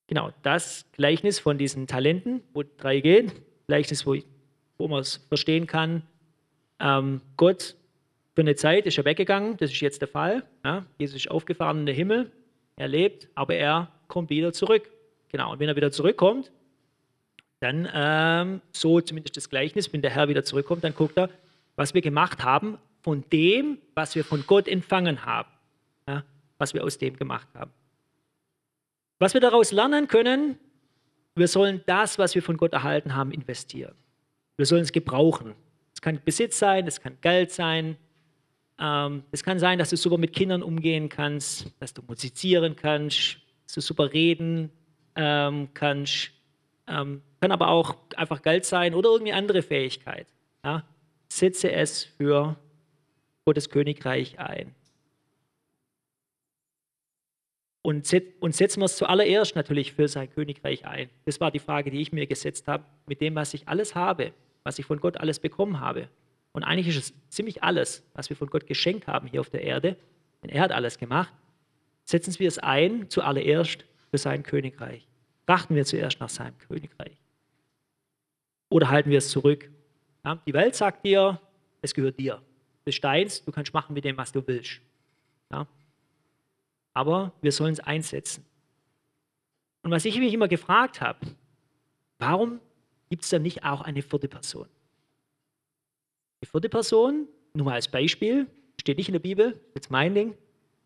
Genau, 0.06 0.30
das 0.42 0.84
Gleichnis 0.92 1.38
von 1.38 1.56
diesen 1.56 1.86
Talenten, 1.86 2.42
wo 2.52 2.62
drei 2.62 3.00
gehen, 3.00 3.32
Gleichnis, 3.66 4.06
wo, 4.06 4.16
wo 4.76 4.86
man 4.86 5.00
es 5.00 5.16
verstehen 5.28 5.66
kann. 5.66 6.02
Ähm, 6.78 7.22
Gott 7.38 7.74
für 8.34 8.42
eine 8.42 8.54
Zeit 8.54 8.86
ist 8.86 8.98
er 8.98 9.04
weggegangen, 9.04 9.56
das 9.56 9.70
ist 9.70 9.80
jetzt 9.80 10.02
der 10.02 10.08
Fall. 10.08 10.44
Ja, 10.64 10.84
Jesus 10.98 11.16
ist 11.16 11.30
aufgefahren 11.30 11.80
in 11.80 11.86
den 11.86 11.94
Himmel, 11.94 12.32
er 12.76 12.88
lebt, 12.88 13.28
aber 13.34 13.54
er 13.54 13.92
kommt 14.08 14.28
wieder 14.28 14.52
zurück. 14.52 14.90
Genau, 15.34 15.50
und 15.50 15.58
wenn 15.58 15.68
er 15.68 15.74
wieder 15.74 15.90
zurückkommt, 15.90 16.52
dann, 17.58 17.88
ähm, 17.92 18.60
so 18.70 19.00
zumindest 19.00 19.36
das 19.36 19.50
Gleichnis, 19.50 19.92
wenn 19.92 20.00
der 20.00 20.12
Herr 20.12 20.28
wieder 20.28 20.44
zurückkommt, 20.44 20.84
dann 20.84 20.94
guckt 20.94 21.18
er, 21.18 21.28
was 21.74 21.92
wir 21.92 22.02
gemacht 22.02 22.44
haben 22.44 22.78
von 23.00 23.24
dem, 23.32 23.78
was 23.96 24.14
wir 24.14 24.24
von 24.24 24.46
Gott 24.46 24.68
empfangen 24.68 25.26
haben, 25.26 25.48
ja, 26.06 26.22
was 26.56 26.72
wir 26.72 26.84
aus 26.84 26.98
dem 26.98 27.16
gemacht 27.16 27.48
haben. 27.52 27.72
Was 29.18 29.34
wir 29.34 29.40
daraus 29.40 29.72
lernen 29.72 30.06
können, 30.06 30.56
wir 31.34 31.48
sollen 31.48 31.82
das, 31.84 32.16
was 32.16 32.36
wir 32.36 32.42
von 32.44 32.56
Gott 32.56 32.72
erhalten 32.72 33.16
haben, 33.16 33.32
investieren. 33.32 33.96
Wir 34.56 34.66
sollen 34.66 34.82
es 34.82 34.92
gebrauchen. 34.92 35.56
Es 35.92 36.00
kann 36.00 36.20
Besitz 36.24 36.60
sein, 36.60 36.86
es 36.86 37.00
kann 37.00 37.18
Geld 37.22 37.50
sein. 37.50 37.96
Ähm, 38.78 39.24
es 39.32 39.42
kann 39.42 39.58
sein, 39.58 39.80
dass 39.80 39.90
du 39.90 39.96
super 39.96 40.16
mit 40.16 40.32
Kindern 40.32 40.62
umgehen 40.62 41.08
kannst, 41.08 41.72
dass 41.80 41.92
du 41.92 42.02
musizieren 42.06 42.76
kannst, 42.76 43.38
dass 43.66 43.74
du 43.74 43.80
super 43.80 44.12
reden 44.12 44.70
ähm, 45.16 45.68
kannst. 45.74 46.30
Ähm, 46.86 47.22
kann 47.40 47.52
aber 47.52 47.68
auch 47.68 47.96
einfach 48.16 48.42
Geld 48.42 48.64
sein 48.64 48.94
oder 48.94 49.10
irgendwie 49.10 49.32
andere 49.32 49.62
Fähigkeit. 49.62 50.26
Ja? 50.64 50.84
Setze 51.28 51.72
es 51.72 52.04
für 52.04 52.56
Gottes 53.44 53.68
Königreich 53.68 54.38
ein. 54.38 54.74
Und, 57.82 58.10
und 58.40 58.54
setzen 58.54 58.80
wir 58.80 58.86
es 58.86 58.96
zuallererst 58.96 59.56
natürlich 59.56 59.92
für 59.92 60.08
sein 60.08 60.30
Königreich 60.30 60.86
ein. 60.86 61.10
Das 61.26 61.38
war 61.38 61.50
die 61.50 61.58
Frage, 61.58 61.90
die 61.90 62.00
ich 62.00 62.12
mir 62.12 62.26
gesetzt 62.26 62.66
habe, 62.66 62.84
mit 63.06 63.20
dem, 63.20 63.34
was 63.34 63.52
ich 63.52 63.68
alles 63.68 63.94
habe, 63.94 64.32
was 64.62 64.78
ich 64.78 64.86
von 64.86 65.00
Gott 65.00 65.18
alles 65.18 65.38
bekommen 65.38 65.80
habe. 65.80 66.08
Und 66.52 66.64
eigentlich 66.64 66.88
ist 66.88 66.96
es 66.96 67.14
ziemlich 67.28 67.62
alles, 67.62 68.02
was 68.14 68.30
wir 68.30 68.36
von 68.36 68.48
Gott 68.48 68.66
geschenkt 68.66 69.06
haben 69.06 69.28
hier 69.28 69.40
auf 69.40 69.50
der 69.50 69.62
Erde, 69.62 69.96
denn 70.42 70.50
er 70.50 70.62
hat 70.62 70.72
alles 70.72 70.96
gemacht. 70.96 71.34
Setzen 72.04 72.38
wir 72.38 72.48
es 72.48 72.58
ein 72.58 73.10
zuallererst 73.10 73.84
für 74.10 74.18
sein 74.18 74.44
Königreich. 74.44 75.06
Trachten 75.46 75.76
wir 75.76 75.84
zuerst 75.84 76.20
nach 76.20 76.28
seinem 76.28 76.56
Königreich. 76.58 77.18
Oder 78.70 78.88
halten 78.88 79.10
wir 79.10 79.18
es 79.18 79.30
zurück? 79.30 79.70
Ja, 80.24 80.36
die 80.46 80.52
Welt 80.52 80.74
sagt 80.74 81.04
dir, 81.04 81.40
es 81.82 81.94
gehört 81.94 82.18
dir. 82.18 82.36
Du 82.36 82.84
bist 82.86 83.04
deins, 83.04 83.44
du 83.44 83.52
kannst 83.52 83.72
machen 83.74 83.94
mit 83.94 84.04
dem, 84.04 84.16
was 84.16 84.32
du 84.32 84.46
willst. 84.46 84.80
Ja, 85.52 85.66
aber 86.94 87.32
wir 87.42 87.52
sollen 87.52 87.74
es 87.74 87.80
einsetzen. 87.80 88.44
Und 89.82 89.90
was 89.90 90.04
ich 90.04 90.18
mich 90.18 90.32
immer 90.32 90.48
gefragt 90.48 91.00
habe, 91.00 91.18
warum 92.18 92.60
gibt 93.10 93.24
es 93.24 93.30
da 93.30 93.38
nicht 93.38 93.64
auch 93.64 93.82
eine 93.82 94.02
vierte 94.02 94.28
Person? 94.28 94.68
Die 96.42 96.46
vierte 96.46 96.70
Person, 96.70 97.28
nur 97.52 97.66
mal 97.66 97.74
als 97.74 97.88
Beispiel, 97.88 98.46
steht 98.80 98.96
nicht 98.96 99.08
in 99.08 99.14
der 99.14 99.20
Bibel, 99.20 99.60
jetzt 99.74 99.90
mein 99.90 100.14
Ding, 100.14 100.34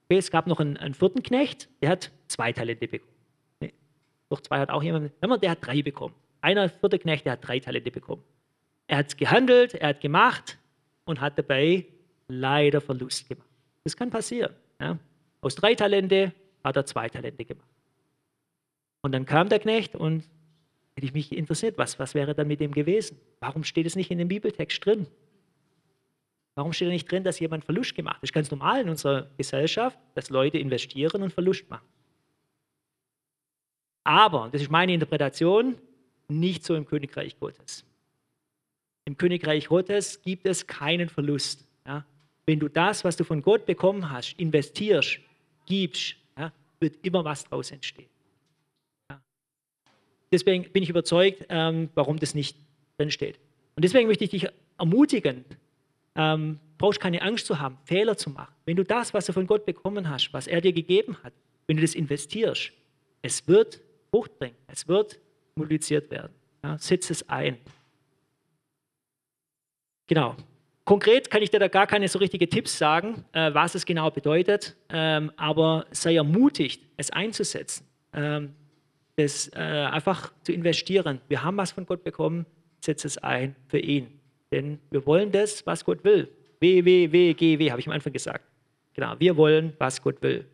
Okay, 0.09 0.17
es 0.17 0.31
gab 0.31 0.47
noch 0.47 0.59
einen, 0.59 0.79
einen, 0.79 0.95
vierten 0.95 1.23
Knecht, 1.23 1.69
der 1.83 1.91
hat 1.91 2.11
zwei 2.29 2.51
Talente 2.51 2.89
bekommen. 2.89 3.13
Nee, 4.31 4.37
doch 4.37 4.41
zwei 4.41 4.59
hat 4.59 4.71
auch 4.71 4.83
jemand, 4.83 5.13
der 5.43 5.51
hat 5.51 5.67
drei 5.67 5.83
bekommen. 5.83 6.15
Einer 6.41 6.69
vierte 6.69 6.99
Knecht, 6.99 7.25
der 7.25 7.33
hat 7.33 7.47
drei 7.47 7.59
Talente 7.61 7.91
bekommen. 7.91 8.23
Er 8.87 8.99
hat 8.99 9.17
gehandelt, 9.17 9.75
er 9.75 9.89
hat 9.89 10.01
gemacht 10.01 10.59
und 11.05 11.21
hat 11.21 11.39
dabei 11.39 11.87
leider 12.29 12.81
Verlust 12.81 13.29
gemacht. 13.29 13.49
Das 13.85 13.97
kann 13.97 14.11
passieren. 14.11 14.55
Ja. 14.81 14.99
Aus 15.41 15.55
drei 15.55 15.75
Talente 15.75 16.33
hat 16.63 16.77
er 16.77 16.85
zwei 16.87 17.09
Talente 17.09 17.45
gemacht. 17.45 17.69
Und 19.03 19.13
dann 19.13 19.25
kam 19.25 19.49
der 19.49 19.59
Knecht 19.61 19.95
und 19.95 20.25
hätte 20.95 21.07
ich 21.07 21.13
mich 21.13 21.33
interessiert, 21.33 21.79
was, 21.79 21.99
was 21.99 22.15
wäre 22.15 22.35
dann 22.35 22.49
mit 22.49 22.61
dem 22.61 22.73
gewesen? 22.73 23.19
Warum 23.41 23.65
steht 23.65 23.87
es 23.87 23.97
nicht 23.97 24.11
in 24.11 24.19
dem 24.19 24.29
Bibeltext 24.29 24.85
drin? 24.85 25.07
Warum 26.55 26.73
steht 26.73 26.89
da 26.89 26.93
nicht 26.93 27.11
drin, 27.11 27.23
dass 27.23 27.39
jemand 27.39 27.65
Verlust 27.65 27.95
gemacht 27.95 28.17
hat? 28.17 28.23
Das 28.23 28.31
ist 28.31 28.35
ganz 28.35 28.51
normal 28.51 28.83
in 28.83 28.89
unserer 28.89 29.31
Gesellschaft, 29.37 29.99
dass 30.15 30.29
Leute 30.29 30.59
investieren 30.59 31.23
und 31.23 31.33
Verlust 31.33 31.71
machen. 31.71 31.87
Aber, 34.09 34.49
das 34.51 34.63
ist 34.63 34.71
meine 34.71 34.95
Interpretation, 34.95 35.77
nicht 36.29 36.65
so 36.65 36.75
im 36.75 36.87
Königreich 36.87 37.39
Gottes. 37.39 37.85
Im 39.05 39.19
Königreich 39.19 39.69
Gottes 39.69 40.23
gibt 40.23 40.47
es 40.47 40.67
keinen 40.67 41.11
Verlust. 41.11 41.67
Ja? 41.87 42.07
Wenn 42.47 42.59
du 42.59 42.69
das, 42.69 43.05
was 43.05 43.19
du 43.19 43.25
von 43.25 43.43
Gott 43.43 43.67
bekommen 43.67 44.11
hast, 44.11 44.33
investierst, 44.39 45.21
gibst, 45.67 46.17
ja, 46.39 46.51
wird 46.81 46.97
immer 47.05 47.23
was 47.23 47.45
daraus 47.45 47.71
entstehen. 47.71 48.09
Ja? 49.11 49.21
Deswegen 50.33 50.73
bin 50.73 50.83
ich 50.83 50.89
überzeugt, 50.89 51.45
ähm, 51.51 51.91
warum 51.95 52.19
das 52.19 52.35
nicht 52.35 52.57
drin 52.97 53.11
steht. 53.11 53.39
Und 53.77 53.85
deswegen 53.85 54.09
möchte 54.09 54.25
ich 54.25 54.31
dich 54.31 54.47
ermutigen, 54.79 55.45
ähm, 56.15 56.59
brauchst 56.79 56.99
keine 56.99 57.21
Angst 57.21 57.45
zu 57.45 57.59
haben, 57.59 57.77
Fehler 57.85 58.17
zu 58.17 58.31
machen. 58.31 58.55
Wenn 58.65 58.77
du 58.77 58.85
das, 58.85 59.13
was 59.13 59.27
du 59.27 59.35
von 59.35 59.47
Gott 59.47 59.67
bekommen 59.67 60.09
hast, 60.09 60.33
was 60.33 60.47
er 60.47 60.63
dir 60.63 60.73
gegeben 60.73 61.19
hat, 61.23 61.35
wenn 61.67 61.77
du 61.77 61.83
das 61.83 61.95
investierst, 61.95 62.73
es 63.21 63.47
wird 63.47 63.83
Frucht 64.19 64.37
bringen, 64.37 64.57
es 64.67 64.89
wird 64.89 65.21
multipliziert 65.55 66.11
werden. 66.11 66.33
Ja, 66.65 66.77
setz 66.77 67.09
es 67.09 67.29
ein. 67.29 67.57
Genau. 70.09 70.35
Konkret 70.85 71.31
kann 71.31 71.41
ich 71.41 71.51
dir 71.51 71.61
da 71.61 71.69
gar 71.69 71.87
keine 71.87 72.09
so 72.09 72.19
richtige 72.19 72.49
Tipps 72.49 72.77
sagen, 72.77 73.25
äh, 73.31 73.55
was 73.55 73.77
es 73.77 73.87
genau 73.87 74.11
bedeutet, 74.11 74.77
ähm, 74.89 75.31
aber 75.37 75.87
sei 75.93 76.17
ermutigt, 76.17 76.83
es 76.97 77.11
einzusetzen, 77.11 77.87
ähm, 78.13 78.57
das 79.15 79.53
äh, 79.55 79.61
einfach 79.61 80.33
zu 80.43 80.51
investieren. 80.51 81.21
Wir 81.29 81.45
haben 81.45 81.57
was 81.57 81.71
von 81.71 81.87
Gott 81.87 82.03
bekommen, 82.03 82.45
setz 82.81 83.05
es 83.05 83.19
ein 83.19 83.55
für 83.69 83.79
ihn. 83.79 84.19
Denn 84.51 84.81
wir 84.91 85.07
wollen 85.07 85.31
das, 85.31 85.65
was 85.65 85.85
Gott 85.85 86.03
will. 86.03 86.29
W, 86.59 86.85
W, 86.85 87.13
W, 87.13 87.35
G, 87.35 87.57
W, 87.61 87.71
habe 87.71 87.81
ich 87.81 87.87
am 87.87 87.93
Anfang 87.93 88.13
gesagt. 88.13 88.45
Genau, 88.95 89.15
wir 89.21 89.37
wollen, 89.37 89.75
was 89.79 90.03
Gott 90.03 90.21
will. 90.23 90.45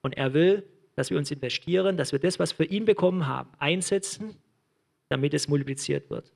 Und 0.00 0.16
er 0.16 0.32
will, 0.32 0.64
dass 1.00 1.10
wir 1.10 1.16
uns 1.16 1.30
investieren, 1.30 1.96
dass 1.96 2.12
wir 2.12 2.18
das, 2.18 2.38
was 2.38 2.58
wir 2.58 2.70
ihn 2.70 2.84
bekommen 2.84 3.26
haben, 3.26 3.50
einsetzen, 3.58 4.36
damit 5.08 5.32
es 5.32 5.48
multipliziert 5.48 6.10
wird. 6.10 6.30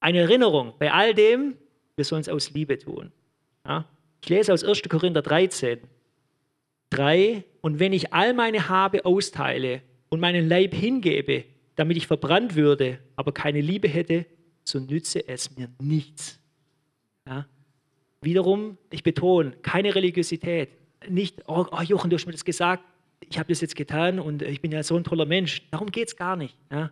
Eine 0.00 0.20
Erinnerung 0.20 0.72
bei 0.78 0.90
all 0.90 1.12
dem, 1.12 1.54
wir 1.96 2.06
sollen 2.06 2.22
es 2.22 2.30
aus 2.30 2.52
Liebe 2.52 2.78
tun. 2.78 3.12
Ja? 3.66 3.86
Ich 4.22 4.30
lese 4.30 4.54
aus 4.54 4.64
1. 4.64 4.84
Korinther 4.88 5.20
13, 5.20 5.80
3, 6.88 7.44
und 7.60 7.78
wenn 7.78 7.92
ich 7.92 8.14
all 8.14 8.32
meine 8.32 8.70
Habe 8.70 9.04
austeile 9.04 9.82
und 10.08 10.18
meinen 10.20 10.48
Leib 10.48 10.72
hingebe, 10.74 11.44
damit 11.74 11.98
ich 11.98 12.06
verbrannt 12.06 12.54
würde, 12.56 13.00
aber 13.16 13.32
keine 13.32 13.60
Liebe 13.60 13.86
hätte, 13.86 14.24
so 14.64 14.80
nütze 14.80 15.28
es 15.28 15.54
mir 15.58 15.68
nichts. 15.78 16.40
Ja? 17.26 17.46
Wiederum, 18.22 18.78
ich 18.90 19.02
betone, 19.02 19.50
keine 19.60 19.94
Religiosität. 19.94 20.70
Nicht, 21.06 21.42
oh, 21.46 21.66
oh 21.70 21.82
Jochen, 21.82 22.08
du 22.08 22.16
hast 22.16 22.24
mir 22.24 22.32
das 22.32 22.46
gesagt, 22.46 22.82
ich 23.28 23.38
habe 23.38 23.48
das 23.48 23.60
jetzt 23.60 23.76
getan 23.76 24.18
und 24.18 24.42
ich 24.42 24.60
bin 24.60 24.72
ja 24.72 24.82
so 24.82 24.96
ein 24.96 25.04
toller 25.04 25.26
Mensch. 25.26 25.62
Darum 25.70 25.90
geht 25.90 26.08
es 26.08 26.16
gar 26.16 26.36
nicht. 26.36 26.56
Ja? 26.70 26.90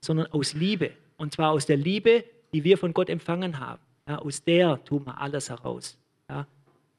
Sondern 0.00 0.26
aus 0.28 0.54
Liebe. 0.54 0.92
Und 1.16 1.32
zwar 1.32 1.50
aus 1.50 1.66
der 1.66 1.76
Liebe, 1.76 2.24
die 2.52 2.64
wir 2.64 2.78
von 2.78 2.92
Gott 2.92 3.08
empfangen 3.08 3.58
haben. 3.58 3.82
Ja? 4.08 4.18
Aus 4.18 4.42
der 4.42 4.82
tun 4.84 5.04
wir 5.06 5.20
alles 5.20 5.50
heraus. 5.50 5.98
Ja? 6.28 6.46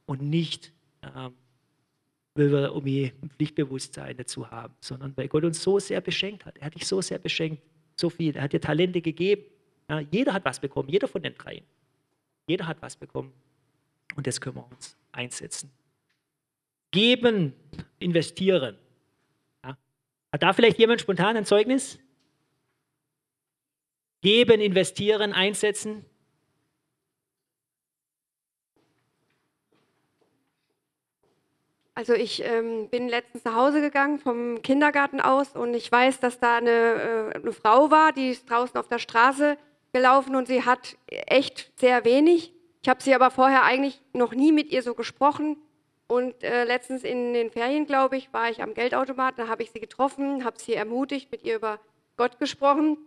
Und 0.06 0.22
nicht, 0.22 0.72
ähm, 1.04 1.34
weil 2.36 2.52
wir 2.52 2.68
irgendwie 2.68 3.12
ein 3.22 3.30
Pflichtbewusstsein 3.30 4.16
dazu 4.18 4.50
haben, 4.50 4.74
sondern 4.80 5.16
weil 5.18 5.28
Gott 5.28 5.44
uns 5.44 5.62
so 5.62 5.80
sehr 5.80 6.02
beschenkt 6.02 6.46
hat. 6.46 6.58
Er 6.58 6.68
hat 6.68 6.76
dich 6.76 6.86
so 6.88 7.02
sehr 7.02 7.20
beschenkt, 7.20 7.62
so 7.96 8.10
viel. 8.10 8.36
Er 8.36 8.44
hat 8.44 8.54
dir 8.54 8.62
Talente 8.62 9.02
gegeben. 9.02 9.44
Ja, 9.90 10.00
jeder 10.00 10.34
hat 10.34 10.46
was 10.46 10.60
bekommen, 10.60 10.90
jeder 10.90 11.08
von 11.08 11.22
den 11.22 11.34
dreien. 11.34 11.64
Jeder 12.48 12.68
hat 12.68 12.82
was 12.82 12.96
bekommen. 12.96 13.32
Und 14.16 14.28
das 14.28 14.40
können 14.40 14.58
wir 14.58 14.68
uns 14.72 14.96
einsetzen. 15.12 15.70
Geben, 16.98 17.54
investieren. 18.00 18.76
Ja. 19.64 19.78
Hat 20.32 20.42
da 20.42 20.52
vielleicht 20.52 20.80
jemand 20.80 21.00
spontan 21.00 21.38
ein 21.38 21.46
Zeugnis? 21.46 22.00
Geben, 24.22 24.60
investieren, 24.62 25.32
einsetzen. 25.32 26.04
Also 31.94 32.14
ich 32.16 32.44
ähm, 32.44 32.90
bin 32.90 33.10
letztens 33.10 33.44
nach 33.44 33.54
Hause 33.54 33.80
gegangen 33.82 34.18
vom 34.18 34.64
Kindergarten 34.64 35.22
aus 35.22 35.56
und 35.56 35.76
ich 35.76 35.92
weiß, 35.92 36.20
dass 36.20 36.40
da 36.40 36.58
eine, 36.58 36.72
äh, 36.72 37.36
eine 37.36 37.52
Frau 37.52 37.92
war, 37.92 38.12
die 38.12 38.32
ist 38.32 38.50
draußen 38.50 38.76
auf 38.76 38.88
der 38.88 38.98
Straße 38.98 39.60
gelaufen 39.94 40.36
und 40.36 40.48
sie 40.48 40.66
hat 40.66 40.98
echt 41.06 41.72
sehr 41.80 42.06
wenig. 42.06 42.54
Ich 42.82 42.90
habe 42.90 43.04
sie 43.04 43.14
aber 43.14 43.30
vorher 43.30 43.66
eigentlich 43.66 44.02
noch 44.14 44.34
nie 44.34 44.52
mit 44.52 44.72
ihr 44.72 44.82
so 44.82 44.96
gesprochen. 44.96 45.58
Und 46.08 46.42
äh, 46.44 46.64
letztens 46.64 47.04
in 47.04 47.34
den 47.34 47.52
Ferien, 47.52 47.86
glaube 47.86 48.18
ich, 48.18 48.32
war 48.34 48.50
ich 48.50 48.62
am 48.62 48.74
Geldautomaten, 48.74 49.44
da 49.44 49.52
habe 49.52 49.64
ich 49.64 49.72
sie 49.72 49.80
getroffen, 49.80 50.46
habe 50.46 50.58
sie 50.58 50.74
ermutigt, 50.74 51.32
mit 51.32 51.44
ihr 51.44 51.58
über 51.58 51.80
Gott 52.16 52.40
gesprochen 52.40 52.98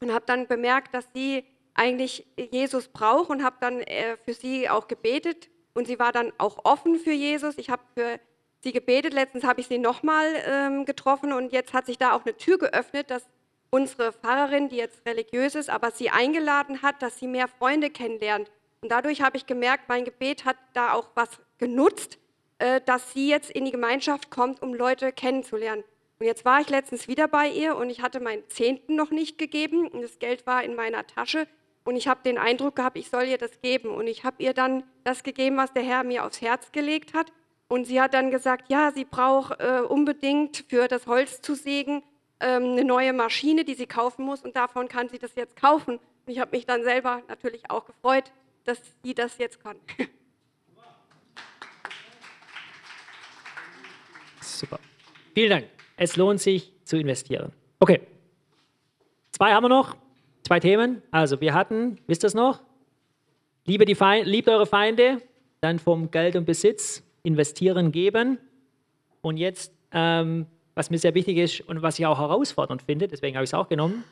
und 0.00 0.12
habe 0.12 0.26
dann 0.26 0.46
bemerkt, 0.46 0.94
dass 0.94 1.06
sie 1.14 1.44
eigentlich 1.74 2.26
Jesus 2.36 2.88
braucht 2.88 3.30
und 3.30 3.42
habe 3.42 3.56
dann 3.60 3.80
äh, 3.80 4.16
für 4.24 4.34
sie 4.34 4.68
auch 4.68 4.88
gebetet. 4.88 5.48
Und 5.74 5.86
sie 5.86 5.98
war 5.98 6.12
dann 6.12 6.32
auch 6.36 6.64
offen 6.64 6.98
für 6.98 7.12
Jesus. 7.12 7.56
Ich 7.56 7.70
habe 7.70 7.82
für 7.94 8.20
sie 8.60 8.72
gebetet. 8.72 9.14
Letztens 9.14 9.44
habe 9.44 9.60
ich 9.60 9.68
sie 9.68 9.78
nochmal 9.78 10.26
ähm, 10.46 10.84
getroffen 10.84 11.32
und 11.32 11.52
jetzt 11.52 11.72
hat 11.72 11.86
sich 11.86 11.96
da 11.96 12.12
auch 12.12 12.24
eine 12.24 12.36
Tür 12.36 12.58
geöffnet, 12.58 13.10
dass 13.10 13.24
unsere 13.70 14.12
Pfarrerin, 14.12 14.68
die 14.68 14.76
jetzt 14.76 15.06
religiös 15.06 15.54
ist, 15.54 15.70
aber 15.70 15.90
sie 15.90 16.10
eingeladen 16.10 16.82
hat, 16.82 17.00
dass 17.00 17.18
sie 17.18 17.26
mehr 17.26 17.48
Freunde 17.48 17.88
kennenlernt. 17.88 18.50
Und 18.82 18.92
dadurch 18.92 19.22
habe 19.22 19.38
ich 19.38 19.46
gemerkt, 19.46 19.88
mein 19.88 20.04
Gebet 20.04 20.44
hat 20.44 20.56
da 20.74 20.92
auch 20.92 21.08
was 21.14 21.30
genutzt, 21.56 22.18
dass 22.84 23.12
sie 23.12 23.28
jetzt 23.28 23.50
in 23.50 23.64
die 23.64 23.70
Gemeinschaft 23.70 24.30
kommt, 24.30 24.62
um 24.62 24.74
Leute 24.74 25.12
kennenzulernen. 25.12 25.84
Und 26.18 26.26
jetzt 26.26 26.44
war 26.44 26.60
ich 26.60 26.68
letztens 26.68 27.08
wieder 27.08 27.28
bei 27.28 27.48
ihr 27.48 27.76
und 27.76 27.90
ich 27.90 28.02
hatte 28.02 28.20
meinen 28.20 28.48
Zehnten 28.48 28.94
noch 28.94 29.10
nicht 29.10 29.38
gegeben 29.38 29.88
und 29.88 30.02
das 30.02 30.18
Geld 30.18 30.46
war 30.46 30.62
in 30.62 30.74
meiner 30.74 31.06
Tasche 31.06 31.46
und 31.84 31.96
ich 31.96 32.06
habe 32.06 32.20
den 32.24 32.38
Eindruck 32.38 32.76
gehabt, 32.76 32.96
ich 32.96 33.10
soll 33.10 33.24
ihr 33.24 33.38
das 33.38 33.60
geben. 33.60 33.90
Und 33.90 34.06
ich 34.06 34.24
habe 34.24 34.42
ihr 34.42 34.54
dann 34.54 34.84
das 35.04 35.22
gegeben, 35.22 35.56
was 35.56 35.72
der 35.72 35.82
Herr 35.82 36.04
mir 36.04 36.24
aufs 36.24 36.40
Herz 36.40 36.70
gelegt 36.72 37.14
hat. 37.14 37.32
Und 37.68 37.86
sie 37.86 38.00
hat 38.00 38.14
dann 38.14 38.30
gesagt, 38.30 38.70
ja, 38.70 38.92
sie 38.92 39.04
braucht 39.04 39.60
äh, 39.60 39.80
unbedingt 39.80 40.64
für 40.68 40.88
das 40.88 41.06
Holz 41.06 41.40
zu 41.40 41.54
sägen 41.54 42.02
ähm, 42.40 42.72
eine 42.72 42.84
neue 42.84 43.12
Maschine, 43.12 43.64
die 43.64 43.74
sie 43.74 43.86
kaufen 43.86 44.24
muss 44.24 44.42
und 44.42 44.56
davon 44.56 44.88
kann 44.88 45.08
sie 45.08 45.18
das 45.18 45.34
jetzt 45.36 45.56
kaufen. 45.56 45.94
Und 45.94 46.32
ich 46.32 46.38
habe 46.38 46.54
mich 46.54 46.66
dann 46.66 46.84
selber 46.84 47.22
natürlich 47.28 47.70
auch 47.70 47.86
gefreut, 47.86 48.30
dass 48.64 48.78
sie 49.02 49.14
das 49.14 49.38
jetzt 49.38 49.62
kann. 49.62 49.76
Super. 54.62 54.78
Vielen 55.34 55.50
Dank. 55.50 55.66
Es 55.96 56.16
lohnt 56.16 56.40
sich 56.40 56.72
zu 56.84 56.96
investieren. 56.96 57.52
Okay. 57.80 58.00
Zwei 59.32 59.52
haben 59.52 59.64
wir 59.64 59.68
noch. 59.68 59.96
Zwei 60.42 60.60
Themen. 60.60 61.02
Also 61.10 61.40
wir 61.40 61.52
hatten, 61.52 61.98
wisst 62.06 62.24
ihr 62.24 62.28
es 62.28 62.34
noch? 62.34 62.62
Liebe 63.66 63.84
die 63.84 63.94
Feind, 63.94 64.26
liebt 64.26 64.48
eure 64.48 64.66
Feinde, 64.66 65.20
dann 65.60 65.78
vom 65.78 66.10
Geld 66.10 66.36
und 66.36 66.46
Besitz 66.46 67.02
investieren, 67.22 67.92
geben. 67.92 68.38
Und 69.20 69.36
jetzt 69.36 69.72
ähm, 69.92 70.46
was 70.74 70.90
mir 70.90 70.98
sehr 70.98 71.14
wichtig 71.14 71.36
ist 71.36 71.60
und 71.62 71.82
was 71.82 71.98
ich 71.98 72.06
auch 72.06 72.18
herausfordernd 72.18 72.82
finde, 72.82 73.08
deswegen 73.08 73.36
habe 73.36 73.44
ich 73.44 73.50
es 73.50 73.54
auch 73.54 73.68
genommen, 73.68 74.04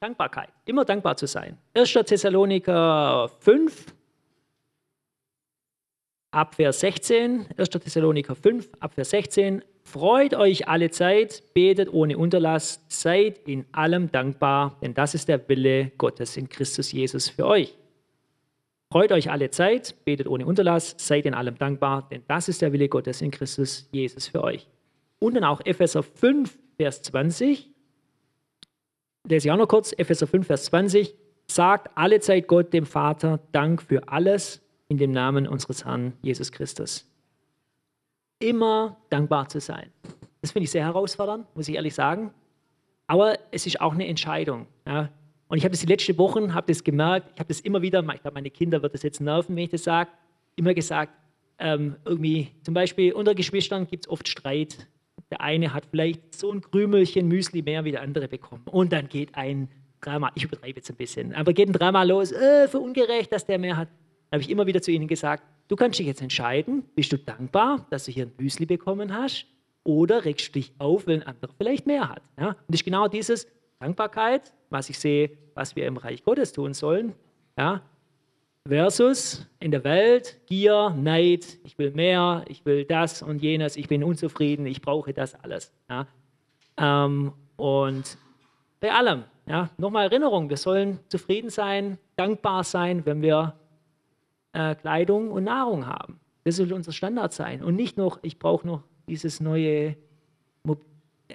Dankbarkeit. 0.00 0.50
Immer 0.66 0.84
dankbar 0.84 1.16
zu 1.16 1.26
sein. 1.26 1.58
1. 1.74 1.92
Thessaloniker 1.92 3.30
5, 3.40 3.94
Abvers 6.32 6.80
16. 6.80 7.46
1. 7.56 7.70
Thessaloniker 7.70 8.34
5, 8.34 8.68
Abvers 8.80 9.10
16. 9.10 9.64
Freut 9.86 10.34
euch 10.34 10.66
alle 10.66 10.90
Zeit, 10.90 11.44
betet 11.54 11.92
ohne 11.92 12.18
Unterlass, 12.18 12.84
seid 12.88 13.38
in 13.46 13.64
allem 13.70 14.10
dankbar, 14.10 14.76
denn 14.82 14.94
das 14.94 15.14
ist 15.14 15.28
der 15.28 15.48
Wille 15.48 15.92
Gottes 15.96 16.36
in 16.36 16.48
Christus 16.48 16.90
Jesus 16.90 17.28
für 17.28 17.46
euch. 17.46 17.78
Freut 18.90 19.12
euch 19.12 19.30
alle 19.30 19.48
Zeit, 19.50 19.94
betet 20.04 20.26
ohne 20.26 20.44
Unterlass, 20.44 20.96
seid 20.98 21.24
in 21.24 21.34
allem 21.34 21.56
dankbar, 21.56 22.08
denn 22.10 22.24
das 22.26 22.48
ist 22.48 22.62
der 22.62 22.72
Wille 22.72 22.88
Gottes 22.88 23.22
in 23.22 23.30
Christus 23.30 23.88
Jesus 23.92 24.26
für 24.26 24.42
euch. 24.42 24.66
Und 25.20 25.34
dann 25.34 25.44
auch 25.44 25.60
Epheser 25.64 26.02
5, 26.02 26.58
Vers 26.76 27.02
20. 27.02 27.70
Lese 29.28 29.46
ich 29.46 29.52
auch 29.52 29.56
noch 29.56 29.68
kurz. 29.68 29.94
Epheser 29.96 30.26
5, 30.26 30.48
Vers 30.48 30.64
20. 30.64 31.14
Sagt 31.46 31.96
alle 31.96 32.18
Zeit 32.18 32.48
Gott, 32.48 32.72
dem 32.72 32.86
Vater, 32.86 33.38
Dank 33.52 33.80
für 33.80 34.08
alles 34.08 34.60
in 34.88 34.98
dem 34.98 35.12
Namen 35.12 35.46
unseres 35.46 35.84
Herrn 35.84 36.14
Jesus 36.22 36.50
Christus. 36.50 37.08
Immer 38.38 38.96
dankbar 39.10 39.48
zu 39.48 39.60
sein. 39.60 39.90
Das 40.40 40.52
finde 40.52 40.64
ich 40.64 40.70
sehr 40.70 40.84
herausfordernd, 40.84 41.46
muss 41.54 41.68
ich 41.68 41.74
ehrlich 41.74 41.94
sagen. 41.94 42.32
Aber 43.06 43.38
es 43.50 43.66
ist 43.66 43.80
auch 43.80 43.94
eine 43.94 44.06
Entscheidung. 44.06 44.66
Ja. 44.86 45.10
Und 45.48 45.58
ich 45.58 45.64
habe 45.64 45.72
das 45.72 45.80
die 45.80 45.86
letzten 45.86 46.18
Wochen, 46.18 46.54
habe 46.54 46.66
das 46.72 46.82
gemerkt, 46.82 47.30
ich 47.34 47.38
habe 47.38 47.48
das 47.48 47.60
immer 47.60 47.82
wieder, 47.82 48.00
ich 48.00 48.20
glaube, 48.20 48.34
meine 48.34 48.50
Kinder 48.50 48.82
wird 48.82 48.94
das 48.94 49.02
jetzt 49.02 49.20
nerven, 49.20 49.54
wenn 49.54 49.64
ich 49.64 49.70
das 49.70 49.84
sage, 49.84 50.10
immer 50.56 50.74
gesagt, 50.74 51.12
ähm, 51.58 51.96
irgendwie, 52.04 52.50
zum 52.62 52.74
Beispiel 52.74 53.12
unter 53.12 53.34
Geschwistern 53.34 53.86
gibt 53.86 54.06
es 54.06 54.10
oft 54.10 54.28
Streit. 54.28 54.88
Der 55.30 55.40
eine 55.40 55.72
hat 55.72 55.86
vielleicht 55.86 56.34
so 56.34 56.50
ein 56.52 56.60
Krümelchen 56.60 57.28
Müsli 57.28 57.62
mehr 57.62 57.84
wie 57.84 57.92
der 57.92 58.02
andere 58.02 58.28
bekommen. 58.28 58.62
Und 58.70 58.92
dann 58.92 59.08
geht 59.08 59.34
ein 59.34 59.68
Drama, 60.00 60.30
ich 60.34 60.44
übertreibe 60.44 60.76
jetzt 60.76 60.90
ein 60.90 60.96
bisschen, 60.96 61.34
aber 61.34 61.52
geht 61.52 61.68
ein 61.68 61.72
Drama 61.72 62.02
los, 62.02 62.32
äh, 62.32 62.68
für 62.68 62.78
ungerecht, 62.78 63.32
dass 63.32 63.46
der 63.46 63.58
mehr 63.58 63.76
hat. 63.76 63.88
Habe 64.32 64.42
ich 64.42 64.50
immer 64.50 64.66
wieder 64.66 64.82
zu 64.82 64.90
ihnen 64.90 65.08
gesagt, 65.08 65.44
du 65.68 65.76
kannst 65.76 65.98
dich 65.98 66.06
jetzt 66.06 66.22
entscheiden, 66.22 66.84
bist 66.94 67.12
du 67.12 67.18
dankbar, 67.18 67.86
dass 67.90 68.04
du 68.04 68.12
hier 68.12 68.26
ein 68.26 68.32
Müsli 68.38 68.66
bekommen 68.66 69.14
hast 69.14 69.46
oder 69.84 70.24
regst 70.24 70.48
du 70.48 70.52
dich 70.52 70.72
auf, 70.78 71.06
wenn 71.06 71.22
ein 71.22 71.28
anderer 71.28 71.52
vielleicht 71.56 71.86
mehr 71.86 72.08
hat. 72.08 72.22
Ja? 72.38 72.48
Und 72.48 72.56
das 72.68 72.80
ist 72.80 72.84
genau 72.84 73.08
dieses 73.08 73.46
Dankbarkeit, 73.78 74.52
was 74.70 74.90
ich 74.90 74.98
sehe, 74.98 75.30
was 75.54 75.76
wir 75.76 75.86
im 75.86 75.96
Reich 75.96 76.24
Gottes 76.24 76.52
tun 76.52 76.74
sollen, 76.74 77.14
ja? 77.56 77.82
versus 78.66 79.46
in 79.60 79.70
der 79.70 79.84
Welt 79.84 80.40
Gier, 80.46 80.90
Neid, 80.90 81.58
ich 81.64 81.78
will 81.78 81.92
mehr, 81.92 82.44
ich 82.48 82.64
will 82.66 82.84
das 82.84 83.22
und 83.22 83.40
jenes, 83.40 83.76
ich 83.76 83.88
bin 83.88 84.02
unzufrieden, 84.02 84.66
ich 84.66 84.82
brauche 84.82 85.12
das 85.12 85.34
alles. 85.36 85.72
Ja? 85.88 86.06
Ähm, 86.76 87.32
und 87.56 88.18
bei 88.80 88.92
allem, 88.92 89.24
ja, 89.46 89.70
nochmal 89.78 90.04
Erinnerung, 90.04 90.50
wir 90.50 90.56
sollen 90.56 90.98
zufrieden 91.08 91.50
sein, 91.50 91.98
dankbar 92.16 92.64
sein, 92.64 93.06
wenn 93.06 93.22
wir 93.22 93.54
äh, 94.56 94.74
Kleidung 94.74 95.30
und 95.30 95.44
Nahrung 95.44 95.86
haben. 95.86 96.18
Das 96.44 96.56
soll 96.56 96.72
unser 96.72 96.92
Standard 96.92 97.32
sein 97.32 97.62
und 97.62 97.76
nicht 97.76 97.96
noch, 97.96 98.18
ich 98.22 98.38
brauche 98.38 98.66
noch 98.66 98.82
dieses 99.08 99.40
neue, 99.40 99.96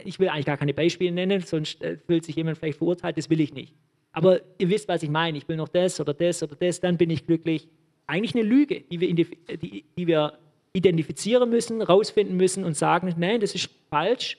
ich 0.04 0.20
will 0.20 0.30
eigentlich 0.30 0.46
gar 0.46 0.58
keine 0.58 0.74
Beispiele 0.74 1.12
nennen, 1.12 1.42
sonst 1.42 1.82
äh, 1.82 1.98
fühlt 1.98 2.26
sich 2.26 2.36
jemand 2.36 2.58
vielleicht 2.58 2.80
verurteilt, 2.80 3.18
das 3.18 3.30
will 3.30 3.40
ich 3.40 3.54
nicht. 3.54 3.76
Aber 4.14 4.42
ihr 4.58 4.70
wisst, 4.70 4.88
was 4.88 5.04
ich 5.04 5.10
meine, 5.10 5.38
ich 5.38 5.48
will 5.48 5.56
noch 5.56 5.70
das 5.70 6.00
oder 6.00 6.14
das 6.14 6.42
oder 6.44 6.56
das, 6.56 6.80
dann 6.80 6.98
bin 6.98 7.10
ich 7.10 7.26
glücklich. 7.26 7.70
Eigentlich 8.08 8.36
eine 8.36 8.44
Lüge, 8.44 8.82
die 8.82 9.00
wir, 9.00 9.14
die, 9.14 9.86
die 9.98 10.08
wir 10.08 10.34
identifizieren 10.74 11.50
müssen, 11.50 11.82
rausfinden 11.82 12.36
müssen 12.36 12.64
und 12.64 12.76
sagen, 12.76 13.14
nein, 13.18 13.40
das 13.40 13.56
ist 13.56 13.70
falsch, 13.90 14.38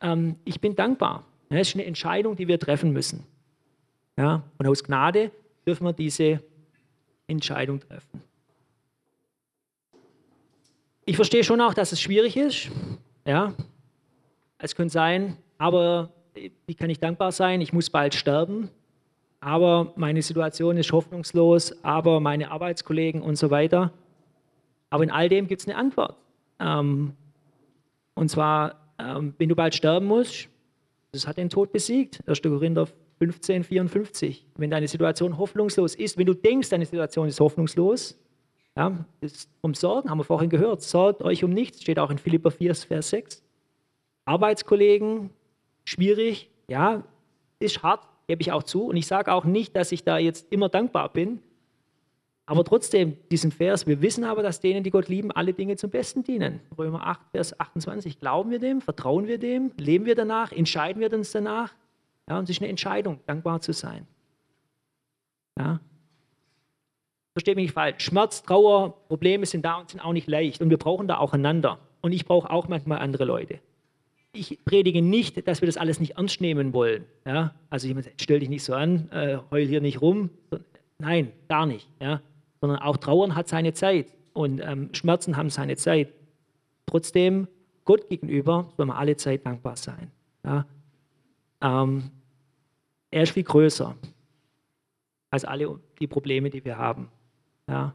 ähm, 0.00 0.36
ich 0.44 0.60
bin 0.60 0.76
dankbar. 0.76 1.26
Das 1.48 1.68
ist 1.68 1.74
eine 1.74 1.84
Entscheidung, 1.84 2.36
die 2.36 2.46
wir 2.46 2.58
treffen 2.58 2.92
müssen. 2.92 3.24
Ja? 4.16 4.44
Und 4.58 4.66
aus 4.66 4.84
Gnade 4.84 5.32
dürfen 5.66 5.84
wir 5.84 5.92
diese 5.92 6.42
Entscheidung 7.30 7.80
treffen. 7.80 8.22
Ich 11.04 11.16
verstehe 11.16 11.44
schon 11.44 11.60
auch, 11.60 11.74
dass 11.74 11.92
es 11.92 12.00
schwierig 12.00 12.36
ist. 12.36 12.70
Ja, 13.26 13.54
es 14.58 14.76
könnte 14.76 14.92
sein, 14.92 15.36
aber 15.58 16.10
wie 16.66 16.74
kann 16.74 16.90
ich 16.90 17.00
dankbar 17.00 17.32
sein? 17.32 17.60
Ich 17.60 17.72
muss 17.72 17.90
bald 17.90 18.14
sterben, 18.14 18.70
aber 19.40 19.92
meine 19.96 20.22
Situation 20.22 20.76
ist 20.76 20.92
hoffnungslos, 20.92 21.82
aber 21.82 22.20
meine 22.20 22.50
Arbeitskollegen 22.50 23.22
und 23.22 23.36
so 23.36 23.50
weiter. 23.50 23.92
Aber 24.90 25.02
in 25.02 25.10
all 25.10 25.28
dem 25.28 25.46
gibt 25.46 25.62
es 25.62 25.68
eine 25.68 25.76
Antwort. 25.76 26.16
Ähm, 26.58 27.14
und 28.14 28.28
zwar, 28.28 28.76
ähm, 28.98 29.34
wenn 29.38 29.48
du 29.48 29.56
bald 29.56 29.74
sterben 29.74 30.06
musst, 30.06 30.48
das 31.12 31.26
hat 31.26 31.38
den 31.38 31.48
Tod 31.48 31.72
besiegt. 31.72 32.22
1. 32.28 32.42
Korinther 32.42 32.86
15, 33.20 33.64
54. 33.64 34.46
Wenn 34.56 34.70
deine 34.70 34.88
Situation 34.88 35.36
hoffnungslos 35.38 35.94
ist, 35.94 36.16
wenn 36.16 36.26
du 36.26 36.34
denkst, 36.34 36.70
deine 36.70 36.86
Situation 36.86 37.28
ist 37.28 37.38
hoffnungslos, 37.38 38.18
ja, 38.76 39.04
das 39.20 39.46
um 39.60 39.74
Sorgen, 39.74 40.08
haben 40.08 40.18
wir 40.18 40.24
vorhin 40.24 40.48
gehört, 40.48 40.82
sorgt 40.82 41.22
euch 41.22 41.44
um 41.44 41.50
nichts, 41.50 41.82
steht 41.82 41.98
auch 41.98 42.10
in 42.10 42.18
Philippa 42.18 42.50
4, 42.50 42.74
Vers 42.74 43.10
6. 43.10 43.42
Arbeitskollegen, 44.24 45.30
schwierig, 45.84 46.50
ja, 46.68 47.04
ist 47.58 47.82
hart, 47.82 48.08
gebe 48.26 48.40
ich 48.40 48.52
auch 48.52 48.62
zu. 48.62 48.86
Und 48.86 48.96
ich 48.96 49.06
sage 49.06 49.32
auch 49.32 49.44
nicht, 49.44 49.76
dass 49.76 49.92
ich 49.92 50.02
da 50.02 50.16
jetzt 50.18 50.50
immer 50.50 50.68
dankbar 50.68 51.12
bin, 51.12 51.40
aber 52.50 52.64
trotzdem, 52.64 53.16
diesen 53.30 53.52
Vers, 53.52 53.86
wir 53.86 54.02
wissen 54.02 54.24
aber, 54.24 54.42
dass 54.42 54.58
denen, 54.58 54.82
die 54.82 54.90
Gott 54.90 55.08
lieben, 55.08 55.30
alle 55.30 55.52
Dinge 55.52 55.76
zum 55.76 55.90
Besten 55.90 56.24
dienen. 56.24 56.58
Römer 56.76 57.06
8, 57.06 57.20
Vers 57.30 57.60
28. 57.60 58.18
Glauben 58.18 58.50
wir 58.50 58.58
dem? 58.58 58.80
Vertrauen 58.80 59.28
wir 59.28 59.38
dem? 59.38 59.70
Leben 59.76 60.04
wir 60.04 60.16
danach? 60.16 60.50
Entscheiden 60.50 61.00
wir 61.00 61.12
uns 61.12 61.30
danach? 61.30 61.72
Ja, 62.30 62.38
und 62.38 62.44
es 62.44 62.50
ist 62.50 62.62
eine 62.62 62.70
Entscheidung, 62.70 63.18
dankbar 63.26 63.60
zu 63.60 63.72
sein. 63.72 64.06
Ja. 65.58 65.80
Versteht 67.32 67.56
mich 67.56 67.64
nicht 67.64 67.74
falsch. 67.74 68.04
Schmerz, 68.04 68.44
Trauer, 68.44 68.94
Probleme 69.08 69.46
sind 69.46 69.64
da 69.64 69.78
und 69.78 69.90
sind 69.90 70.00
auch 70.00 70.12
nicht 70.12 70.28
leicht. 70.28 70.62
Und 70.62 70.70
wir 70.70 70.78
brauchen 70.78 71.08
da 71.08 71.18
auch 71.18 71.32
einander. 71.32 71.80
Und 72.02 72.12
ich 72.12 72.24
brauche 72.24 72.48
auch 72.48 72.68
manchmal 72.68 72.98
andere 73.00 73.24
Leute. 73.24 73.58
Ich 74.32 74.64
predige 74.64 75.02
nicht, 75.02 75.48
dass 75.48 75.60
wir 75.60 75.66
das 75.66 75.76
alles 75.76 75.98
nicht 75.98 76.18
ernst 76.18 76.40
nehmen 76.40 76.72
wollen. 76.72 77.04
Ja? 77.26 77.52
Also 77.68 77.88
ich 77.88 77.96
stell 78.20 78.38
dich 78.38 78.48
nicht 78.48 78.62
so 78.62 78.74
an, 78.74 79.10
äh, 79.10 79.38
heul 79.50 79.66
hier 79.66 79.80
nicht 79.80 80.00
rum. 80.00 80.30
Nein, 80.98 81.32
gar 81.48 81.66
nicht. 81.66 81.88
Ja? 82.00 82.20
Sondern 82.60 82.78
auch 82.78 82.96
Trauern 82.96 83.34
hat 83.34 83.48
seine 83.48 83.74
Zeit 83.74 84.06
und 84.34 84.60
ähm, 84.60 84.90
Schmerzen 84.92 85.36
haben 85.36 85.50
seine 85.50 85.74
Zeit. 85.74 86.12
Trotzdem, 86.86 87.48
Gott 87.84 88.08
gegenüber 88.08 88.68
sollen 88.76 88.90
wir 88.90 88.98
alle 88.98 89.16
Zeit 89.16 89.44
dankbar 89.44 89.74
sein. 89.74 90.12
Ja? 90.44 90.64
Ähm, 91.60 92.12
er 93.10 93.22
ist 93.22 93.32
viel 93.32 93.44
größer 93.44 93.96
als 95.30 95.44
alle 95.44 95.78
die 95.98 96.06
Probleme, 96.06 96.50
die 96.50 96.64
wir 96.64 96.76
haben. 96.76 97.08
Ja. 97.68 97.94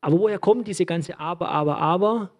Aber 0.00 0.18
woher 0.18 0.38
kommt 0.38 0.66
diese 0.66 0.86
ganze 0.86 1.18
Aber, 1.18 1.48
Aber, 1.50 1.78
Aber? 1.78 2.30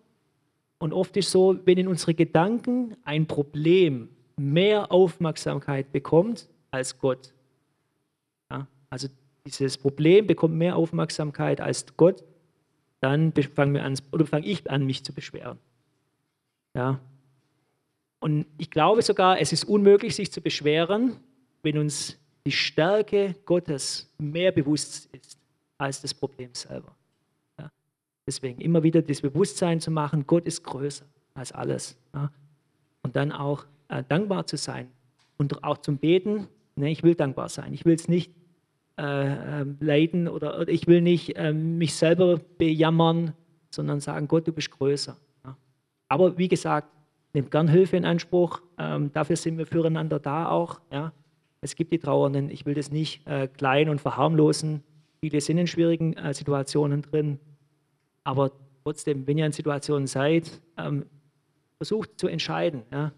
Und 0.79 0.95
oft 0.95 1.17
ist 1.17 1.31
so, 1.31 1.59
wenn 1.67 1.77
in 1.77 1.89
unsere 1.89 2.15
Gedanken 2.15 2.97
ein 3.05 3.27
Problem 3.27 4.09
mehr 4.37 4.91
Aufmerksamkeit 4.91 5.93
bekommt 5.93 6.49
als 6.71 6.99
Gott. 6.99 7.35
Ja, 8.51 8.67
also 8.89 9.09
dieses 9.45 9.77
Problem 9.77 10.27
bekommt 10.27 10.55
mehr 10.55 10.77
Aufmerksamkeit 10.77 11.61
als 11.61 11.85
Gott, 11.97 12.25
dann 13.01 13.33
fangen 13.55 13.75
wir 13.75 14.27
fange 14.27 14.47
ich 14.47 14.71
an, 14.71 14.87
mich 14.87 15.05
zu 15.05 15.13
beschweren. 15.13 15.59
Ja. 16.75 17.01
Und 18.21 18.47
ich 18.57 18.71
glaube 18.71 19.03
sogar, 19.03 19.41
es 19.41 19.53
ist 19.53 19.65
unmöglich, 19.65 20.15
sich 20.15 20.33
zu 20.33 20.41
beschweren, 20.41 21.17
wenn 21.63 21.79
uns 21.79 22.19
die 22.47 22.53
Stärke 22.53 23.37
Gottes 23.45 24.11
mehr 24.19 24.53
bewusst 24.53 25.09
ist 25.15 25.39
als 25.79 26.01
das 26.01 26.15
Problem 26.15 26.51
selber. 26.53 26.95
Ja. 27.59 27.71
Deswegen 28.27 28.61
immer 28.61 28.83
wieder 28.83 29.03
das 29.03 29.21
Bewusstsein 29.21 29.81
zu 29.81 29.91
machen, 29.91 30.27
Gott 30.27 30.47
ist 30.47 30.63
größer 30.65 31.07
als 31.35 31.53
alles. 31.53 31.97
Ja. 32.15 32.31
Und 33.03 33.17
dann 33.17 33.33
auch 33.33 33.67
äh, 33.89 34.03
dankbar 34.09 34.47
zu 34.47 34.57
sein 34.57 34.89
und 35.37 35.65
auch 35.65 35.79
zum 35.79 35.99
Beten. 35.99 36.49
Ne, 36.77 36.91
ich 36.91 37.03
will 37.03 37.15
dankbar 37.15 37.49
sein. 37.49 37.73
Ich 37.73 37.85
will 37.85 37.95
es 37.95 38.09
nicht 38.09 38.33
äh, 38.97 39.61
ähm, 39.63 39.77
leiden 39.81 40.29
oder, 40.29 40.69
ich 40.69 40.87
will 40.87 41.01
nicht 41.01 41.37
äh, 41.37 41.53
mich 41.53 41.95
selber 41.95 42.39
bejammern, 42.59 43.33
sondern 43.71 44.01
sagen, 44.01 44.29
Gott, 44.29 44.47
du 44.47 44.53
bist 44.53 44.71
größer. 44.71 45.17
Ja. 45.45 45.57
Aber 46.09 46.37
wie 46.37 46.49
gesagt, 46.49 46.89
nehmt 47.33 47.51
gern 47.51 47.69
Hilfe 47.69 47.97
in 47.97 48.05
Anspruch. 48.05 48.61
Ähm, 48.79 49.13
dafür 49.13 49.37
sind 49.37 49.59
wir 49.59 49.67
füreinander 49.67 50.19
da 50.19 50.49
auch. 50.49 50.81
Ja. 50.93 51.13
Es 51.61 51.75
gibt 51.75 51.93
die 51.93 51.99
Trauernden. 51.99 52.51
Ich 52.51 52.67
will 52.67 52.75
das 52.75 52.91
nicht 52.91 53.27
äh, 53.27 53.49
klein 53.49 53.89
und 53.89 54.01
verharmlosen. 54.01 54.83
Viele 55.21 55.41
sind 55.41 55.59
in 55.59 55.67
schwierigen 55.67 56.15
äh, 56.15 56.33
Situationen 56.33 57.03
drin. 57.03 57.39
Aber 58.25 58.53
trotzdem, 58.85 59.27
wenn 59.27 59.39
ihr 59.39 59.47
in 59.47 59.53
Situationen 59.53 60.07
seid, 60.07 60.61
ähm, 60.79 61.07
versucht 61.77 62.19
zu 62.19 62.29
entscheiden. 62.29 62.83
Ja. 62.93 63.13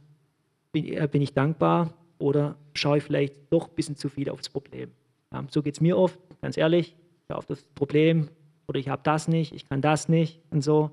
Bin, 0.72 0.86
äh, 0.86 1.09
bin, 1.11 1.22
ich 1.22 1.34
dankbar 1.34 1.95
oder 2.18 2.57
schaue 2.74 2.99
ich 2.99 3.05
vielleicht 3.05 3.34
doch 3.51 3.68
ein 3.68 3.74
bisschen 3.74 3.97
zu 3.97 4.09
viel 4.09 4.30
aufs 4.30 4.49
Problem? 4.49 4.90
Ja, 5.32 5.45
so 5.51 5.62
geht 5.62 5.74
es 5.74 5.80
mir 5.80 5.99
oft, 5.99 6.18
ganz 6.40 6.57
ehrlich. 6.57 6.95
Ich 7.28 7.34
auf 7.34 7.47
das 7.47 7.62
Problem 7.74 8.28
oder 8.68 8.78
ich 8.78 8.88
habe 8.88 9.03
das 9.05 9.28
nicht, 9.28 9.53
ich 9.53 9.68
kann 9.68 9.80
das 9.80 10.09
nicht 10.09 10.40
und 10.51 10.62
so 10.62 10.90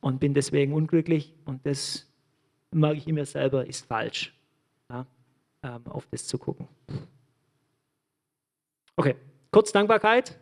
und 0.00 0.20
bin 0.20 0.34
deswegen 0.34 0.72
unglücklich. 0.72 1.34
Und 1.44 1.64
das 1.66 2.06
merke 2.70 2.98
ich 2.98 3.06
in 3.06 3.14
mir 3.14 3.26
selber, 3.26 3.66
ist 3.66 3.86
falsch, 3.86 4.34
ja, 4.90 5.06
ähm, 5.62 5.86
auf 5.86 6.06
das 6.10 6.26
zu 6.26 6.38
gucken. 6.38 6.68
Okay, 8.96 9.16
kurz 9.50 9.72
Dankbarkeit. 9.72 10.38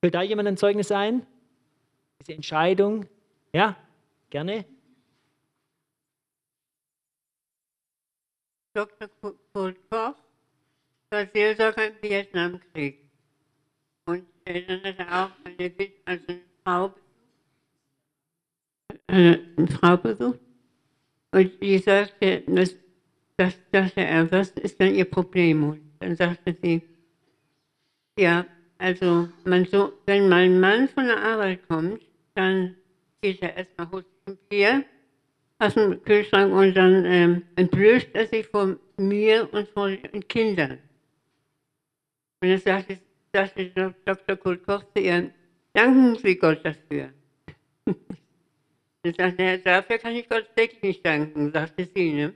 Will 0.00 0.10
da 0.10 0.22
jemand 0.22 0.48
ein 0.48 0.56
Zeugnis 0.56 0.92
ein? 0.92 1.26
Diese 2.20 2.34
Entscheidung? 2.34 3.06
Ja, 3.52 3.76
gerne. 4.30 4.64
Dr. 8.74 9.08
Kulkoff 9.52 10.16
war 11.10 11.26
Seelsorger 11.32 11.88
im 11.88 11.94
Vietnamkrieg. 12.00 13.10
Und 14.04 14.24
dann 14.44 14.84
hat 14.84 14.98
er 14.98 15.24
auch 15.24 15.30
eine, 15.44 15.72
also 16.04 16.24
eine 16.28 16.40
Frau, 16.64 16.94
äh, 19.08 19.38
eine 19.56 19.68
Frau 19.68 19.96
besucht. 19.96 20.38
Und 21.32 21.62
die 21.62 21.78
sagte, 21.78 22.44
das, 23.38 23.58
dachte 23.70 24.00
er, 24.02 24.30
was 24.30 24.50
ist 24.50 24.80
denn 24.80 24.94
ihr 24.94 25.04
Problem? 25.04 25.64
Und 25.64 25.80
dann 26.00 26.16
sagte 26.16 26.56
sie, 26.62 26.82
ja, 28.18 28.46
also 28.78 29.28
so, 29.70 29.92
wenn 30.06 30.28
mein 30.28 30.60
Mann 30.60 30.88
von 30.88 31.06
der 31.06 31.22
Arbeit 31.22 31.60
kommt, 31.68 32.02
dann 32.34 32.76
geht 33.22 33.42
er 33.42 33.56
erstmal 33.56 34.04
Bier 34.48 34.84
aus 35.58 35.74
dem 35.74 36.02
Kühlschrank 36.02 36.52
und 36.52 36.74
dann 36.74 37.04
ähm, 37.04 37.42
entblößt 37.56 38.08
er 38.12 38.26
sich 38.26 38.46
vor 38.46 38.76
mir 38.98 39.48
und 39.52 39.68
vor 39.68 39.90
den 39.90 40.26
Kindern. 40.28 40.80
Und 42.42 42.50
dann 42.50 42.58
sagte, 42.58 43.00
sagte 43.34 43.72
Dr. 44.04 44.36
Kurt 44.36 44.62
Koch 44.62 44.82
zu 44.94 45.02
ihr, 45.02 45.32
danken 45.74 46.16
Sie 46.16 46.36
Gott 46.36 46.60
dafür. 46.64 47.12
dann 49.02 49.14
sagte 49.14 49.42
er, 49.42 49.58
dafür 49.58 49.98
kann 49.98 50.14
ich 50.14 50.28
Gott 50.28 50.46
wirklich 50.56 50.82
nicht 50.82 51.06
danken, 51.06 51.52
sagte 51.52 51.88
sie. 51.94 52.12
Ne? 52.12 52.34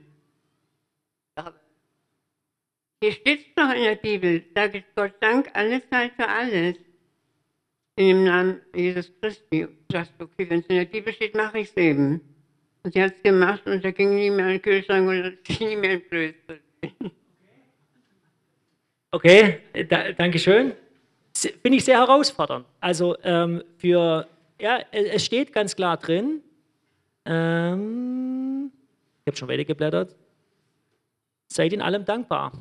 Hier 3.03 3.11
steht 3.11 3.41
es 3.41 3.55
noch 3.57 3.75
in 3.75 3.83
der 3.83 3.95
Bibel, 3.95 4.45
sage 4.55 4.81
Gott 4.95 5.11
Dank 5.19 5.49
alle 5.51 5.85
Zeit 5.89 6.13
für 6.15 6.25
alles. 6.25 6.77
In 7.97 8.07
dem 8.07 8.23
Namen 8.23 8.61
Jesus 8.73 9.11
Christi. 9.19 9.67
Dachte, 9.89 10.13
okay, 10.19 10.49
wenn 10.49 10.61
es 10.61 10.67
in 10.67 10.77
der 10.77 10.85
Bibel 10.85 11.11
steht, 11.11 11.35
mache 11.35 11.59
ich 11.59 11.67
es 11.67 11.75
eben. 11.75 12.21
Und 12.81 12.93
sie 12.93 13.03
hat 13.03 13.13
es 13.17 13.21
gemacht 13.21 13.65
und 13.65 13.83
da 13.83 13.91
ging 13.91 14.15
nie 14.15 14.29
mehr 14.29 14.45
in 14.45 14.51
den 14.53 14.61
Kühlschrank 14.61 15.09
und 15.09 15.21
hat 15.21 15.33
sich 15.45 15.59
nie 15.59 15.75
mehr 15.75 15.91
entblößt. 15.91 16.37
Okay, 19.11 19.59
da, 19.89 20.13
danke 20.13 20.39
schön. 20.39 20.71
Finde 21.35 21.77
ich 21.77 21.83
sehr 21.83 21.99
herausfordernd. 21.99 22.65
Also 22.79 23.17
ähm, 23.21 23.63
für, 23.77 24.27
ja, 24.59 24.79
es 24.91 25.25
steht 25.25 25.51
ganz 25.51 25.75
klar 25.75 25.97
drin, 25.97 26.41
ähm, 27.25 28.71
ich 29.19 29.27
habe 29.27 29.37
schon 29.37 29.49
weitergeblättert, 29.49 30.15
seid 31.47 31.73
in 31.73 31.81
allem 31.81 32.05
dankbar. 32.05 32.53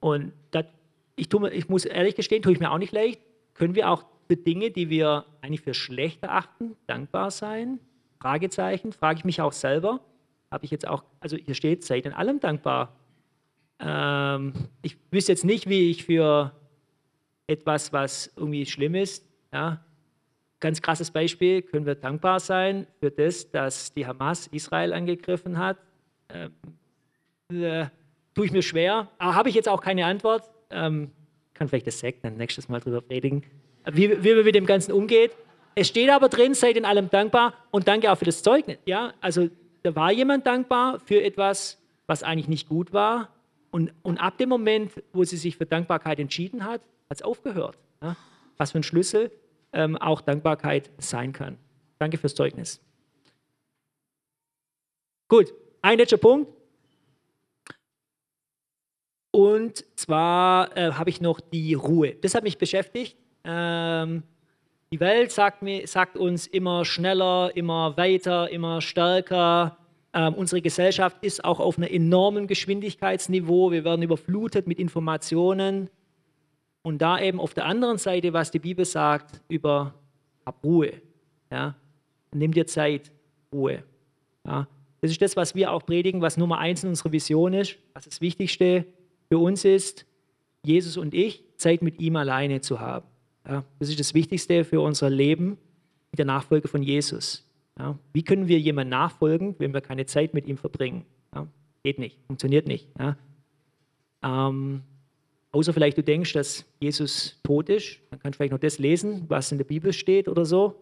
Und 0.00 0.32
das, 0.50 0.64
ich, 1.16 1.28
tue, 1.28 1.50
ich 1.50 1.68
muss 1.68 1.84
ehrlich 1.84 2.14
gestehen, 2.14 2.42
tue 2.42 2.52
ich 2.52 2.60
mir 2.60 2.70
auch 2.70 2.78
nicht 2.78 2.92
leicht, 2.92 3.20
können 3.54 3.74
wir 3.74 3.90
auch 3.90 4.04
für 4.28 4.36
Dinge, 4.36 4.70
die 4.70 4.90
wir 4.90 5.24
eigentlich 5.40 5.62
für 5.62 5.74
schlecht 5.74 6.22
erachten, 6.22 6.76
dankbar 6.86 7.30
sein? 7.30 7.80
Fragezeichen, 8.20 8.92
frage 8.92 9.18
ich 9.18 9.24
mich 9.24 9.40
auch 9.40 9.52
selber. 9.52 10.00
Habe 10.50 10.64
ich 10.64 10.70
jetzt 10.70 10.86
auch, 10.86 11.04
also 11.20 11.36
hier 11.36 11.54
steht, 11.54 11.84
seid 11.84 12.06
in 12.06 12.12
allem 12.12 12.40
dankbar. 12.40 12.96
Ähm, 13.80 14.52
ich 14.82 14.96
wüsste 15.10 15.32
jetzt 15.32 15.44
nicht, 15.44 15.68
wie 15.68 15.90
ich 15.90 16.04
für 16.04 16.52
etwas, 17.46 17.92
was 17.92 18.32
irgendwie 18.36 18.66
schlimm 18.66 18.94
ist, 18.94 19.26
ja, 19.52 19.84
ganz 20.60 20.82
krasses 20.82 21.10
Beispiel, 21.10 21.62
können 21.62 21.86
wir 21.86 21.94
dankbar 21.94 22.40
sein 22.40 22.86
für 23.00 23.10
das, 23.10 23.50
dass 23.50 23.92
die 23.92 24.06
Hamas 24.06 24.48
Israel 24.48 24.92
angegriffen 24.92 25.58
hat. 25.58 25.78
Ähm, 26.28 26.52
äh, 27.50 27.86
tue 28.38 28.46
ich 28.46 28.52
mir 28.52 28.62
schwer, 28.62 29.08
habe 29.18 29.48
ich 29.48 29.56
jetzt 29.56 29.68
auch 29.68 29.80
keine 29.80 30.06
Antwort. 30.06 30.44
Ähm, 30.70 31.10
kann 31.54 31.66
vielleicht 31.66 31.88
das 31.88 31.98
Sekt 31.98 32.24
dann 32.24 32.36
nächstes 32.36 32.68
Mal 32.68 32.78
drüber 32.78 33.00
predigen, 33.00 33.42
wie, 33.90 34.22
wie 34.22 34.32
man 34.32 34.44
mit 34.44 34.54
dem 34.54 34.64
Ganzen 34.64 34.92
umgeht. 34.92 35.32
Es 35.74 35.88
steht 35.88 36.08
aber 36.08 36.28
drin, 36.28 36.54
seid 36.54 36.76
in 36.76 36.84
allem 36.84 37.10
dankbar 37.10 37.54
und 37.72 37.88
danke 37.88 38.12
auch 38.12 38.16
für 38.16 38.26
das 38.26 38.44
Zeugnis. 38.44 38.78
Ja, 38.86 39.12
also 39.20 39.48
da 39.82 39.96
war 39.96 40.12
jemand 40.12 40.46
dankbar 40.46 41.00
für 41.00 41.20
etwas, 41.20 41.82
was 42.06 42.22
eigentlich 42.22 42.46
nicht 42.46 42.68
gut 42.68 42.92
war. 42.92 43.28
Und, 43.72 43.92
und 44.02 44.18
ab 44.18 44.38
dem 44.38 44.48
Moment, 44.50 44.92
wo 45.12 45.24
sie 45.24 45.36
sich 45.36 45.56
für 45.56 45.66
Dankbarkeit 45.66 46.20
entschieden 46.20 46.64
hat, 46.64 46.80
hat 47.10 47.16
es 47.16 47.22
aufgehört. 47.22 47.76
Ja? 48.00 48.16
Was 48.56 48.70
für 48.70 48.78
ein 48.78 48.84
Schlüssel 48.84 49.32
ähm, 49.72 49.96
auch 49.96 50.20
Dankbarkeit 50.20 50.90
sein 50.98 51.32
kann. 51.32 51.58
Danke 51.98 52.18
fürs 52.18 52.36
Zeugnis. 52.36 52.80
Gut, 55.26 55.52
ein 55.82 55.98
letzter 55.98 56.18
Punkt. 56.18 56.57
Und 59.38 59.84
zwar 59.94 60.76
äh, 60.76 60.90
habe 60.94 61.10
ich 61.10 61.20
noch 61.20 61.38
die 61.38 61.74
Ruhe. 61.74 62.16
Das 62.22 62.34
hat 62.34 62.42
mich 62.42 62.58
beschäftigt. 62.58 63.16
Ähm, 63.44 64.24
die 64.90 64.98
Welt 64.98 65.30
sagt, 65.30 65.62
mir, 65.62 65.86
sagt, 65.86 66.16
uns 66.16 66.48
immer 66.48 66.84
schneller, 66.84 67.52
immer 67.54 67.96
weiter, 67.96 68.50
immer 68.50 68.80
stärker. 68.80 69.78
Ähm, 70.12 70.34
unsere 70.34 70.60
Gesellschaft 70.60 71.18
ist 71.20 71.44
auch 71.44 71.60
auf 71.60 71.78
einem 71.78 71.88
enormen 71.88 72.48
Geschwindigkeitsniveau. 72.48 73.70
Wir 73.70 73.84
werden 73.84 74.02
überflutet 74.02 74.66
mit 74.66 74.80
Informationen. 74.80 75.88
Und 76.82 77.00
da 77.00 77.20
eben 77.20 77.38
auf 77.38 77.54
der 77.54 77.66
anderen 77.66 77.98
Seite, 77.98 78.32
was 78.32 78.50
die 78.50 78.58
Bibel 78.58 78.84
sagt 78.84 79.40
über 79.46 79.94
hab 80.44 80.64
Ruhe. 80.64 80.94
Ja? 81.52 81.76
Nimm 82.34 82.50
dir 82.50 82.66
Zeit, 82.66 83.12
Ruhe. 83.52 83.84
Ja? 84.44 84.66
Das 85.00 85.12
ist 85.12 85.22
das, 85.22 85.36
was 85.36 85.54
wir 85.54 85.70
auch 85.70 85.86
predigen, 85.86 86.22
was 86.22 86.36
Nummer 86.36 86.58
eins 86.58 86.82
in 86.82 86.88
unserer 86.88 87.12
Vision 87.12 87.54
ist, 87.54 87.76
was 87.94 88.04
das 88.04 88.20
Wichtigste 88.20 88.84
für 89.28 89.38
uns 89.38 89.64
ist, 89.64 90.06
Jesus 90.64 90.96
und 90.96 91.14
ich, 91.14 91.44
Zeit 91.56 91.82
mit 91.82 92.00
ihm 92.00 92.16
alleine 92.16 92.60
zu 92.60 92.80
haben. 92.80 93.06
Ja, 93.46 93.64
das 93.78 93.88
ist 93.88 94.00
das 94.00 94.14
Wichtigste 94.14 94.64
für 94.64 94.80
unser 94.80 95.10
Leben 95.10 95.58
mit 96.10 96.18
der 96.18 96.26
Nachfolge 96.26 96.68
von 96.68 96.82
Jesus. 96.82 97.46
Ja, 97.78 97.98
wie 98.12 98.22
können 98.22 98.48
wir 98.48 98.58
jemandem 98.58 98.90
nachfolgen, 98.90 99.54
wenn 99.58 99.72
wir 99.72 99.80
keine 99.80 100.06
Zeit 100.06 100.34
mit 100.34 100.46
ihm 100.46 100.56
verbringen? 100.56 101.04
Ja, 101.34 101.46
geht 101.82 101.98
nicht, 101.98 102.18
funktioniert 102.26 102.66
nicht. 102.66 102.88
Ähm, 104.22 104.82
außer 105.52 105.72
vielleicht 105.72 105.96
du 105.96 106.02
denkst, 106.02 106.32
dass 106.32 106.64
Jesus 106.80 107.40
tot 107.44 107.68
ist, 107.68 108.00
dann 108.10 108.18
kannst 108.18 108.34
du 108.34 108.38
vielleicht 108.38 108.52
noch 108.52 108.60
das 108.60 108.78
lesen, 108.78 109.24
was 109.28 109.52
in 109.52 109.58
der 109.58 109.64
Bibel 109.64 109.92
steht 109.92 110.28
oder 110.28 110.44
so. 110.44 110.74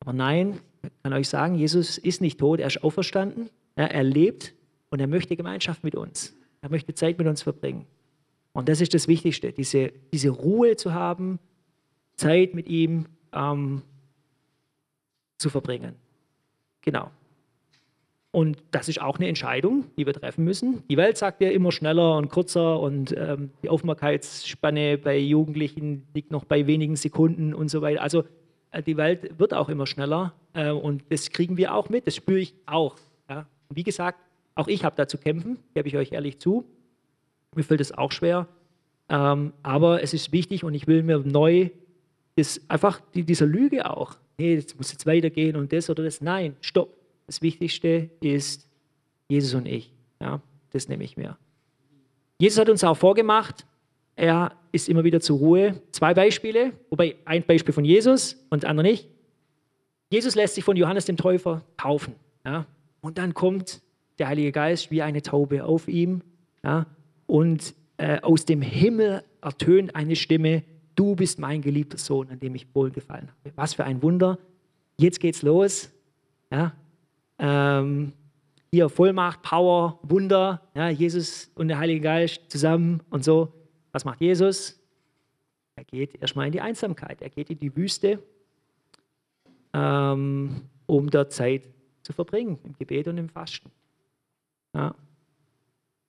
Aber 0.00 0.12
nein, 0.12 0.60
ich 0.82 0.90
kann 1.02 1.12
euch 1.12 1.28
sagen, 1.28 1.54
Jesus 1.54 1.98
ist 1.98 2.20
nicht 2.20 2.38
tot, 2.38 2.60
er 2.60 2.68
ist 2.68 2.82
auferstanden, 2.82 3.50
er 3.74 4.02
lebt 4.02 4.54
und 4.90 5.00
er 5.00 5.06
möchte 5.06 5.36
Gemeinschaft 5.36 5.84
mit 5.84 5.94
uns. 5.94 6.34
Er 6.60 6.70
möchte 6.70 6.94
Zeit 6.94 7.18
mit 7.18 7.26
uns 7.26 7.42
verbringen. 7.42 7.86
Und 8.52 8.68
das 8.68 8.80
ist 8.80 8.94
das 8.94 9.06
Wichtigste, 9.06 9.52
diese, 9.52 9.92
diese 10.12 10.30
Ruhe 10.30 10.76
zu 10.76 10.94
haben, 10.94 11.38
Zeit 12.16 12.54
mit 12.54 12.68
ihm 12.68 13.06
ähm, 13.32 13.82
zu 15.38 15.50
verbringen. 15.50 15.96
Genau. 16.80 17.10
Und 18.36 18.58
das 18.70 18.88
ist 18.88 19.00
auch 19.00 19.18
eine 19.18 19.28
Entscheidung, 19.28 19.84
die 19.96 20.04
wir 20.04 20.12
treffen 20.12 20.44
müssen. 20.44 20.82
Die 20.90 20.96
Welt 20.96 21.16
sagt 21.16 21.40
ja 21.40 21.50
immer 21.50 21.72
schneller 21.72 22.16
und 22.16 22.28
kürzer 22.28 22.80
und 22.80 23.14
ähm, 23.16 23.50
die 23.62 23.70
Aufmerksamkeitsspanne 23.70 24.98
bei 24.98 25.18
Jugendlichen 25.18 26.06
liegt 26.14 26.30
noch 26.30 26.44
bei 26.44 26.66
wenigen 26.66 26.96
Sekunden 26.96 27.54
und 27.54 27.70
so 27.70 27.80
weiter. 27.80 28.02
Also 28.02 28.24
äh, 28.72 28.82
die 28.82 28.96
Welt 28.98 29.38
wird 29.38 29.54
auch 29.54 29.68
immer 29.68 29.86
schneller 29.86 30.34
äh, 30.52 30.70
und 30.70 31.04
das 31.08 31.30
kriegen 31.30 31.56
wir 31.56 31.74
auch 31.74 31.88
mit, 31.88 32.06
das 32.06 32.16
spüre 32.16 32.38
ich 32.38 32.54
auch. 32.66 32.96
Ja. 33.30 33.46
Wie 33.70 33.84
gesagt, 33.84 34.20
auch 34.56 34.66
ich 34.66 34.84
habe 34.84 34.96
da 34.96 35.06
zu 35.06 35.18
kämpfen, 35.18 35.58
gebe 35.74 35.86
ich 35.86 35.96
euch 35.96 36.10
ehrlich 36.12 36.40
zu. 36.40 36.64
Mir 37.54 37.62
fällt 37.62 37.80
es 37.80 37.92
auch 37.92 38.10
schwer, 38.10 38.48
ähm, 39.08 39.52
aber 39.62 40.02
es 40.02 40.12
ist 40.12 40.32
wichtig 40.32 40.64
und 40.64 40.74
ich 40.74 40.86
will 40.88 41.02
mir 41.02 41.18
neu 41.20 41.70
ist 42.36 42.70
einfach 42.70 43.00
die, 43.14 43.24
dieser 43.24 43.46
Lüge 43.46 43.88
auch. 43.88 44.16
Nee, 44.38 44.54
jetzt 44.54 44.76
muss 44.76 44.92
jetzt 44.92 45.06
weitergehen 45.06 45.56
und 45.56 45.72
das 45.72 45.88
oder 45.88 46.04
das. 46.04 46.20
Nein, 46.20 46.54
stopp. 46.60 46.94
Das 47.26 47.42
Wichtigste 47.42 48.10
ist 48.20 48.68
Jesus 49.28 49.54
und 49.54 49.66
ich. 49.66 49.92
Ja, 50.20 50.40
das 50.70 50.88
nehme 50.88 51.02
ich 51.02 51.16
mir. 51.16 51.38
Jesus 52.38 52.58
hat 52.58 52.68
uns 52.68 52.84
auch 52.84 52.96
vorgemacht, 52.96 53.66
er 54.14 54.52
ist 54.72 54.88
immer 54.88 55.04
wieder 55.04 55.20
zur 55.20 55.38
Ruhe. 55.38 55.80
Zwei 55.90 56.12
Beispiele, 56.14 56.72
wobei 56.90 57.16
ein 57.24 57.42
Beispiel 57.42 57.72
von 57.72 57.84
Jesus 57.84 58.44
und 58.50 58.62
das 58.62 58.70
andere 58.70 58.86
nicht. 58.86 59.08
Jesus 60.10 60.34
lässt 60.34 60.54
sich 60.54 60.64
von 60.64 60.76
Johannes 60.76 61.06
dem 61.06 61.16
Täufer 61.16 61.62
taufen. 61.76 62.14
Ja, 62.44 62.66
und 63.00 63.18
dann 63.18 63.34
kommt 63.34 63.80
der 64.18 64.28
Heilige 64.28 64.52
Geist 64.52 64.90
wie 64.90 65.02
eine 65.02 65.22
Taube 65.22 65.64
auf 65.64 65.88
ihm. 65.88 66.22
Ja, 66.62 66.86
und 67.26 67.74
äh, 67.98 68.20
aus 68.20 68.44
dem 68.44 68.62
Himmel 68.62 69.22
ertönt 69.40 69.94
eine 69.94 70.16
Stimme, 70.16 70.62
du 70.94 71.14
bist 71.14 71.38
mein 71.38 71.62
geliebter 71.62 71.98
Sohn, 71.98 72.28
an 72.30 72.40
dem 72.40 72.54
ich 72.54 72.66
wohlgefallen 72.74 73.28
habe. 73.28 73.52
Was 73.56 73.74
für 73.74 73.84
ein 73.84 74.02
Wunder. 74.02 74.38
Jetzt 74.98 75.20
geht's 75.20 75.42
los. 75.42 75.90
Ja, 76.50 76.72
ähm, 77.38 78.12
hier 78.70 78.88
Vollmacht, 78.88 79.42
Power, 79.42 79.98
Wunder, 80.02 80.62
ja, 80.74 80.88
Jesus 80.88 81.50
und 81.54 81.68
der 81.68 81.78
Heilige 81.78 82.00
Geist 82.00 82.42
zusammen 82.48 83.00
und 83.10 83.24
so. 83.24 83.52
Was 83.92 84.04
macht 84.04 84.20
Jesus? 84.20 84.78
Er 85.76 85.84
geht 85.84 86.20
erstmal 86.20 86.46
in 86.46 86.52
die 86.52 86.60
Einsamkeit, 86.60 87.20
er 87.22 87.30
geht 87.30 87.50
in 87.50 87.58
die 87.58 87.74
Wüste, 87.76 88.22
ähm, 89.72 90.62
um 90.86 91.10
dort 91.10 91.32
Zeit 91.32 91.68
zu 92.02 92.12
verbringen, 92.12 92.58
im 92.64 92.74
Gebet 92.74 93.08
und 93.08 93.18
im 93.18 93.28
Fasten. 93.28 93.70
Ja. 94.76 94.94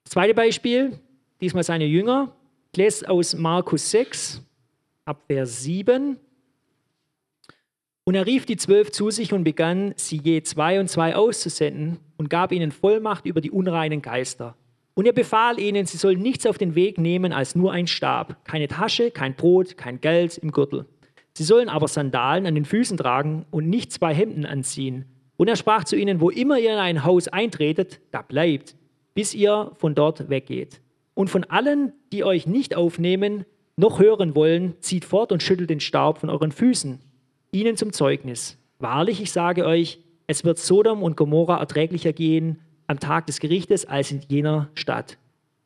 Das 0.04 0.12
zweite 0.12 0.34
Beispiel, 0.34 1.00
diesmal 1.40 1.64
seine 1.64 1.86
Jünger. 1.86 2.34
Ich 2.74 2.78
lese 2.78 3.10
aus 3.10 3.34
Markus 3.34 3.90
6, 3.92 4.42
ab 5.06 5.24
Vers 5.28 5.64
7. 5.64 6.18
Und 8.04 8.16
er 8.16 8.26
rief 8.26 8.46
die 8.46 8.58
zwölf 8.58 8.92
zu 8.92 9.10
sich 9.10 9.32
und 9.34 9.44
begann, 9.44 9.94
sie 9.96 10.18
je 10.18 10.44
zwei 10.44 10.80
und 10.80 10.90
zwei 10.90 11.16
auszusenden 11.16 12.00
und 12.18 12.30
gab 12.30 12.52
ihnen 12.52 12.72
Vollmacht 12.72 13.26
über 13.26 13.42
die 13.42 13.52
unreinen 13.52 14.02
Geister. 14.02 14.56
Und 14.96 15.06
er 15.06 15.14
befahl 15.14 15.60
ihnen, 15.60 15.86
sie 15.86 15.98
sollen 15.98 16.22
nichts 16.22 16.46
auf 16.46 16.58
den 16.58 16.76
Weg 16.76 16.98
nehmen 16.98 17.32
als 17.32 17.56
nur 17.56 17.72
ein 17.72 17.88
Stab, 17.88 18.44
keine 18.46 18.68
Tasche, 18.68 19.12
kein 19.12 19.36
Brot, 19.36 19.78
kein 19.78 20.02
Geld 20.02 20.38
im 20.38 20.52
Gürtel. 20.52 20.86
Sie 21.34 21.44
sollen 21.44 21.70
aber 21.70 21.88
Sandalen 21.88 22.48
an 22.48 22.56
den 22.56 22.66
Füßen 22.66 22.98
tragen 22.98 23.46
und 23.52 23.70
nicht 23.70 23.94
zwei 23.94 24.14
Hemden 24.14 24.46
anziehen. 24.46 25.06
Und 25.38 25.48
er 25.48 25.56
sprach 25.56 25.84
zu 25.84 25.96
ihnen, 25.96 26.20
wo 26.20 26.30
immer 26.30 26.60
ihr 26.60 26.74
in 26.74 26.80
ein 26.80 27.04
Haus 27.04 27.28
eintretet, 27.28 28.02
da 28.12 28.24
bleibt, 28.24 28.76
bis 29.14 29.34
ihr 29.36 29.72
von 29.76 29.94
dort 29.94 30.30
weggeht. 30.30 30.82
Und 31.14 31.30
von 31.30 31.44
allen, 31.46 31.94
die 32.12 32.24
euch 32.24 32.48
nicht 32.48 32.76
aufnehmen, 32.76 33.46
noch 33.78 34.00
hören 34.00 34.36
wollen, 34.36 34.74
zieht 34.80 35.06
fort 35.06 35.32
und 35.32 35.44
schüttelt 35.44 35.70
den 35.70 35.80
Staub 35.80 36.18
von 36.18 36.30
euren 36.30 36.52
Füßen, 36.52 37.00
ihnen 37.52 37.78
zum 37.78 37.94
Zeugnis. 37.94 38.58
wahrlich, 38.80 39.22
ich 39.22 39.32
sage 39.32 39.66
euch, 39.66 40.00
es 40.28 40.44
wird 40.44 40.60
Sodom 40.60 41.02
und 41.04 41.16
Gomorra 41.16 41.60
erträglicher 41.60 42.14
gehen 42.14 42.60
am 42.88 43.00
Tag 43.00 43.28
des 43.28 43.40
Gerichtes 43.40 43.86
als 43.86 44.12
in 44.12 44.22
jener 44.28 44.70
Stadt. 44.74 45.18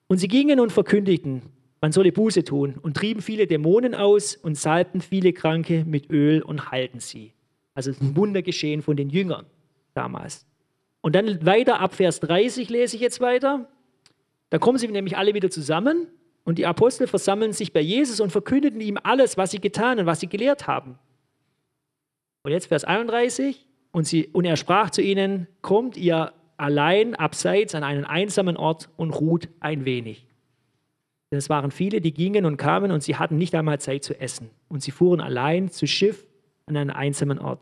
Und 0.08 0.18
sie 0.18 0.28
gingen 0.28 0.60
und 0.60 0.72
verkündigten, 0.72 1.44
man 1.82 1.92
solle 1.92 2.12
Buße 2.12 2.44
tun 2.44 2.76
und 2.82 2.98
trieben 2.98 3.22
viele 3.22 3.48
Dämonen 3.48 3.96
aus 3.96 4.36
und 4.36 4.56
salbten 4.56 5.02
viele 5.02 5.34
Kranke 5.34 5.84
mit 5.86 6.12
Öl 6.12 6.42
und 6.42 6.72
halten 6.72 7.00
sie. 7.00 7.34
Also 7.74 7.92
ein 7.92 8.16
Wunder 8.16 8.42
geschehen 8.42 8.82
von 8.82 8.98
den 8.98 9.10
Jüngern 9.10 9.46
damals. 9.94 10.46
Und 11.02 11.16
dann 11.16 11.46
weiter 11.46 11.80
ab 11.80 11.94
Vers 11.96 12.20
30 12.20 12.70
lese 12.70 12.96
ich 12.96 13.02
jetzt 13.02 13.22
weiter. 13.22 13.68
Da 14.50 14.60
kommen 14.60 14.78
sie 14.78 14.88
nämlich 14.88 15.18
alle 15.18 15.34
wieder 15.34 15.50
zusammen 15.50 16.08
und 16.44 16.58
die 16.58 16.66
Apostel 16.66 17.08
versammeln 17.08 17.54
sich 17.54 17.74
bei 17.74 17.82
Jesus 17.82 18.20
und 18.20 18.32
verkündeten 18.32 18.82
ihm 18.82 18.98
alles, 19.02 19.38
was 19.38 19.52
sie 19.52 19.60
getan 19.60 20.00
und 20.00 20.06
was 20.06 20.20
sie 20.20 20.28
gelehrt 20.28 20.68
haben. 20.68 20.98
Und 22.44 22.52
jetzt 22.52 22.68
Vers 22.68 22.84
31. 22.84 23.68
Und, 23.92 24.08
sie, 24.08 24.28
und 24.28 24.46
er 24.46 24.56
sprach 24.56 24.90
zu 24.90 25.02
ihnen, 25.02 25.48
kommt 25.62 25.98
ihr 25.98 26.34
allein 26.58 27.16
abseits 27.16 27.76
an 27.76 27.84
einen 27.84 28.06
einsamen 28.06 28.56
Ort 28.56 28.90
und 28.96 29.12
ruht 29.12 29.50
ein 29.60 29.86
wenig. 29.86 30.28
Denn 31.30 31.38
es 31.38 31.50
waren 31.50 31.72
viele, 31.72 32.02
die 32.02 32.14
gingen 32.14 32.46
und 32.46 32.58
kamen 32.58 32.92
und 32.92 33.04
sie 33.04 33.16
hatten 33.16 33.38
nicht 33.38 33.56
einmal 33.56 33.80
Zeit 33.80 34.04
zu 34.04 34.20
essen. 34.20 34.50
Und 34.70 34.82
sie 34.82 34.92
fuhren 34.92 35.22
allein 35.22 35.70
zu 35.70 35.88
Schiff 35.88 36.28
an 36.66 36.78
einen 36.78 36.90
einsamen 36.90 37.40
Ort. 37.40 37.62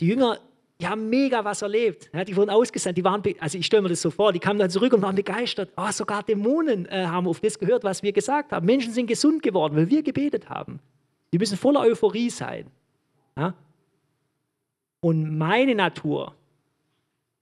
Die 0.00 0.06
Jünger, 0.06 0.38
die 0.80 0.88
haben 0.88 1.10
mega 1.10 1.44
was 1.44 1.62
erlebt. 1.62 2.10
Ja, 2.12 2.24
die 2.24 2.34
wurden 2.34 2.50
ausgesandt, 2.50 2.96
die 2.96 3.04
waren, 3.04 3.22
also 3.38 3.58
ich 3.58 3.66
stelle 3.66 3.82
mir 3.82 3.90
das 3.90 4.00
so 4.00 4.10
vor, 4.10 4.32
die 4.32 4.38
kamen 4.38 4.58
dann 4.58 4.70
zurück 4.70 4.92
und 4.94 5.02
waren 5.02 5.14
begeistert. 5.14 5.70
Oh, 5.76 5.90
sogar 5.90 6.22
Dämonen 6.22 6.86
äh, 6.86 7.06
haben 7.06 7.28
auf 7.28 7.40
das 7.40 7.58
gehört, 7.58 7.84
was 7.84 8.02
wir 8.02 8.12
gesagt 8.12 8.52
haben. 8.52 8.64
Menschen 8.64 8.92
sind 8.92 9.06
gesund 9.06 9.42
geworden, 9.42 9.76
weil 9.76 9.90
wir 9.90 10.02
gebetet 10.02 10.48
haben. 10.48 10.80
Die 11.32 11.38
müssen 11.38 11.58
voller 11.58 11.80
Euphorie 11.80 12.30
sein. 12.30 12.66
Ja? 13.36 13.54
Und 15.00 15.36
meine 15.36 15.74
Natur, 15.74 16.34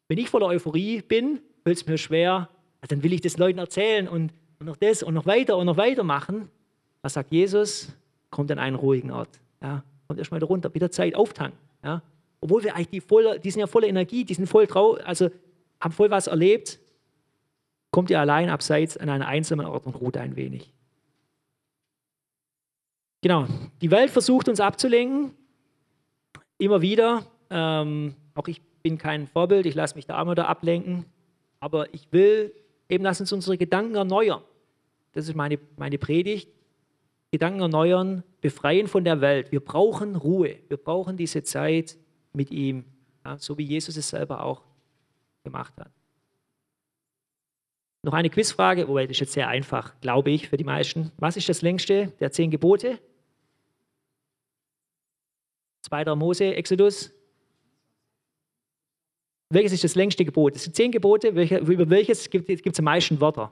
wenn 0.08 0.18
ich 0.18 0.28
voller 0.28 0.46
Euphorie 0.46 1.02
bin, 1.02 1.40
fällt 1.62 1.76
es 1.76 1.86
mir 1.86 1.98
schwer, 1.98 2.48
dann 2.88 3.02
will 3.02 3.12
ich 3.12 3.20
das 3.20 3.38
Leuten 3.38 3.58
erzählen 3.58 4.08
und, 4.08 4.32
und 4.58 4.66
noch 4.66 4.76
das 4.76 5.02
und 5.02 5.14
noch 5.14 5.26
weiter 5.26 5.56
und 5.56 5.66
noch 5.66 5.76
weiter 5.76 6.02
machen. 6.02 6.48
Was 7.02 7.14
sagt 7.14 7.30
Jesus? 7.30 7.94
Kommt 8.30 8.50
an 8.50 8.58
einen 8.58 8.76
ruhigen 8.76 9.10
Ort. 9.10 9.40
Ja? 9.62 9.84
Kommt 10.08 10.18
erstmal 10.18 10.42
runter, 10.42 10.74
wieder 10.74 10.90
Zeit 10.90 11.14
auftanken. 11.14 11.58
Ja? 11.84 12.02
Obwohl 12.40 12.62
wir 12.64 12.74
eigentlich 12.74 12.90
die, 12.90 13.00
voll, 13.00 13.38
die 13.38 13.50
sind 13.50 13.60
ja 13.60 13.66
voller 13.66 13.88
Energie, 13.88 14.24
die 14.24 14.34
sind 14.34 14.46
voll 14.46 14.66
trau, 14.66 14.94
also 14.94 15.30
haben 15.80 15.92
voll 15.92 16.10
was 16.10 16.26
erlebt, 16.26 16.78
kommt 17.90 18.10
ihr 18.10 18.20
allein 18.20 18.50
abseits 18.50 18.96
an 18.96 19.08
einen 19.08 19.22
einsamen 19.22 19.66
Ort 19.66 19.86
und 19.86 19.94
ruht 19.94 20.16
ein 20.16 20.36
wenig. 20.36 20.72
Genau, 23.20 23.46
die 23.80 23.90
Welt 23.90 24.10
versucht 24.10 24.48
uns 24.48 24.60
abzulenken, 24.60 25.32
immer 26.58 26.80
wieder. 26.82 27.26
Ähm, 27.50 28.14
auch 28.34 28.46
ich 28.46 28.62
bin 28.82 28.98
kein 28.98 29.26
Vorbild, 29.26 29.66
ich 29.66 29.74
lasse 29.74 29.96
mich 29.96 30.06
da 30.06 30.20
immer 30.22 30.36
da 30.36 30.44
ablenken, 30.44 31.04
aber 31.58 31.92
ich 31.92 32.12
will 32.12 32.54
eben, 32.88 33.02
lass 33.02 33.20
uns 33.20 33.32
unsere 33.32 33.58
Gedanken 33.58 33.96
erneuern. 33.96 34.42
Das 35.12 35.26
ist 35.26 35.34
meine, 35.34 35.58
meine 35.76 35.98
Predigt. 35.98 36.48
Gedanken 37.30 37.60
erneuern, 37.60 38.22
befreien 38.40 38.86
von 38.86 39.04
der 39.04 39.20
Welt. 39.20 39.52
Wir 39.52 39.60
brauchen 39.60 40.16
Ruhe, 40.16 40.56
wir 40.68 40.76
brauchen 40.76 41.16
diese 41.16 41.42
Zeit 41.42 41.98
mit 42.38 42.50
ihm, 42.50 42.84
ja, 43.24 43.36
so 43.36 43.58
wie 43.58 43.64
Jesus 43.64 43.96
es 43.96 44.08
selber 44.08 44.42
auch 44.42 44.62
gemacht 45.44 45.74
hat. 45.78 45.92
Noch 48.02 48.14
eine 48.14 48.30
Quizfrage, 48.30 48.88
wobei 48.88 49.02
das 49.02 49.16
ist 49.16 49.20
jetzt 49.20 49.32
sehr 49.32 49.48
einfach, 49.48 50.00
glaube 50.00 50.30
ich, 50.30 50.48
für 50.48 50.56
die 50.56 50.64
meisten. 50.64 51.12
Was 51.18 51.36
ist 51.36 51.48
das 51.48 51.60
längste 51.60 52.12
der 52.20 52.30
zehn 52.32 52.50
Gebote? 52.50 52.98
Zweiter 55.82 56.16
Mose, 56.16 56.54
Exodus, 56.54 57.12
welches 59.50 59.72
ist 59.72 59.84
das 59.84 59.94
längste 59.94 60.24
Gebot? 60.24 60.56
Es 60.56 60.64
sind 60.64 60.76
zehn 60.76 60.92
Gebote. 60.92 61.34
Welche, 61.34 61.58
über 61.58 61.88
welches 61.88 62.28
gibt 62.28 62.48
es 62.50 62.78
am 62.78 62.84
meisten 62.84 63.18
Wörter? 63.20 63.50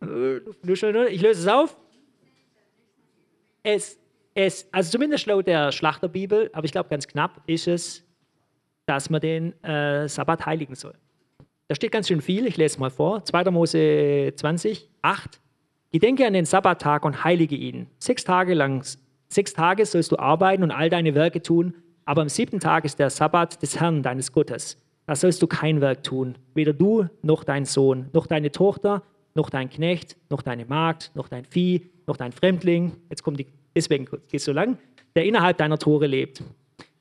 Ich 0.00 1.22
löse 1.22 1.40
es 1.40 1.46
auf. 1.46 1.76
Es, 3.62 3.98
es, 4.34 4.68
also 4.72 4.90
zumindest 4.90 5.26
laut 5.26 5.46
der 5.46 5.72
Schlachterbibel, 5.72 6.50
aber 6.52 6.64
ich 6.64 6.72
glaube 6.72 6.88
ganz 6.88 7.06
knapp, 7.06 7.42
ist 7.46 7.68
es, 7.68 8.04
dass 8.86 9.10
man 9.10 9.20
den 9.20 9.62
äh, 9.62 10.08
Sabbat 10.08 10.46
heiligen 10.46 10.74
soll. 10.74 10.94
Da 11.68 11.74
steht 11.74 11.92
ganz 11.92 12.08
schön 12.08 12.20
viel, 12.20 12.46
ich 12.46 12.56
lese 12.56 12.74
es 12.74 12.78
mal 12.78 12.90
vor. 12.90 13.24
2. 13.24 13.50
Mose 13.50 14.32
20, 14.34 14.90
8. 15.02 15.40
Gedenke 15.92 16.26
an 16.26 16.32
den 16.32 16.44
Sabbattag 16.44 17.04
und 17.04 17.24
heilige 17.24 17.56
ihn. 17.56 17.86
Sechs 17.98 18.24
Tage 18.24 18.54
lang 18.54 18.82
Sechs 19.32 19.54
Tage 19.54 19.86
sollst 19.86 20.12
du 20.12 20.18
arbeiten 20.18 20.62
und 20.62 20.72
all 20.72 20.90
deine 20.90 21.14
Werke 21.14 21.40
tun, 21.40 21.72
aber 22.04 22.20
am 22.20 22.28
siebten 22.28 22.60
Tag 22.60 22.84
ist 22.84 22.98
der 22.98 23.08
Sabbat 23.08 23.62
des 23.62 23.80
Herrn, 23.80 24.02
deines 24.02 24.30
Gottes. 24.30 24.76
Da 25.06 25.16
sollst 25.16 25.40
du 25.40 25.46
kein 25.46 25.80
Werk 25.80 26.02
tun, 26.02 26.36
weder 26.52 26.74
du 26.74 27.08
noch 27.22 27.42
dein 27.42 27.64
Sohn, 27.64 28.10
noch 28.12 28.26
deine 28.26 28.52
Tochter, 28.52 29.02
noch 29.34 29.48
dein 29.48 29.70
Knecht, 29.70 30.18
noch 30.28 30.42
deine 30.42 30.66
Magd, 30.66 31.12
noch 31.14 31.28
dein 31.28 31.46
Vieh, 31.46 31.90
noch 32.06 32.18
dein 32.18 32.32
Fremdling. 32.32 32.92
Jetzt 33.08 33.22
kommt 33.22 33.40
die, 33.40 33.46
deswegen 33.74 34.04
geht 34.04 34.34
es 34.34 34.44
so 34.44 34.52
lang, 34.52 34.78
der 35.14 35.24
innerhalb 35.24 35.58
deiner 35.58 35.78
Tore 35.78 36.06
lebt. 36.06 36.42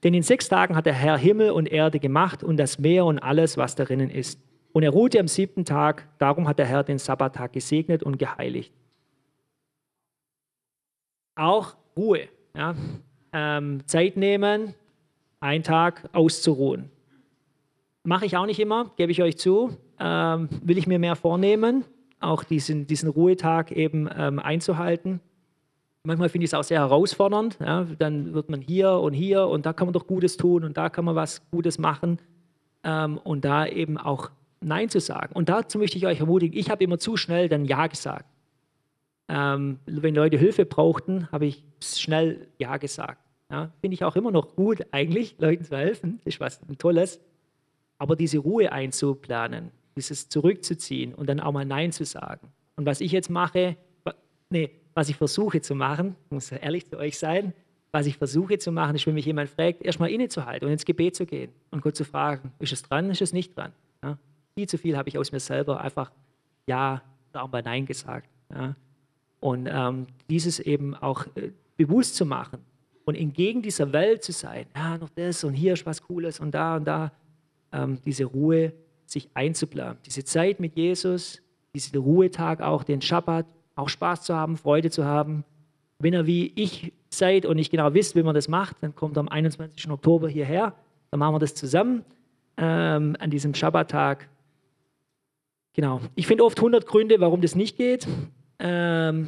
Denn 0.04 0.14
in 0.14 0.24
sechs 0.24 0.50
Tagen 0.50 0.76
hat 0.76 0.86
der 0.86 0.94
Herr 0.94 1.18
Himmel 1.18 1.52
und 1.52 1.72
Erde 1.72 2.00
gemacht 2.00 2.44
und 2.44 2.58
das 2.58 2.80
Meer 2.80 3.06
und 3.06 3.20
alles, 3.20 3.58
was 3.58 3.76
darinnen 3.76 4.10
ist. 4.10 4.40
Und 4.74 4.84
er 4.84 4.90
ruhte 4.92 5.20
am 5.20 5.28
siebten 5.28 5.66
Tag, 5.66 6.08
darum 6.18 6.48
hat 6.48 6.58
der 6.58 6.66
Herr 6.66 6.84
den 6.84 6.98
Sabbattag 6.98 7.54
gesegnet 7.54 8.04
und 8.04 8.18
geheiligt. 8.18 8.74
Auch 11.36 11.76
Ruhe. 11.96 12.30
Ja? 12.56 12.76
Ähm, 13.34 13.86
Zeit 13.86 14.18
nehmen, 14.18 14.74
einen 15.40 15.64
Tag 15.64 16.10
auszuruhen. 16.14 16.90
Mache 18.04 18.26
ich 18.26 18.38
auch 18.38 18.46
nicht 18.46 18.60
immer, 18.60 18.92
gebe 18.96 19.12
ich 19.12 19.22
euch 19.22 19.38
zu. 19.38 19.78
Ähm, 20.00 20.50
will 20.64 20.78
ich 20.78 20.88
mir 20.88 21.00
mehr 21.00 21.16
vornehmen, 21.16 21.86
auch 22.20 22.44
diesen, 22.44 22.88
diesen 22.88 23.10
Ruhetag 23.10 23.72
eben 23.72 24.10
ähm, 24.16 24.40
einzuhalten. 24.40 25.20
Manchmal 26.04 26.30
finde 26.30 26.46
ich 26.46 26.50
es 26.50 26.54
auch 26.54 26.64
sehr 26.64 26.80
herausfordernd. 26.80 27.58
Ja? 27.60 27.86
Dann 28.00 28.34
wird 28.34 28.50
man 28.50 28.62
hier 28.62 28.94
und 28.94 29.14
hier 29.14 29.48
und 29.48 29.66
da 29.66 29.74
kann 29.74 29.88
man 29.88 29.94
doch 29.94 30.08
Gutes 30.08 30.38
tun 30.38 30.64
und 30.64 30.78
da 30.78 30.90
kann 30.90 31.06
man 31.06 31.16
was 31.16 31.42
Gutes 31.52 31.78
machen 31.78 32.20
ähm, 32.84 33.18
und 33.20 33.46
da 33.46 33.68
eben 33.68 33.98
auch 33.98 34.32
Nein 34.62 34.90
zu 34.90 35.00
sagen. 35.00 35.34
Und 35.34 35.50
dazu 35.50 35.78
möchte 35.78 35.98
ich 35.98 36.06
euch 36.06 36.20
ermutigen, 36.20 36.58
ich 36.58 36.70
habe 36.70 36.84
immer 36.84 37.00
zu 37.00 37.18
schnell 37.18 37.50
dann 37.50 37.66
Ja 37.66 37.88
gesagt. 37.88 38.26
Ähm, 39.28 39.80
wenn 39.86 40.16
Leute 40.16 40.38
Hilfe 40.38 40.66
brauchten, 40.66 41.32
habe 41.32 41.46
ich 41.46 41.64
schnell 41.82 42.48
Ja 42.58 42.78
gesagt. 42.78 43.20
Ja, 43.50 43.72
Finde 43.82 43.96
ich 43.96 44.04
auch 44.04 44.16
immer 44.16 44.32
noch 44.32 44.56
gut, 44.56 44.86
eigentlich, 44.92 45.36
Leuten 45.38 45.66
zu 45.66 45.76
helfen. 45.76 46.22
Ist 46.26 46.40
was 46.40 46.62
Tolles. 46.78 47.20
Aber 47.98 48.16
diese 48.16 48.40
Ruhe 48.40 48.72
einzuplanen, 48.72 49.72
dieses 49.96 50.30
zurückzuziehen 50.30 51.14
und 51.14 51.28
dann 51.28 51.40
auch 51.40 51.52
mal 51.52 51.66
Nein 51.66 51.92
zu 51.92 52.06
sagen. 52.06 52.48
Und 52.76 52.86
was 52.86 53.02
ich 53.02 53.12
jetzt 53.12 53.30
mache, 53.30 53.76
nee, 54.50 54.81
was 54.94 55.10
ich 55.10 55.16
versuche 55.16 55.62
zu 55.62 55.76
machen, 55.76 56.16
muss 56.30 56.52
ehrlich 56.52 56.88
zu 56.88 56.98
euch 56.98 57.18
sein, 57.18 57.54
was 57.92 58.06
ich 58.06 58.18
versuche 58.18 58.58
zu 58.58 58.72
machen, 58.72 58.96
ist, 58.96 59.06
wenn 59.06 59.14
mich 59.14 59.26
jemand 59.26 59.50
fragt, 59.50 59.82
erstmal 59.82 60.10
innezuhalten 60.12 60.66
und 60.66 60.72
ins 60.72 60.86
Gebet 60.86 61.16
zu 61.16 61.26
gehen 61.26 61.52
und 61.72 61.82
Gott 61.82 61.96
zu 61.96 62.06
fragen, 62.06 62.52
ist 62.60 62.72
es 62.72 62.84
dran, 62.84 63.10
ist 63.10 63.22
es 63.22 63.34
nicht 63.34 63.56
dran? 63.56 63.74
Ja? 64.04 64.18
Viel 64.56 64.68
zu 64.68 64.78
viel 64.78 64.98
habe 64.98 65.10
ich 65.10 65.18
aus 65.18 65.32
mir 65.32 65.40
selber 65.40 65.82
einfach 65.82 66.12
Ja 66.68 67.02
auch 67.34 67.52
mal 67.52 67.62
Nein 67.62 67.86
gesagt. 67.86 68.30
Ja? 68.54 68.76
Und 69.40 69.68
ähm, 69.72 70.08
dieses 70.30 70.60
eben 70.60 70.96
auch 70.96 71.26
äh, 71.36 71.52
bewusst 71.78 72.16
zu 72.16 72.26
machen 72.26 72.60
und 73.06 73.16
entgegen 73.16 73.62
dieser 73.62 73.92
Welt 73.92 74.24
zu 74.24 74.32
sein, 74.32 74.68
ja, 74.76 74.98
noch 74.98 75.10
das 75.10 75.44
und 75.44 75.54
hier 75.54 75.74
ist 75.74 75.86
was 75.86 76.02
Cooles 76.04 76.40
und 76.40 76.52
da 76.52 76.78
und 76.78 76.86
da, 76.86 77.12
ähm, 77.72 78.00
diese 78.06 78.26
Ruhe 78.26 78.74
sich 79.06 79.30
einzuplanen. 79.34 79.98
Diese 80.06 80.24
Zeit 80.24 80.60
mit 80.60 80.76
Jesus, 80.76 81.42
diesen 81.74 81.98
Ruhetag 82.00 82.62
auch, 82.62 82.84
den 82.84 83.02
Schabbat, 83.02 83.46
auch 83.76 83.90
Spaß 83.90 84.24
zu 84.24 84.36
haben, 84.36 84.58
Freude 84.58 84.90
zu 84.90 85.06
haben. 85.06 85.44
Wenn 86.00 86.14
ihr 86.14 86.26
wie 86.26 86.52
ich 86.56 86.94
seid 87.10 87.46
und 87.46 87.58
nicht 87.58 87.72
genau 87.72 87.94
wisst, 87.94 88.16
wie 88.16 88.24
man 88.24 88.36
das 88.36 88.48
macht, 88.48 88.78
dann 88.82 88.96
kommt 88.96 89.18
am 89.18 89.30
21. 89.30 89.90
Oktober 89.90 90.30
hierher, 90.30 90.74
dann 91.10 91.20
machen 91.20 91.36
wir 91.36 91.40
das 91.40 91.56
zusammen 91.56 92.04
ähm, 92.58 93.16
an 93.20 93.30
diesem 93.30 93.54
Schabbattag. 93.54 94.28
Genau. 95.74 96.02
Ich 96.16 96.28
finde 96.28 96.44
oft 96.44 96.58
100 96.58 96.86
Gründe, 96.86 97.20
warum 97.20 97.42
das 97.42 97.56
nicht 97.56 97.78
geht. 97.78 98.08
Ähm, 98.60 99.28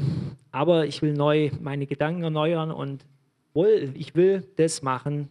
aber 0.52 0.86
ich 0.86 1.02
will 1.02 1.14
neu 1.14 1.50
meine 1.60 1.88
Gedanken 1.88 2.24
erneuern 2.24 2.72
und 2.72 3.06
wohl, 3.54 3.92
ich 3.96 4.16
will 4.16 4.48
das 4.58 4.82
machen, 4.82 5.30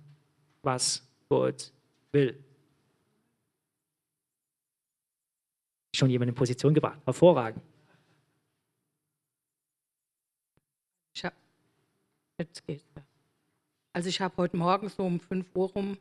was 0.63 1.09
Gott 1.29 1.73
will. 2.11 2.37
Schon 5.95 6.11
jemand 6.11 6.31
in 6.31 6.35
Position 6.35 6.75
gebracht. 6.75 6.99
Hervorragend. 7.05 7.63
Ich 11.15 11.25
hab, 11.25 11.35
jetzt 12.39 12.67
geht's. 12.67 12.85
Also 13.93 14.09
ich 14.09 14.21
habe 14.21 14.37
heute 14.39 14.57
Morgen 14.57 14.89
so 14.89 15.05
um 15.05 15.21
5 15.21 15.47
Uhr 15.55 15.71
rum 15.73 15.99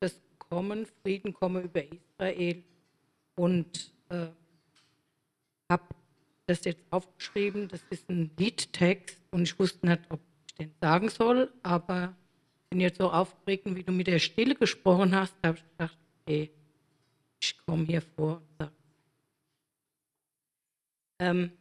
das 0.00 0.18
Kommen, 0.38 0.86
Frieden 1.02 1.34
komme 1.34 1.60
über 1.60 1.82
Israel 1.84 2.62
und 3.34 3.92
äh, 4.08 4.28
habe 5.68 5.84
das 6.46 6.64
jetzt 6.64 6.82
aufgeschrieben. 6.90 7.68
Das 7.68 7.82
ist 7.90 8.08
ein 8.08 8.30
Liedtext 8.38 9.20
und 9.30 9.42
ich 9.42 9.58
wusste 9.58 9.86
nicht, 9.86 10.02
ob 10.08 10.20
ich 10.46 10.54
den 10.54 10.72
sagen 10.80 11.10
soll, 11.10 11.52
aber 11.62 12.14
bin 12.70 12.80
jetzt 12.80 12.98
so 12.98 13.10
aufgeregt, 13.10 13.64
wie 13.66 13.82
du 13.82 13.92
mit 13.92 14.06
der 14.06 14.18
Stille 14.18 14.54
gesprochen 14.54 15.14
hast, 15.14 15.34
habe 15.44 15.58
ich 15.58 15.64
gedacht, 15.64 15.98
okay, 16.22 16.50
ich 17.40 17.58
komme 17.66 17.84
hier 17.84 18.02
vor 18.02 18.36
und 18.36 18.48
sage. 18.58 18.72
Ähm, 21.20 21.52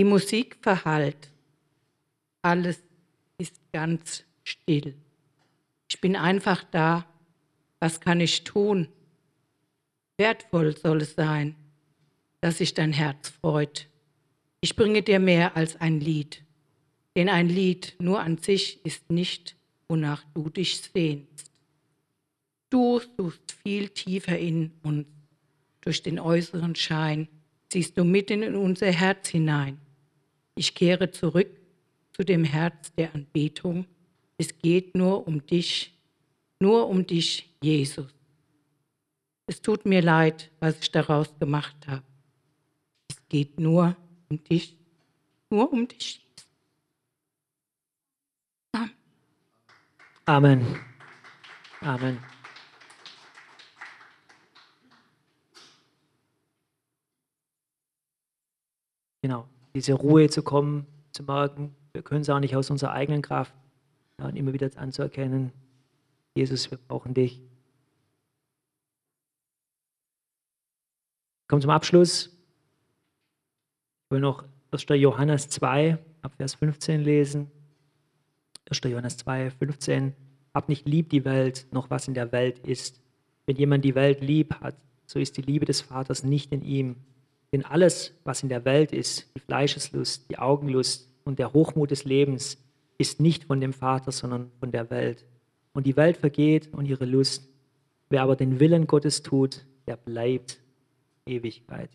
die 0.00 0.04
Musik 0.04 0.56
verhallt, 0.62 1.30
alles 2.40 2.82
ist 3.36 3.60
ganz 3.70 4.24
still. 4.44 4.94
Ich 5.90 6.00
bin 6.00 6.16
einfach 6.16 6.64
da. 6.64 7.04
Was 7.80 8.00
kann 8.00 8.18
ich 8.20 8.44
tun? 8.44 8.88
Wertvoll 10.16 10.74
soll 10.74 11.02
es 11.02 11.16
sein, 11.16 11.54
dass 12.40 12.58
sich 12.58 12.72
dein 12.72 12.94
Herz 12.94 13.28
freut. 13.28 13.88
Ich 14.62 14.74
bringe 14.74 15.02
dir 15.02 15.18
mehr 15.18 15.54
als 15.54 15.78
ein 15.78 16.00
Lied, 16.00 16.44
denn 17.14 17.28
ein 17.28 17.50
Lied 17.50 17.94
nur 17.98 18.20
an 18.20 18.38
sich 18.38 18.82
ist 18.86 19.10
nicht, 19.10 19.54
wonach 19.86 20.24
du 20.32 20.48
dich 20.48 20.80
sehnst. 20.80 21.52
Du 22.70 23.02
suchst 23.18 23.52
viel 23.62 23.90
tiefer 23.90 24.38
in 24.38 24.72
uns. 24.82 25.06
Durch 25.82 26.02
den 26.02 26.18
äußeren 26.18 26.74
Schein 26.74 27.28
ziehst 27.68 27.98
du 27.98 28.04
mitten 28.04 28.42
in 28.42 28.54
unser 28.54 28.90
Herz 28.90 29.28
hinein. 29.28 29.78
Ich 30.60 30.74
kehre 30.74 31.10
zurück 31.10 31.48
zu 32.12 32.22
dem 32.22 32.44
Herz 32.44 32.92
der 32.92 33.14
Anbetung. 33.14 33.86
Es 34.36 34.58
geht 34.58 34.94
nur 34.94 35.26
um 35.26 35.46
dich, 35.46 35.98
nur 36.58 36.86
um 36.86 37.06
dich, 37.06 37.48
Jesus. 37.62 38.12
Es 39.46 39.62
tut 39.62 39.86
mir 39.86 40.02
leid, 40.02 40.50
was 40.60 40.78
ich 40.80 40.92
daraus 40.92 41.34
gemacht 41.38 41.86
habe. 41.86 42.02
Es 43.08 43.26
geht 43.30 43.58
nur 43.58 43.96
um 44.28 44.44
dich, 44.44 44.76
nur 45.48 45.72
um 45.72 45.88
dich. 45.88 46.20
Amen. 50.26 50.78
Amen. 51.80 52.22
Genau, 59.22 59.48
diese 59.74 59.94
Ruhe 59.94 60.28
zu 60.28 60.42
kommen, 60.42 60.86
zu 61.12 61.22
merken, 61.22 61.74
wir 61.92 62.02
können 62.02 62.22
es 62.22 62.30
auch 62.30 62.40
nicht 62.40 62.56
aus 62.56 62.70
unserer 62.70 62.92
eigenen 62.92 63.22
Kraft, 63.22 63.54
ja, 64.18 64.26
und 64.26 64.36
immer 64.36 64.52
wieder 64.52 64.70
anzuerkennen, 64.76 65.52
Jesus, 66.34 66.70
wir 66.70 66.78
brauchen 66.78 67.14
dich. 67.14 67.42
Kommen 71.48 71.62
zum 71.62 71.70
Abschluss. 71.70 72.26
Ich 72.26 74.10
will 74.10 74.20
noch 74.20 74.44
1. 74.70 74.86
Johannes 74.90 75.48
2, 75.48 75.98
ab 76.22 76.32
Vers 76.36 76.54
15 76.54 77.00
lesen. 77.00 77.50
1. 78.70 78.80
Johannes 78.84 79.16
2, 79.16 79.50
15. 79.50 80.14
Hab 80.54 80.68
nicht 80.68 80.86
lieb 80.86 81.10
die 81.10 81.24
Welt, 81.24 81.66
noch 81.72 81.90
was 81.90 82.06
in 82.06 82.14
der 82.14 82.30
Welt 82.30 82.60
ist. 82.60 83.00
Wenn 83.46 83.56
jemand 83.56 83.84
die 83.84 83.96
Welt 83.96 84.20
lieb 84.20 84.54
hat, 84.60 84.76
so 85.06 85.18
ist 85.18 85.36
die 85.36 85.42
Liebe 85.42 85.64
des 85.64 85.80
Vaters 85.80 86.22
nicht 86.22 86.52
in 86.52 86.62
ihm. 86.62 86.96
Denn 87.52 87.64
alles, 87.64 88.14
was 88.24 88.42
in 88.42 88.48
der 88.48 88.64
Welt 88.64 88.92
ist, 88.92 89.30
die 89.34 89.40
Fleischeslust, 89.40 90.30
die 90.30 90.38
Augenlust 90.38 91.08
und 91.24 91.38
der 91.38 91.52
Hochmut 91.52 91.90
des 91.90 92.04
Lebens, 92.04 92.58
ist 92.98 93.20
nicht 93.20 93.44
von 93.44 93.60
dem 93.60 93.72
Vater, 93.72 94.12
sondern 94.12 94.50
von 94.60 94.70
der 94.70 94.90
Welt. 94.90 95.24
Und 95.72 95.86
die 95.86 95.96
Welt 95.96 96.16
vergeht 96.16 96.72
und 96.72 96.86
ihre 96.86 97.06
Lust. 97.06 97.48
Wer 98.08 98.22
aber 98.22 98.36
den 98.36 98.60
Willen 98.60 98.86
Gottes 98.86 99.22
tut, 99.22 99.64
der 99.86 99.96
bleibt 99.96 100.60
Ewigkeit. 101.26 101.90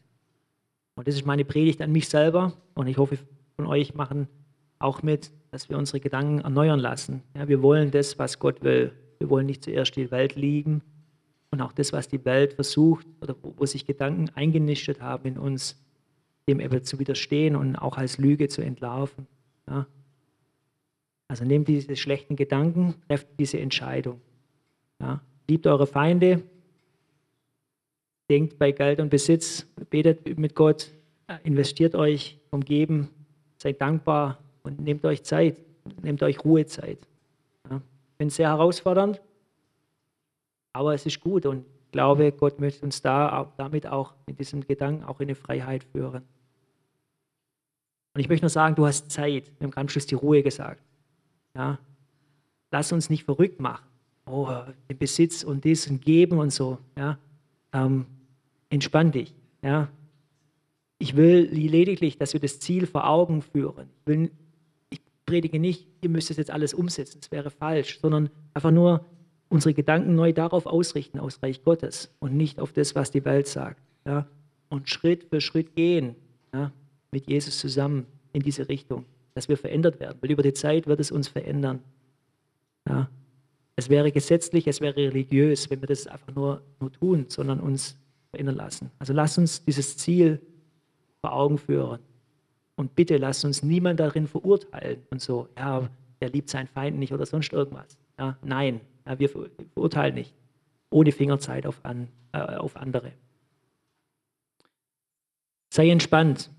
Und 0.96 1.08
das 1.08 1.16
ist 1.16 1.26
meine 1.26 1.46
Predigt 1.46 1.82
an 1.82 1.92
mich 1.92 2.08
selber 2.10 2.54
und 2.74 2.88
ich 2.88 2.98
hoffe, 2.98 3.18
von 3.56 3.68
euch 3.68 3.94
machen 3.94 4.28
auch 4.80 5.04
mit, 5.04 5.32
dass 5.52 5.70
wir 5.70 5.78
unsere 5.78 6.00
Gedanken 6.00 6.40
erneuern 6.40 6.80
lassen. 6.80 7.22
Ja, 7.36 7.48
wir 7.48 7.62
wollen 7.62 7.92
das, 7.92 8.18
was 8.18 8.40
Gott 8.40 8.64
will. 8.64 8.94
Wir 9.20 9.30
wollen 9.30 9.46
nicht 9.46 9.64
zuerst 9.64 9.96
die 9.96 10.12
Welt 10.12 10.36
lieben 10.36 10.82
und 11.56 11.62
auch 11.62 11.72
das, 11.72 11.94
was 11.94 12.10
die 12.10 12.26
Welt 12.26 12.54
versucht 12.54 13.08
oder 13.22 13.34
wo, 13.42 13.54
wo 13.56 13.66
sich 13.66 13.86
Gedanken 13.86 14.30
eingenistet 14.36 15.00
haben 15.00 15.26
in 15.26 15.38
uns, 15.38 15.82
dem 16.50 16.60
eben 16.60 16.84
zu 16.84 17.00
widerstehen 17.00 17.56
und 17.56 17.78
auch 17.78 17.98
als 17.98 18.18
Lüge 18.18 18.50
zu 18.50 18.62
entlarven. 18.62 19.26
Ja. 19.70 19.88
Also 21.30 21.46
nehmt 21.46 21.70
diese 21.70 21.96
schlechten 21.96 22.36
Gedanken, 22.36 22.96
trefft 23.08 23.28
diese 23.40 23.58
Entscheidung. 23.58 24.20
Ja. 25.00 25.22
Liebt 25.48 25.66
eure 25.66 25.88
Feinde, 25.88 26.44
denkt 28.30 28.60
bei 28.60 28.74
Geld 28.74 29.00
und 29.00 29.10
Besitz, 29.10 29.66
betet 29.90 30.38
mit 30.38 30.56
Gott, 30.56 30.92
investiert 31.44 31.96
euch 31.96 32.38
vom 32.50 32.66
Geben, 32.66 33.08
seid 33.60 33.80
dankbar 33.80 34.40
und 34.64 34.82
nehmt 34.82 35.06
euch 35.06 35.24
Zeit, 35.24 35.56
nehmt 36.02 36.22
euch 36.22 36.44
Ruhezeit. 36.44 37.00
Ja. 37.70 37.82
Ich 38.20 38.28
es 38.28 38.36
sehr 38.36 38.50
herausfordernd, 38.50 39.22
aber 40.76 40.94
es 40.94 41.06
ist 41.06 41.22
gut 41.22 41.46
und 41.46 41.60
ich 41.60 41.92
glaube, 41.92 42.34
Gott 42.34 42.60
möchte 42.60 42.84
uns 42.84 43.02
da 43.02 43.54
damit 43.56 43.88
auch 43.88 44.14
mit 44.28 44.38
diesem 44.40 44.60
Gedanken 44.68 45.06
auch 45.06 45.22
in 45.22 45.30
eine 45.30 45.36
Freiheit 45.36 45.86
führen. 45.86 46.24
Und 48.14 48.20
ich 48.20 48.28
möchte 48.28 48.44
nur 48.44 48.50
sagen, 48.50 48.76
du 48.76 48.86
hast 48.86 49.10
Zeit. 49.10 49.52
Wir 49.58 49.66
haben 49.66 49.72
ganz 49.72 49.94
Schluss 49.94 50.06
die 50.06 50.16
Ruhe 50.16 50.44
gesagt. 50.44 50.84
Ja. 51.56 51.80
Lass 52.72 52.92
uns 52.92 53.10
nicht 53.10 53.24
verrückt 53.24 53.62
machen. 53.62 53.86
Oh, 54.26 54.50
den 54.90 54.98
Besitz 54.98 55.44
und 55.44 55.64
das 55.64 55.88
und 55.88 56.02
geben 56.02 56.40
und 56.40 56.52
so. 56.52 56.78
Ja. 56.98 57.18
Ähm, 57.72 58.06
entspann 58.70 59.14
dich. 59.14 59.34
Ja. 59.62 59.88
Ich 60.98 61.16
will 61.16 61.50
lediglich, 61.52 62.18
dass 62.18 62.34
wir 62.34 62.42
das 62.42 62.60
Ziel 62.60 62.86
vor 62.86 63.08
Augen 63.08 63.42
führen. 63.42 63.90
Ich, 64.02 64.08
will, 64.08 64.32
ich 64.90 65.00
predige 65.26 65.58
nicht, 65.58 65.88
ihr 66.02 66.10
müsst 66.10 66.32
es 66.32 66.38
jetzt 66.38 66.52
alles 66.52 66.74
umsetzen, 66.74 67.20
das 67.22 67.32
wäre 67.32 67.50
falsch, 67.50 68.00
sondern 68.02 68.30
einfach 68.54 68.72
nur 68.72 69.06
unsere 69.50 69.74
Gedanken 69.74 70.16
neu 70.16 70.34
darauf 70.34 70.66
ausrichten, 70.66 71.20
aus 71.20 71.42
Reich 71.42 71.64
Gottes 71.64 72.14
und 72.20 72.36
nicht 72.36 72.60
auf 72.60 72.74
das, 72.74 72.96
was 72.96 73.12
die 73.12 73.26
Welt 73.26 73.48
sagt. 73.48 73.82
Ja. 74.06 74.28
Und 74.70 74.90
Schritt 74.90 75.26
für 75.26 75.42
Schritt 75.42 75.76
gehen 75.76 76.16
ja, 76.54 76.72
mit 77.12 77.28
Jesus 77.28 77.60
zusammen 77.60 78.06
in 78.34 78.42
diese 78.42 78.68
Richtung, 78.68 79.06
dass 79.34 79.48
wir 79.48 79.58
verändert 79.58 80.00
werden, 80.00 80.18
weil 80.22 80.32
über 80.32 80.44
die 80.44 80.54
Zeit 80.54 80.88
wird 80.88 81.00
es 81.00 81.12
uns 81.12 81.28
verändern. 81.28 81.80
Ja. 82.88 83.10
Es 83.76 83.90
wäre 83.90 84.12
gesetzlich, 84.12 84.68
es 84.68 84.80
wäre 84.82 84.96
religiös, 84.96 85.70
wenn 85.70 85.82
wir 85.82 85.88
das 85.88 86.08
einfach 86.08 86.34
nur, 86.34 86.62
nur 86.80 86.92
tun, 86.92 87.26
sondern 87.28 87.60
uns 87.60 87.98
verändern 88.32 88.56
lassen. 88.56 88.92
Also 89.00 89.14
lass 89.14 89.38
uns 89.38 89.64
dieses 89.64 89.98
Ziel 89.98 90.42
vor 91.22 91.34
Augen 91.34 91.58
führen. 91.58 92.00
Und 92.76 92.96
bitte 92.96 93.18
lass 93.18 93.44
uns 93.46 93.64
niemand 93.64 94.00
darin 94.00 94.28
verurteilen 94.28 95.02
und 95.10 95.22
so, 95.22 95.48
ja, 95.58 95.90
er 96.20 96.30
liebt 96.30 96.50
seinen 96.50 96.68
Feind 96.68 96.98
nicht 96.98 97.14
oder 97.14 97.26
sonst 97.26 97.54
irgendwas. 97.54 97.98
Ja, 98.18 98.38
nein, 98.44 98.82
ja, 99.06 99.20
wir 99.20 99.30
verurteilen 99.30 100.16
nicht. 100.16 100.34
Ohne 100.90 101.12
Fingerzeit 101.12 101.66
auf, 101.66 101.84
an, 101.84 102.08
äh, 102.32 102.38
auf 102.40 102.76
andere. 102.78 103.12
Sei 105.70 105.90
entspannt. 105.90 106.50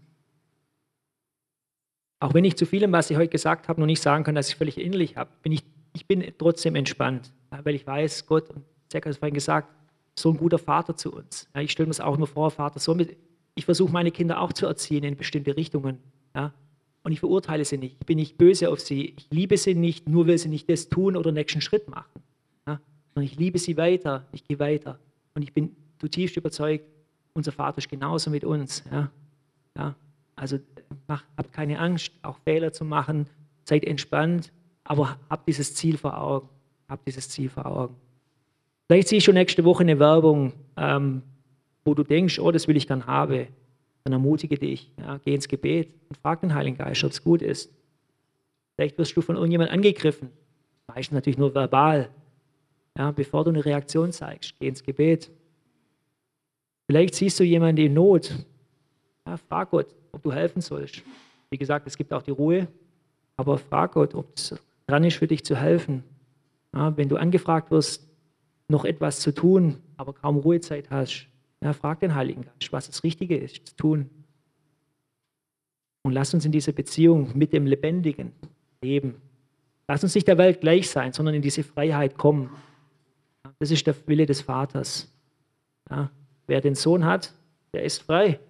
Auch 2.20 2.34
wenn 2.34 2.44
ich 2.44 2.56
zu 2.56 2.66
vielem, 2.66 2.92
was 2.92 3.10
ich 3.10 3.16
heute 3.16 3.30
gesagt 3.30 3.68
habe, 3.68 3.80
noch 3.80 3.86
nicht 3.86 4.02
sagen 4.02 4.24
kann, 4.24 4.34
dass 4.34 4.48
ich 4.48 4.56
völlig 4.56 4.78
innerlich 4.78 5.16
habe, 5.16 5.30
bin 5.42 5.52
ich, 5.52 5.64
ich 5.94 6.06
bin 6.06 6.24
trotzdem 6.38 6.74
entspannt, 6.74 7.32
weil 7.50 7.74
ich 7.74 7.86
weiß, 7.86 8.26
Gott, 8.26 8.50
und 8.50 8.64
Zerk 8.88 9.06
hat 9.06 9.12
es 9.12 9.18
vorhin 9.18 9.34
gesagt, 9.34 9.68
so 10.18 10.30
ein 10.30 10.36
guter 10.36 10.58
Vater 10.58 10.96
zu 10.96 11.12
uns. 11.12 11.48
Ich 11.58 11.72
stelle 11.72 11.86
mir 11.86 11.92
es 11.92 12.00
auch 12.00 12.16
nur 12.16 12.26
vor, 12.26 12.50
Vater, 12.50 12.78
so 12.80 12.94
mit, 12.94 13.16
ich 13.54 13.64
versuche 13.64 13.92
meine 13.92 14.10
Kinder 14.10 14.40
auch 14.40 14.52
zu 14.52 14.66
erziehen 14.66 15.04
in 15.04 15.16
bestimmte 15.16 15.56
Richtungen. 15.56 15.98
Und 17.06 17.12
ich 17.12 17.20
verurteile 17.20 17.64
sie 17.64 17.78
nicht. 17.78 17.98
Ich 18.00 18.06
bin 18.06 18.16
nicht 18.16 18.36
böse 18.36 18.68
auf 18.68 18.80
sie. 18.80 19.14
Ich 19.16 19.28
liebe 19.30 19.56
sie 19.56 19.76
nicht, 19.76 20.08
nur 20.08 20.26
weil 20.26 20.38
sie 20.38 20.48
nicht 20.48 20.68
das 20.68 20.88
tun 20.88 21.14
oder 21.14 21.30
den 21.30 21.34
nächsten 21.34 21.60
Schritt 21.60 21.88
machen. 21.88 22.20
Ja, 22.66 22.80
sondern 23.14 23.30
ich 23.30 23.38
liebe 23.38 23.60
sie 23.60 23.76
weiter. 23.76 24.26
Ich 24.32 24.42
gehe 24.42 24.58
weiter. 24.58 24.98
Und 25.34 25.42
ich 25.42 25.52
bin 25.52 25.76
zutiefst 26.00 26.36
überzeugt, 26.36 26.84
unser 27.32 27.52
Vater 27.52 27.78
ist 27.78 27.88
genauso 27.88 28.28
mit 28.28 28.42
uns. 28.42 28.82
Ja, 28.90 29.12
ja, 29.78 29.94
also 30.34 30.58
macht, 31.06 31.24
habt 31.36 31.52
keine 31.52 31.78
Angst, 31.78 32.10
auch 32.22 32.40
Fehler 32.40 32.72
zu 32.72 32.84
machen. 32.84 33.28
Seid 33.62 33.84
entspannt, 33.84 34.52
aber 34.82 35.16
habt 35.30 35.46
dieses 35.46 35.76
Ziel 35.76 35.98
vor 35.98 36.20
Augen. 36.20 36.48
Habt 36.88 37.06
dieses 37.06 37.28
Ziel 37.28 37.48
vor 37.48 37.66
Augen. 37.66 37.94
Vielleicht 38.88 39.06
siehst 39.06 39.28
du 39.28 39.32
nächste 39.32 39.62
Woche 39.62 39.84
eine 39.84 40.00
Werbung, 40.00 40.54
ähm, 40.76 41.22
wo 41.84 41.94
du 41.94 42.02
denkst, 42.02 42.40
oh, 42.40 42.50
das 42.50 42.66
will 42.66 42.76
ich 42.76 42.88
gern 42.88 43.06
haben. 43.06 43.46
Dann 44.06 44.12
ermutige 44.12 44.56
dich, 44.56 44.92
ja, 45.00 45.18
geh 45.18 45.34
ins 45.34 45.48
Gebet 45.48 45.92
und 46.08 46.16
frag 46.18 46.40
den 46.40 46.54
Heiligen 46.54 46.76
Geist, 46.76 47.02
ob 47.02 47.10
es 47.10 47.24
gut 47.24 47.42
ist. 47.42 47.72
Vielleicht 48.76 48.96
wirst 48.98 49.16
du 49.16 49.20
von 49.20 49.34
irgendjemand 49.34 49.72
angegriffen. 49.72 50.30
Meistens 50.86 51.16
natürlich 51.16 51.38
nur 51.38 51.52
verbal. 51.52 52.10
Ja, 52.96 53.10
bevor 53.10 53.42
du 53.42 53.50
eine 53.50 53.64
Reaktion 53.64 54.12
zeigst, 54.12 54.54
geh 54.60 54.68
ins 54.68 54.84
Gebet. 54.84 55.32
Vielleicht 56.88 57.16
siehst 57.16 57.40
du 57.40 57.42
jemanden 57.42 57.84
in 57.84 57.94
Not. 57.94 58.32
Ja, 59.26 59.36
frag 59.38 59.72
Gott, 59.72 59.92
ob 60.12 60.22
du 60.22 60.32
helfen 60.32 60.60
sollst. 60.62 61.02
Wie 61.50 61.58
gesagt, 61.58 61.88
es 61.88 61.96
gibt 61.96 62.12
auch 62.12 62.22
die 62.22 62.30
Ruhe, 62.30 62.68
aber 63.36 63.58
frag 63.58 63.94
Gott, 63.94 64.14
ob 64.14 64.36
es 64.36 64.54
dran 64.86 65.02
ist, 65.02 65.16
für 65.16 65.26
dich 65.26 65.44
zu 65.44 65.56
helfen. 65.56 66.04
Ja, 66.72 66.96
wenn 66.96 67.08
du 67.08 67.16
angefragt 67.16 67.72
wirst, 67.72 68.08
noch 68.68 68.84
etwas 68.84 69.18
zu 69.18 69.34
tun, 69.34 69.78
aber 69.96 70.12
kaum 70.12 70.36
Ruhezeit 70.36 70.90
hast, 70.90 71.26
Ja, 71.62 71.72
frag 71.72 72.00
den 72.00 72.14
Heiligen 72.14 72.42
Geist, 72.42 72.72
was 72.72 72.86
das 72.86 73.02
Richtige 73.02 73.36
ist 73.36 73.66
zu 73.68 73.76
tun. 73.76 74.10
Und 76.02 76.12
lass 76.12 76.34
uns 76.34 76.44
in 76.44 76.52
dieser 76.52 76.72
Beziehung 76.72 77.36
mit 77.36 77.52
dem 77.52 77.66
Lebendigen 77.66 78.32
leben. 78.82 79.20
Lass 79.88 80.02
uns 80.02 80.14
nicht 80.14 80.28
der 80.28 80.38
Welt 80.38 80.60
gleich 80.60 80.88
sein, 80.90 81.12
sondern 81.12 81.34
in 81.34 81.42
diese 81.42 81.62
Freiheit 81.62 82.16
kommen. 82.16 82.50
Das 83.58 83.70
ist 83.70 83.86
der 83.86 83.94
Wille 84.06 84.26
des 84.26 84.42
Vaters. 84.42 85.12
Ja, 85.90 86.10
wer 86.46 86.60
den 86.60 86.74
Sohn 86.74 87.04
hat, 87.04 87.32
der 87.72 87.84
ist 87.84 88.02
frei. 88.02 88.40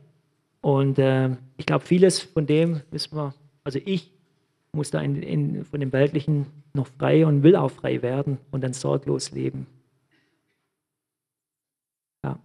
Und 0.60 0.98
äh, 0.98 1.36
ich 1.56 1.66
glaube, 1.66 1.84
vieles 1.84 2.20
von 2.20 2.46
dem 2.46 2.80
müssen 2.90 3.16
wir, 3.16 3.34
also 3.64 3.78
ich 3.84 4.10
muss 4.72 4.90
da 4.90 5.00
in, 5.00 5.22
in, 5.22 5.64
von 5.64 5.80
dem 5.80 5.92
Weltlichen 5.92 6.46
noch 6.74 6.86
frei 6.86 7.26
und 7.26 7.42
will 7.42 7.56
auch 7.56 7.70
frei 7.70 8.02
werden 8.02 8.38
und 8.50 8.62
dann 8.62 8.72
sorglos 8.72 9.30
leben. 9.32 9.66
Ja. 12.24 12.38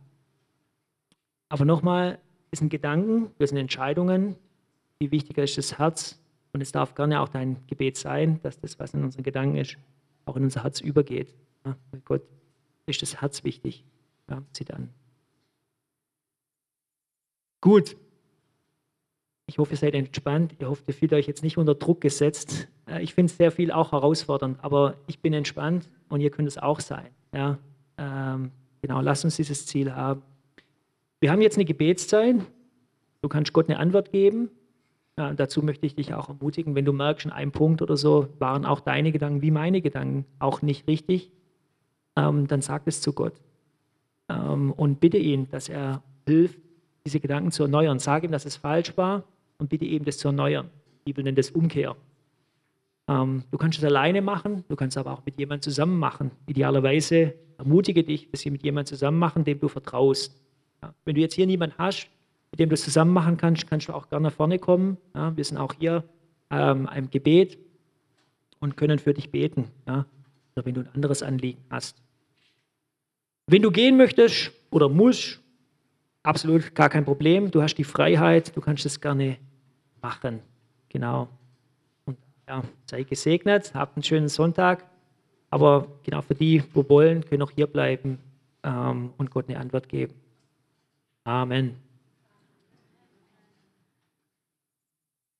Aber 1.52 1.66
nochmal, 1.66 2.18
es 2.52 2.60
sind 2.60 2.70
Gedanken, 2.70 3.30
das 3.38 3.50
sind 3.50 3.60
Entscheidungen. 3.60 4.38
Viel 5.00 5.12
wichtiger 5.12 5.44
ist 5.44 5.58
das 5.58 5.78
Herz. 5.78 6.18
Und 6.54 6.62
es 6.62 6.72
darf 6.72 6.96
gerne 6.96 7.20
auch 7.20 7.28
dein 7.28 7.58
Gebet 7.68 7.98
sein, 7.98 8.40
dass 8.42 8.58
das, 8.58 8.80
was 8.80 8.94
in 8.94 9.04
unseren 9.04 9.24
Gedanken 9.24 9.58
ist, 9.58 9.76
auch 10.24 10.38
in 10.38 10.44
unser 10.44 10.64
Herz 10.64 10.80
übergeht. 10.80 11.36
Ja, 11.66 11.76
Gott 12.06 12.22
ist 12.86 13.02
das 13.02 13.20
Herz 13.20 13.44
wichtig. 13.44 13.84
Ja, 14.30 14.42
zieht 14.54 14.74
an. 14.74 14.92
Gut. 17.60 17.98
Ich 19.46 19.58
hoffe, 19.58 19.72
ihr 19.72 19.78
seid 19.78 19.94
entspannt. 19.94 20.56
Ich 20.58 20.66
hoffe, 20.66 20.84
ihr 20.88 20.94
fühlt 20.94 21.12
euch 21.12 21.28
jetzt 21.28 21.44
nicht 21.44 21.58
unter 21.58 21.76
Druck 21.76 22.00
gesetzt. 22.00 22.70
Ich 23.02 23.14
finde 23.14 23.30
es 23.30 23.36
sehr 23.36 23.52
viel 23.52 23.74
auch 23.74 23.92
herausfordernd, 23.92 24.64
aber 24.64 24.96
ich 25.08 25.20
bin 25.20 25.34
entspannt 25.34 25.92
und 26.08 26.22
ihr 26.22 26.32
könnt 26.32 26.48
es 26.48 26.58
auch 26.58 26.80
sein. 26.80 27.10
Ja, 27.34 27.60
ähm, 27.98 28.52
genau, 28.82 29.02
lasst 29.02 29.26
uns 29.26 29.36
dieses 29.36 29.66
Ziel 29.66 29.94
haben. 29.94 30.22
Wir 31.22 31.32
haben 31.32 31.42
jetzt 31.42 31.56
eine 31.56 31.66
Gebetszeit. 31.66 32.36
Du 33.22 33.30
kannst 33.30 33.54
Gott 33.54 33.70
eine 33.70 33.80
Antwort 33.80 34.12
geben. 34.12 34.50
Ja, 35.18 35.34
dazu 35.34 35.62
möchte 35.62 35.86
ich 35.86 35.96
dich 35.96 36.14
auch 36.14 36.30
ermutigen, 36.30 36.74
wenn 36.74 36.84
du 36.84 36.94
merkst, 36.94 37.26
in 37.26 37.32
einem 37.32 37.52
Punkt 37.52 37.82
oder 37.82 37.96
so 37.96 38.28
waren 38.40 38.66
auch 38.66 38.80
deine 38.80 39.12
Gedanken 39.12 39.42
wie 39.42 39.52
meine 39.52 39.82
Gedanken 39.82 40.26
auch 40.40 40.62
nicht 40.62 40.88
richtig, 40.88 41.32
ähm, 42.16 42.48
dann 42.48 42.62
sag 42.62 42.84
es 42.86 43.02
zu 43.02 43.14
Gott 43.14 43.34
ähm, 44.30 44.72
und 44.72 45.00
bitte 45.00 45.18
ihn, 45.18 45.48
dass 45.50 45.70
er 45.70 46.02
hilft, 46.26 46.60
diese 47.06 47.20
Gedanken 47.20 47.52
zu 47.52 47.64
erneuern. 47.64 48.00
Sag 48.00 48.24
ihm, 48.24 48.32
dass 48.32 48.46
es 48.46 48.56
falsch 48.56 48.96
war 48.98 49.24
und 49.58 49.70
bitte 49.70 49.86
ihm, 49.86 50.06
das 50.06 50.18
zu 50.18 50.30
erneuern. 50.30 50.70
Die 51.02 51.12
Bibel 51.12 51.24
nennt 51.24 51.38
das 51.38 51.52
Umkehr. 51.52 51.96
Ähm, 53.08 53.44
du 53.52 53.58
kannst 53.58 53.78
es 53.78 53.84
alleine 53.84 54.22
machen, 54.22 54.64
du 54.70 54.76
kannst 54.76 54.98
aber 54.98 55.12
auch 55.12 55.26
mit 55.26 55.38
jemandem 55.38 55.62
zusammen 55.62 56.00
machen. 56.00 56.32
Idealerweise 56.48 57.36
ermutige 57.58 58.04
dich, 58.04 58.32
dass 58.32 58.42
sie 58.42 58.50
mit 58.50 58.64
jemandem 58.64 58.88
zusammen 58.96 59.20
machen, 59.20 59.44
dem 59.44 59.60
du 59.60 59.68
vertraust. 59.68 60.41
Ja. 60.84 60.94
Wenn 61.06 61.16
du 61.16 61.22
jetzt 61.22 61.36
hier 61.36 61.48
niemanden 61.48 61.76
hast, 61.78 62.08
mit 62.52 62.60
dem 62.60 62.70
du 62.70 62.74
es 62.74 62.84
zusammen 62.84 63.14
machen 63.14 63.38
kannst, 63.38 63.68
kannst 63.68 63.88
du 63.88 63.94
auch 63.94 64.10
gerne 64.10 64.28
nach 64.28 64.34
vorne 64.34 64.60
kommen. 64.60 64.98
Ja. 65.16 65.36
Wir 65.36 65.44
sind 65.44 65.58
auch 65.58 65.74
hier 65.74 66.04
ähm, 66.50 66.90
im 66.96 67.10
Gebet 67.10 67.58
und 68.60 68.78
können 68.78 69.00
für 69.00 69.14
dich 69.14 69.32
beten. 69.32 69.66
Ja. 69.88 70.06
Oder 70.56 70.66
wenn 70.66 70.74
du 70.74 70.82
ein 70.82 70.90
anderes 70.94 71.24
Anliegen 71.24 71.64
hast. 71.70 72.02
Wenn 73.48 73.62
du 73.62 73.72
gehen 73.72 73.98
möchtest 73.98 74.52
oder 74.70 74.90
musst, 74.90 75.42
absolut 76.24 76.76
gar 76.76 76.90
kein 76.90 77.06
Problem. 77.06 77.52
Du 77.52 77.62
hast 77.62 77.76
die 77.76 77.84
Freiheit, 77.84 78.56
du 78.56 78.62
kannst 78.62 78.86
es 78.86 79.02
gerne 79.02 79.38
machen. 80.02 80.40
Genau. 80.90 81.28
Und 82.06 82.18
ja, 82.48 82.64
sei 82.86 83.04
gesegnet, 83.04 83.74
habt 83.74 83.96
einen 83.98 84.04
schönen 84.04 84.30
Sonntag. 84.30 84.86
Aber 85.50 85.88
genau 86.04 86.22
für 86.22 86.36
die, 86.36 86.64
wo 86.74 86.88
wollen, 86.88 87.26
können 87.26 87.42
auch 87.42 87.52
hier 87.52 87.68
bleiben 87.68 88.20
ähm, 88.64 89.12
und 89.18 89.32
Gott 89.32 89.50
eine 89.50 89.60
Antwort 89.60 89.90
geben. 89.90 90.14
Amen. 91.26 91.78